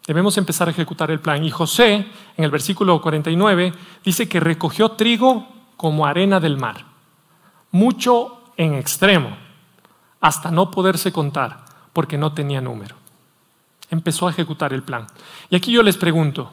Debemos 0.05 0.37
empezar 0.37 0.67
a 0.67 0.71
ejecutar 0.71 1.09
el 1.09 1.19
plan. 1.19 1.43
Y 1.43 1.49
José, 1.49 2.07
en 2.37 2.43
el 2.43 2.51
versículo 2.51 3.01
49, 3.01 3.73
dice 4.03 4.29
que 4.29 4.39
recogió 4.39 4.91
trigo 4.91 5.47
como 5.77 6.05
arena 6.05 6.39
del 6.39 6.57
mar, 6.57 6.85
mucho 7.71 8.41
en 8.57 8.75
extremo, 8.75 9.35
hasta 10.19 10.51
no 10.51 10.71
poderse 10.71 11.11
contar, 11.11 11.65
porque 11.93 12.17
no 12.17 12.33
tenía 12.33 12.61
número 12.61 13.01
empezó 13.91 14.27
a 14.27 14.31
ejecutar 14.31 14.73
el 14.73 14.81
plan. 14.81 15.05
Y 15.49 15.55
aquí 15.55 15.71
yo 15.71 15.83
les 15.83 15.97
pregunto, 15.97 16.49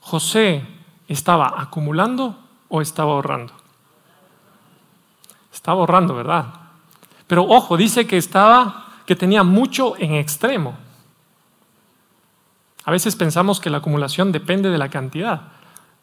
¿José 0.00 0.66
estaba 1.08 1.54
acumulando 1.56 2.36
o 2.68 2.82
estaba 2.82 3.12
ahorrando? 3.12 3.54
Estaba 5.52 5.80
ahorrando, 5.80 6.14
¿verdad? 6.14 6.46
Pero 7.26 7.44
ojo, 7.44 7.76
dice 7.76 8.06
que 8.06 8.18
estaba 8.18 8.84
que 9.06 9.16
tenía 9.16 9.44
mucho 9.44 9.96
en 9.96 10.14
extremo. 10.14 10.76
A 12.84 12.90
veces 12.90 13.16
pensamos 13.16 13.60
que 13.60 13.70
la 13.70 13.78
acumulación 13.78 14.32
depende 14.32 14.68
de 14.68 14.78
la 14.78 14.90
cantidad 14.90 15.42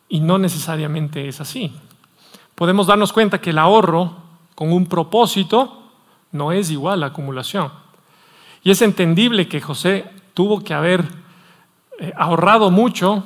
y 0.08 0.22
no 0.22 0.38
necesariamente 0.38 1.28
es 1.28 1.42
así. 1.42 1.78
Podemos 2.56 2.88
darnos 2.88 3.12
cuenta 3.12 3.42
que 3.42 3.50
el 3.50 3.58
ahorro 3.58 4.23
con 4.56 4.72
un 4.72 4.86
propósito 4.86 5.84
no 6.32 6.52
es 6.52 6.72
igual 6.72 7.04
a 7.04 7.08
acumulación. 7.08 7.72
Y 8.64 8.72
es 8.72 8.82
entendible 8.82 9.48
que 9.48 9.62
José 9.62 10.06
tuvo 10.34 10.64
que 10.64 10.74
haber 10.74 11.06
eh, 12.00 12.14
ahorrado 12.18 12.72
mucho 12.72 13.24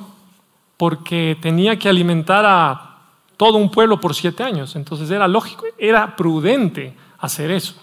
porque 0.76 1.36
tenía 1.40 1.78
que 1.78 1.88
alimentar 1.88 2.44
a 2.46 2.98
todo 3.36 3.58
un 3.58 3.70
pueblo 3.70 4.00
por 4.00 4.14
siete 4.14 4.42
años. 4.42 4.76
Entonces 4.76 5.10
era 5.10 5.28
lógico, 5.28 5.64
era 5.78 6.16
prudente 6.16 6.94
hacer 7.18 7.50
eso. 7.50 7.74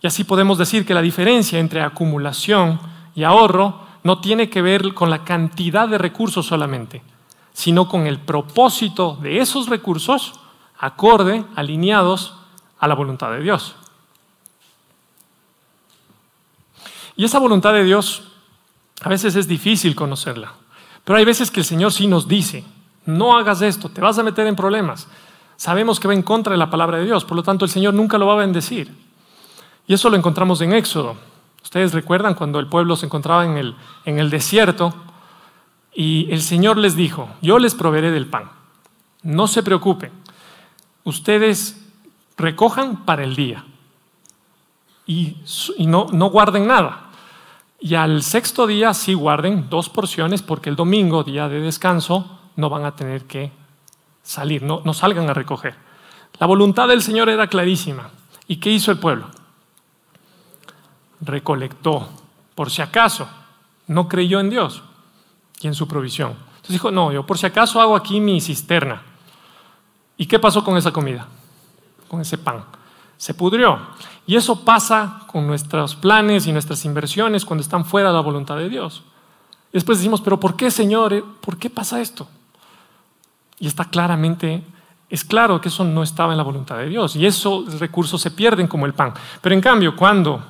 Y 0.00 0.06
así 0.06 0.24
podemos 0.24 0.58
decir 0.58 0.84
que 0.84 0.94
la 0.94 1.02
diferencia 1.02 1.58
entre 1.58 1.82
acumulación 1.82 2.80
y 3.14 3.22
ahorro 3.22 3.80
no 4.02 4.20
tiene 4.20 4.50
que 4.50 4.62
ver 4.62 4.94
con 4.94 5.10
la 5.10 5.24
cantidad 5.24 5.88
de 5.88 5.98
recursos 5.98 6.46
solamente, 6.46 7.02
sino 7.52 7.88
con 7.88 8.06
el 8.06 8.18
propósito 8.18 9.16
de 9.22 9.38
esos 9.38 9.68
recursos 9.68 10.40
acorde, 10.82 11.44
alineados 11.54 12.34
a 12.80 12.88
la 12.88 12.94
voluntad 12.96 13.30
de 13.30 13.40
Dios. 13.40 13.76
Y 17.14 17.24
esa 17.24 17.38
voluntad 17.38 17.72
de 17.72 17.84
Dios 17.84 18.24
a 19.00 19.08
veces 19.08 19.36
es 19.36 19.46
difícil 19.46 19.94
conocerla, 19.94 20.54
pero 21.04 21.18
hay 21.18 21.24
veces 21.24 21.52
que 21.52 21.60
el 21.60 21.66
Señor 21.66 21.92
sí 21.92 22.08
nos 22.08 22.26
dice, 22.26 22.64
no 23.06 23.36
hagas 23.36 23.62
esto, 23.62 23.88
te 23.90 24.00
vas 24.00 24.18
a 24.18 24.24
meter 24.24 24.46
en 24.48 24.56
problemas. 24.56 25.06
Sabemos 25.56 26.00
que 26.00 26.08
va 26.08 26.14
en 26.14 26.22
contra 26.22 26.52
de 26.52 26.58
la 26.58 26.70
palabra 26.70 26.98
de 26.98 27.04
Dios, 27.04 27.24
por 27.24 27.36
lo 27.36 27.44
tanto 27.44 27.64
el 27.64 27.70
Señor 27.70 27.94
nunca 27.94 28.18
lo 28.18 28.26
va 28.26 28.32
a 28.32 28.44
bendecir. 28.44 28.92
Y 29.86 29.94
eso 29.94 30.10
lo 30.10 30.16
encontramos 30.16 30.60
en 30.62 30.72
Éxodo. 30.72 31.16
Ustedes 31.62 31.92
recuerdan 31.94 32.34
cuando 32.34 32.58
el 32.58 32.66
pueblo 32.66 32.96
se 32.96 33.06
encontraba 33.06 33.44
en 33.44 33.56
el, 33.56 33.76
en 34.04 34.18
el 34.18 34.30
desierto 34.30 34.92
y 35.94 36.28
el 36.32 36.42
Señor 36.42 36.76
les 36.76 36.96
dijo, 36.96 37.28
yo 37.40 37.60
les 37.60 37.76
proveeré 37.76 38.10
del 38.10 38.26
pan, 38.26 38.50
no 39.22 39.46
se 39.46 39.62
preocupen, 39.62 40.21
ustedes 41.04 41.78
recojan 42.36 43.04
para 43.04 43.24
el 43.24 43.36
día 43.36 43.64
y, 45.06 45.36
no, 45.78 46.06
guarden 46.30 46.66
nada. 46.66 47.10
Y 47.80 47.94
al 47.94 48.22
sexto 48.22 48.66
día 48.66 48.94
sí 48.94 49.14
guarden 49.14 49.68
dos 49.68 49.88
porciones 49.88 50.42
porque 50.42 50.70
el 50.70 50.76
domingo, 50.76 51.24
día 51.24 51.48
de 51.48 51.60
descanso, 51.60 52.38
no 52.56 52.70
van 52.70 52.84
a 52.84 52.94
tener 52.94 53.24
que 53.24 53.50
salir, 54.22 54.62
no, 54.62 54.82
no 54.84 54.94
salgan 54.94 55.28
a 55.28 55.34
recoger. 55.34 55.74
La 56.38 56.46
voluntad 56.46 56.88
del 56.88 57.02
Señor 57.02 57.28
era 57.28 57.48
clarísima. 57.48 58.10
¿Y 58.46 58.56
qué 58.56 58.70
hizo 58.70 58.90
el 58.90 58.98
pueblo? 58.98 59.26
Recolectó, 61.20 62.08
por 62.54 62.70
si 62.70 62.82
acaso, 62.82 63.28
no 63.86 64.08
creyó 64.08 64.40
en 64.40 64.50
Dios 64.50 64.82
y 65.60 65.66
en 65.66 65.74
su 65.74 65.88
provisión. 65.88 66.30
Entonces 66.30 66.74
dijo, 66.74 66.90
no, 66.90 67.12
yo 67.12 67.26
por 67.26 67.38
si 67.38 67.46
acaso 67.46 67.80
hago 67.80 67.96
aquí 67.96 68.20
mi 68.20 68.40
cisterna. 68.40 69.02
¿Y 70.16 70.26
qué 70.26 70.38
pasó 70.38 70.62
con 70.62 70.76
esa 70.76 70.92
comida? 70.92 71.26
Con 72.08 72.20
ese 72.20 72.38
pan 72.38 72.64
se 73.22 73.34
pudrió. 73.34 73.78
Y 74.26 74.34
eso 74.34 74.64
pasa 74.64 75.20
con 75.28 75.46
nuestros 75.46 75.94
planes 75.94 76.48
y 76.48 76.52
nuestras 76.52 76.84
inversiones 76.84 77.44
cuando 77.44 77.62
están 77.62 77.84
fuera 77.84 78.08
de 78.08 78.14
la 78.14 78.20
voluntad 78.20 78.56
de 78.56 78.68
Dios. 78.68 79.04
Y 79.70 79.74
después 79.74 79.98
decimos, 79.98 80.20
pero 80.20 80.40
¿por 80.40 80.56
qué, 80.56 80.72
Señor? 80.72 81.24
¿Por 81.40 81.56
qué 81.56 81.70
pasa 81.70 82.00
esto? 82.00 82.26
Y 83.60 83.68
está 83.68 83.84
claramente, 83.84 84.64
es 85.08 85.24
claro 85.24 85.60
que 85.60 85.68
eso 85.68 85.84
no 85.84 86.02
estaba 86.02 86.32
en 86.32 86.38
la 86.38 86.42
voluntad 86.42 86.78
de 86.78 86.88
Dios. 86.88 87.14
Y 87.14 87.24
esos 87.24 87.78
recursos 87.78 88.20
se 88.20 88.32
pierden 88.32 88.66
como 88.66 88.86
el 88.86 88.92
pan. 88.92 89.14
Pero 89.40 89.54
en 89.54 89.60
cambio, 89.60 89.94
cuando 89.94 90.42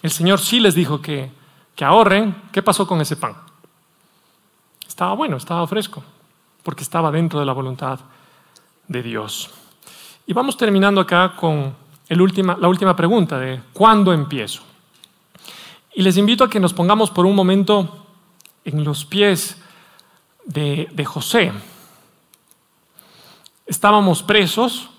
el 0.00 0.10
Señor 0.10 0.38
sí 0.38 0.58
les 0.58 0.74
dijo 0.74 1.02
que, 1.02 1.30
que 1.74 1.84
ahorren, 1.84 2.34
¿qué 2.50 2.62
pasó 2.62 2.86
con 2.86 2.98
ese 3.02 3.16
pan? 3.16 3.34
Estaba 4.88 5.12
bueno, 5.12 5.36
estaba 5.36 5.66
fresco, 5.66 6.02
porque 6.62 6.82
estaba 6.82 7.10
dentro 7.10 7.40
de 7.40 7.44
la 7.44 7.52
voluntad 7.52 8.00
de 8.88 9.02
Dios. 9.02 9.50
Y 10.26 10.32
vamos 10.32 10.56
terminando 10.56 11.00
acá 11.00 11.34
con 11.36 11.74
la 12.08 12.68
última 12.68 12.96
pregunta 12.96 13.38
de 13.38 13.60
¿cuándo 13.72 14.12
empiezo? 14.12 14.62
Y 15.94 16.02
les 16.02 16.16
invito 16.16 16.44
a 16.44 16.50
que 16.50 16.60
nos 16.60 16.72
pongamos 16.72 17.10
por 17.10 17.26
un 17.26 17.34
momento 17.34 18.06
en 18.64 18.84
los 18.84 19.04
pies 19.04 19.60
de, 20.44 20.88
de 20.92 21.04
José. 21.04 21.52
Estábamos 23.66 24.22
presos, 24.22 24.90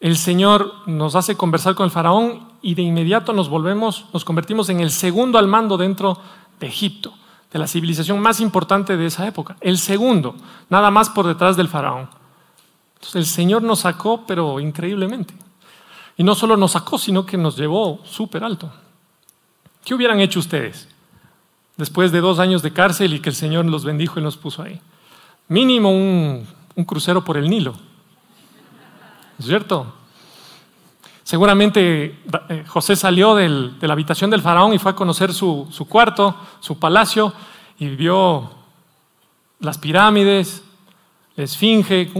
el 0.00 0.16
Señor 0.16 0.72
nos 0.86 1.14
hace 1.16 1.36
conversar 1.36 1.74
con 1.74 1.84
el 1.84 1.90
faraón 1.90 2.48
y 2.62 2.74
de 2.74 2.82
inmediato 2.82 3.32
nos 3.32 3.48
volvemos, 3.48 4.06
nos 4.12 4.24
convertimos 4.24 4.68
en 4.68 4.80
el 4.80 4.90
segundo 4.90 5.38
al 5.38 5.46
mando 5.48 5.76
dentro 5.76 6.18
de 6.58 6.66
Egipto, 6.66 7.12
de 7.52 7.58
la 7.58 7.66
civilización 7.66 8.20
más 8.20 8.40
importante 8.40 8.96
de 8.96 9.06
esa 9.06 9.26
época. 9.26 9.56
El 9.60 9.78
segundo, 9.78 10.36
nada 10.68 10.90
más 10.90 11.10
por 11.10 11.26
detrás 11.26 11.56
del 11.56 11.68
faraón. 11.68 12.19
Entonces 13.00 13.16
el 13.16 13.26
Señor 13.26 13.62
nos 13.62 13.80
sacó, 13.80 14.26
pero 14.26 14.60
increíblemente. 14.60 15.32
Y 16.18 16.22
no 16.22 16.34
solo 16.34 16.54
nos 16.58 16.72
sacó, 16.72 16.98
sino 16.98 17.24
que 17.24 17.38
nos 17.38 17.56
llevó 17.56 18.00
súper 18.04 18.44
alto. 18.44 18.70
¿Qué 19.82 19.94
hubieran 19.94 20.20
hecho 20.20 20.38
ustedes 20.38 20.86
después 21.78 22.12
de 22.12 22.20
dos 22.20 22.38
años 22.38 22.60
de 22.60 22.74
cárcel 22.74 23.14
y 23.14 23.20
que 23.20 23.30
el 23.30 23.34
Señor 23.34 23.64
los 23.64 23.86
bendijo 23.86 24.20
y 24.20 24.22
nos 24.22 24.36
puso 24.36 24.62
ahí? 24.62 24.78
Mínimo 25.48 25.90
un, 25.90 26.46
crucero 26.86 27.24
por 27.24 27.38
el 27.38 27.48
Nilo. 27.48 27.74
¿Es 29.38 29.46
cierto? 29.46 29.94
Seguramente 31.22 32.18
eh, 32.50 32.64
José 32.66 32.96
salió 32.96 33.34
de 33.34 33.48
la 33.80 33.92
habitación 33.94 34.30
del 34.30 34.42
faraón 34.42 34.74
y 34.74 34.78
fue 34.78 34.92
a 34.92 34.94
conocer 34.94 35.32
su, 35.32 35.66
su 35.70 35.86
cuarto, 35.86 36.36
su 36.60 36.78
palacio, 36.78 37.32
y 37.78 37.88
vio 37.88 38.50
las 39.58 39.78
pirámides, 39.78 40.62
la 41.36 41.44
esfinge, 41.44 42.10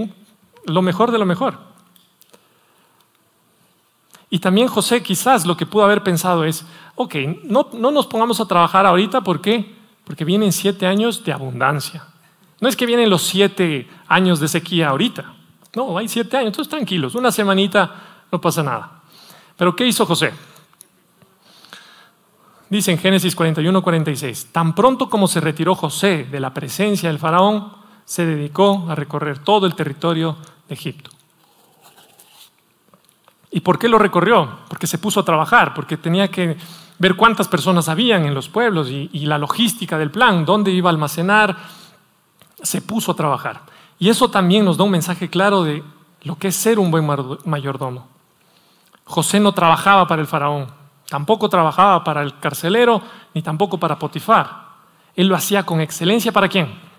lo 0.66 0.82
mejor 0.82 1.10
de 1.10 1.18
lo 1.18 1.26
mejor. 1.26 1.58
Y 4.30 4.38
también 4.38 4.68
José 4.68 5.02
quizás 5.02 5.44
lo 5.44 5.56
que 5.56 5.66
pudo 5.66 5.84
haber 5.84 6.02
pensado 6.04 6.44
es, 6.44 6.64
ok, 6.94 7.14
no, 7.44 7.68
no 7.72 7.90
nos 7.90 8.06
pongamos 8.06 8.40
a 8.40 8.46
trabajar 8.46 8.86
ahorita, 8.86 9.22
¿por 9.22 9.40
qué? 9.40 9.74
Porque 10.04 10.24
vienen 10.24 10.52
siete 10.52 10.86
años 10.86 11.24
de 11.24 11.32
abundancia. 11.32 12.04
No 12.60 12.68
es 12.68 12.76
que 12.76 12.86
vienen 12.86 13.10
los 13.10 13.22
siete 13.22 13.88
años 14.06 14.38
de 14.38 14.46
sequía 14.46 14.90
ahorita. 14.90 15.34
No, 15.74 15.98
hay 15.98 16.08
siete 16.08 16.36
años, 16.36 16.48
entonces 16.48 16.70
tranquilos, 16.70 17.14
una 17.14 17.32
semanita 17.32 17.94
no 18.30 18.40
pasa 18.40 18.62
nada. 18.62 19.02
Pero 19.56 19.74
¿qué 19.74 19.86
hizo 19.86 20.06
José? 20.06 20.32
Dice 22.68 22.92
en 22.92 22.98
Génesis 22.98 23.34
41, 23.34 23.82
46, 23.82 24.48
tan 24.52 24.76
pronto 24.76 25.10
como 25.10 25.26
se 25.26 25.40
retiró 25.40 25.74
José 25.74 26.28
de 26.30 26.38
la 26.38 26.54
presencia 26.54 27.08
del 27.08 27.18
faraón, 27.18 27.79
se 28.10 28.26
dedicó 28.26 28.86
a 28.88 28.96
recorrer 28.96 29.38
todo 29.38 29.66
el 29.66 29.76
territorio 29.76 30.36
de 30.66 30.74
Egipto. 30.74 31.12
¿Y 33.52 33.60
por 33.60 33.78
qué 33.78 33.88
lo 33.88 34.00
recorrió? 34.00 34.58
Porque 34.68 34.88
se 34.88 34.98
puso 34.98 35.20
a 35.20 35.24
trabajar, 35.24 35.74
porque 35.74 35.96
tenía 35.96 36.28
que 36.28 36.56
ver 36.98 37.14
cuántas 37.14 37.46
personas 37.46 37.88
habían 37.88 38.24
en 38.24 38.34
los 38.34 38.48
pueblos 38.48 38.90
y, 38.90 39.08
la 39.26 39.38
logística 39.38 39.96
del 39.96 40.10
plan, 40.10 40.44
dónde 40.44 40.72
iba 40.72 40.90
a 40.90 40.92
almacenar, 40.92 41.56
se 42.60 42.82
puso 42.82 43.12
a 43.12 43.14
trabajar. 43.14 43.60
Y 44.00 44.08
eso 44.08 44.28
también 44.28 44.64
nos 44.64 44.76
da 44.76 44.82
un 44.82 44.90
mensaje 44.90 45.30
claro 45.30 45.62
de 45.62 45.84
lo 46.22 46.36
que 46.36 46.48
es 46.48 46.56
ser 46.56 46.80
un 46.80 46.90
buen 46.90 47.06
mayordomo. 47.44 48.08
José 49.04 49.38
no 49.38 49.52
trabajaba 49.52 50.08
para 50.08 50.20
el 50.20 50.26
faraón, 50.26 50.66
tampoco 51.08 51.48
trabajaba 51.48 52.02
para 52.02 52.22
el 52.22 52.40
carcelero, 52.40 53.02
ni 53.34 53.42
tampoco 53.42 53.78
para 53.78 54.00
Potifar. 54.00 54.66
Él 55.14 55.28
lo 55.28 55.36
hacía 55.36 55.62
con 55.64 55.80
excelencia 55.80 56.32
para 56.32 56.48
quién? 56.48 56.89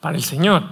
Para 0.00 0.16
el 0.16 0.22
Señor. 0.22 0.62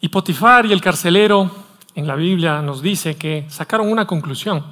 Y 0.00 0.08
Potifar 0.08 0.66
y 0.66 0.72
el 0.72 0.80
carcelero 0.80 1.50
en 1.94 2.06
la 2.06 2.14
Biblia 2.14 2.62
nos 2.62 2.82
dice 2.82 3.16
que 3.16 3.46
sacaron 3.50 3.90
una 3.90 4.06
conclusión 4.06 4.64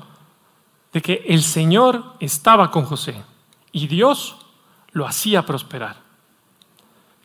de 0.93 1.03
que 1.03 1.25
el 1.29 1.43
Señor 1.43 2.15
estaba 2.21 2.71
con 2.71 2.85
José 2.85 3.23
y 3.73 3.87
Dios 3.87 4.37
lo 4.93 5.07
hacía 5.07 5.45
prosperar. 5.45 5.97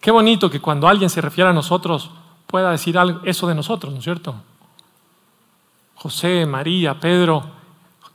Qué 0.01 0.11
bonito 0.11 0.49
que 0.49 0.59
cuando 0.59 0.87
alguien 0.87 1.09
se 1.09 1.21
refiere 1.21 1.49
a 1.49 1.53
nosotros 1.53 2.11
pueda 2.45 2.71
decir 2.71 2.97
algo, 2.97 3.21
eso 3.23 3.47
de 3.47 3.55
nosotros, 3.55 3.93
¿no 3.93 3.99
es 3.99 4.03
cierto? 4.03 4.35
José, 5.95 6.45
María, 6.45 6.99
Pedro, 6.99 7.43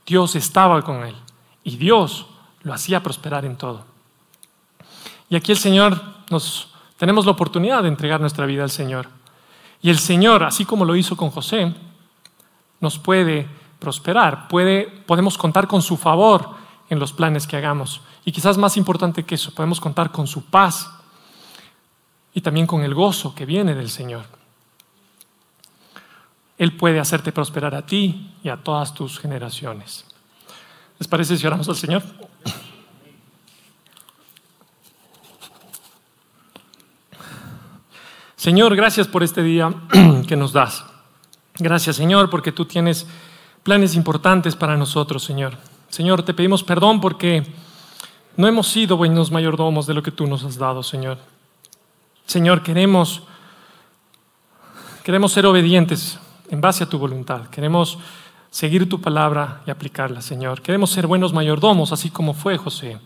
Dios 0.05 0.35
estaba 0.35 0.81
con 0.83 1.03
él 1.03 1.15
y 1.63 1.77
Dios 1.77 2.27
lo 2.61 2.73
hacía 2.73 3.01
prosperar 3.01 3.45
en 3.45 3.57
todo. 3.57 3.85
Y 5.29 5.35
aquí 5.35 5.51
el 5.51 5.57
Señor 5.57 5.99
nos 6.29 6.69
tenemos 6.99 7.25
la 7.25 7.31
oportunidad 7.31 7.81
de 7.81 7.87
entregar 7.87 8.19
nuestra 8.19 8.45
vida 8.45 8.61
al 8.61 8.71
Señor. 8.71 9.07
Y 9.81 9.89
el 9.89 9.97
Señor, 9.97 10.43
así 10.43 10.65
como 10.65 10.83
lo 10.83 10.97
hizo 10.97 11.15
con 11.15 11.29
José, 11.31 11.73
nos 12.81 12.99
puede 12.99 13.47
prosperar, 13.79 14.49
puede, 14.49 14.83
podemos 15.07 15.37
contar 15.37 15.65
con 15.65 15.81
su 15.81 15.95
favor 15.95 16.49
en 16.89 16.99
los 16.99 17.13
planes 17.13 17.47
que 17.47 17.55
hagamos. 17.55 18.01
Y 18.25 18.33
quizás 18.33 18.57
más 18.57 18.75
importante 18.75 19.23
que 19.23 19.35
eso, 19.35 19.55
podemos 19.55 19.79
contar 19.79 20.11
con 20.11 20.27
su 20.27 20.43
paz 20.47 20.91
y 22.33 22.41
también 22.41 22.67
con 22.67 22.83
el 22.83 22.93
gozo 22.93 23.33
que 23.33 23.45
viene 23.45 23.73
del 23.75 23.89
Señor. 23.89 24.25
Él 26.57 26.75
puede 26.75 26.99
hacerte 26.99 27.31
prosperar 27.31 27.75
a 27.75 27.85
ti 27.85 28.35
y 28.43 28.49
a 28.49 28.57
todas 28.57 28.93
tus 28.93 29.19
generaciones. 29.19 30.03
¿Les 30.99 31.07
parece 31.07 31.37
si 31.37 31.47
oramos 31.47 31.69
al 31.69 31.77
Señor? 31.77 32.03
Señor, 38.39 38.73
gracias 38.77 39.05
por 39.05 39.21
este 39.21 39.43
día 39.43 39.73
que 40.27 40.37
nos 40.37 40.53
das. 40.53 40.85
Gracias, 41.55 41.97
Señor, 41.97 42.29
porque 42.29 42.53
tú 42.53 42.63
tienes 42.63 43.05
planes 43.63 43.95
importantes 43.95 44.55
para 44.55 44.77
nosotros, 44.77 45.25
Señor. 45.25 45.57
Señor, 45.89 46.23
te 46.23 46.33
pedimos 46.33 46.63
perdón 46.63 47.01
porque 47.01 47.43
no 48.37 48.47
hemos 48.47 48.69
sido 48.69 48.95
buenos 48.95 49.29
mayordomos 49.29 49.87
de 49.87 49.93
lo 49.93 50.01
que 50.01 50.11
tú 50.11 50.25
nos 50.25 50.45
has 50.45 50.57
dado, 50.57 50.83
Señor. 50.83 51.17
Señor, 52.27 52.63
queremos, 52.63 53.23
queremos 55.03 55.33
ser 55.33 55.45
obedientes 55.45 56.17
en 56.49 56.61
base 56.61 56.85
a 56.85 56.89
tu 56.89 56.97
voluntad. 56.97 57.47
Queremos 57.47 57.97
seguir 58.51 58.87
tu 58.87 59.01
palabra 59.01 59.63
y 59.67 59.71
aplicarla, 59.71 60.21
Señor. 60.21 60.61
Queremos 60.61 60.91
ser 60.91 61.07
buenos 61.07 61.33
mayordomos, 61.33 61.91
así 61.91 62.09
como 62.09 62.33
fue 62.33 62.57
José. 62.57 62.99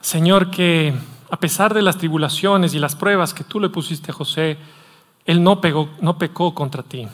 Señor, 0.00 0.52
que 0.52 0.94
a 1.30 1.36
pesar 1.36 1.74
de 1.74 1.82
las 1.82 1.98
tribulaciones 1.98 2.74
y 2.74 2.78
las 2.78 2.96
pruebas 2.96 3.32
que 3.34 3.44
tú 3.44 3.60
le 3.60 3.68
pusiste 3.68 4.10
a 4.10 4.14
José, 4.14 4.58
él 5.24 5.42
no, 5.42 5.60
no 6.00 6.18
pecó 6.18 6.54
contra 6.54 6.82
ti. 6.82 7.06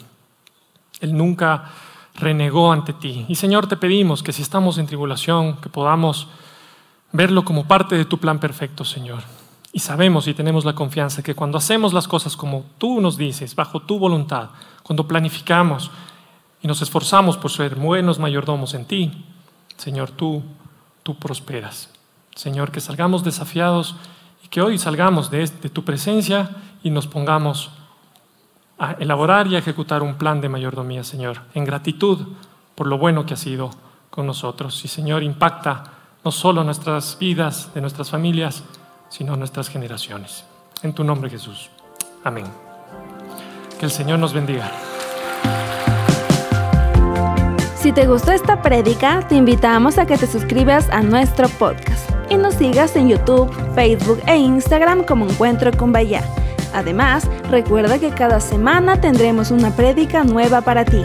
Él 1.01 1.17
nunca 1.17 1.71
renegó 2.15 2.73
ante 2.73 2.93
ti. 2.95 3.27
Y 3.29 3.35
Señor, 3.35 3.67
te 3.67 3.77
pedimos 3.77 4.23
que 4.23 4.33
si 4.33 4.43
estamos 4.43 4.79
en 4.79 4.87
tribulación, 4.87 5.57
que 5.59 5.69
podamos 5.69 6.29
verlo 7.13 7.45
como 7.45 7.67
parte 7.67 7.97
de 7.97 8.05
tu 8.05 8.19
plan 8.19 8.39
perfecto, 8.39 8.85
Señor. 8.85 9.23
Y 9.73 9.81
sabemos 9.81 10.27
y 10.27 10.35
tenemos 10.35 10.65
la 10.65 10.75
confianza 10.75 11.23
que 11.23 11.35
cuando 11.35 11.59
hacemos 11.59 11.93
las 11.93 12.09
cosas 12.09 12.37
como 12.37 12.65
tú 12.79 13.01
nos 13.01 13.19
dices, 13.19 13.55
bajo 13.55 13.81
tu 13.81 13.99
voluntad, 13.99 14.51
cuando 14.83 15.07
planificamos 15.07 15.91
y 16.63 16.67
nos 16.69 16.81
esforzamos 16.81 17.37
por 17.37 17.51
ser 17.51 17.75
buenos 17.75 18.19
mayordomos 18.19 18.73
en 18.73 18.87
ti, 18.87 19.25
Señor, 19.77 20.11
tú, 20.11 20.43
tú 21.03 21.15
prosperas. 21.17 21.91
Señor, 22.37 22.71
que 22.71 22.83
salgamos 22.83 23.25
desafiados 23.25 23.97
y 24.45 24.49
que 24.49 24.61
hoy 24.61 24.79
salgamos 24.79 25.31
de, 25.31 25.49
tu 25.49 25.85
presencia 25.85 26.51
y 26.83 26.91
nos 26.91 27.07
pongamos 27.07 27.71
a 28.79 28.93
elaborar 28.93 29.47
y 29.47 29.57
a 29.57 29.59
ejecutar 29.59 30.03
un 30.03 30.17
plan 30.17 30.43
de 30.43 30.51
mayordomía, 30.51 31.03
Señor, 31.03 31.41
en 31.55 31.65
gratitud 31.65 32.29
por 32.75 32.87
lo 32.87 32.99
bueno 32.99 33.25
que 33.25 33.33
ha 33.33 33.39
sido 33.39 33.71
con 34.11 34.27
nosotros. 34.27 34.85
Y, 34.85 34.89
Señor, 34.89 35.23
impacta 35.23 35.85
no 36.23 36.31
solo 36.31 36.63
nuestras 36.63 37.19
vidas, 37.19 37.73
de 37.75 37.81
nuestras 37.81 38.11
familias, 38.11 38.63
sino 39.09 39.35
nuestras 39.35 39.71
generaciones. 39.71 40.45
En 40.83 40.93
tu 40.93 41.05
nombre, 41.05 41.31
Jesús. 41.31 41.71
Amén. 42.23 42.45
Que 43.79 43.87
el 43.87 43.91
Señor 43.91 44.19
nos 44.19 44.35
bendiga. 44.35 44.71
Si 47.77 47.93
te 47.93 48.07
gustó 48.07 48.33
esta 48.33 48.61
prédica, 48.61 49.27
te 49.27 49.37
invitamos 49.37 49.97
a 49.97 50.05
que 50.05 50.19
te 50.19 50.27
suscribas 50.27 50.91
a 50.91 51.01
nuestro 51.01 51.49
podcast 51.49 52.16
y 52.31 52.37
nos 52.37 52.55
sigas 52.55 52.97
en 52.97 53.09
YouTube, 53.09 53.51
Facebook 53.75 54.21
e 54.27 54.37
Instagram 54.37 55.05
como 55.05 55.27
Encuentro 55.27 55.71
con 55.77 55.93
Bahía. 55.93 56.23
Además, 56.75 57.29
recuerda 57.51 57.99
que 57.99 58.11
cada 58.11 58.41
semana 58.41 59.01
tendremos 59.01 59.51
una 59.51 59.71
prédica 59.71 60.25
nueva 60.25 60.61
para 60.61 60.85
ti. 60.85 61.05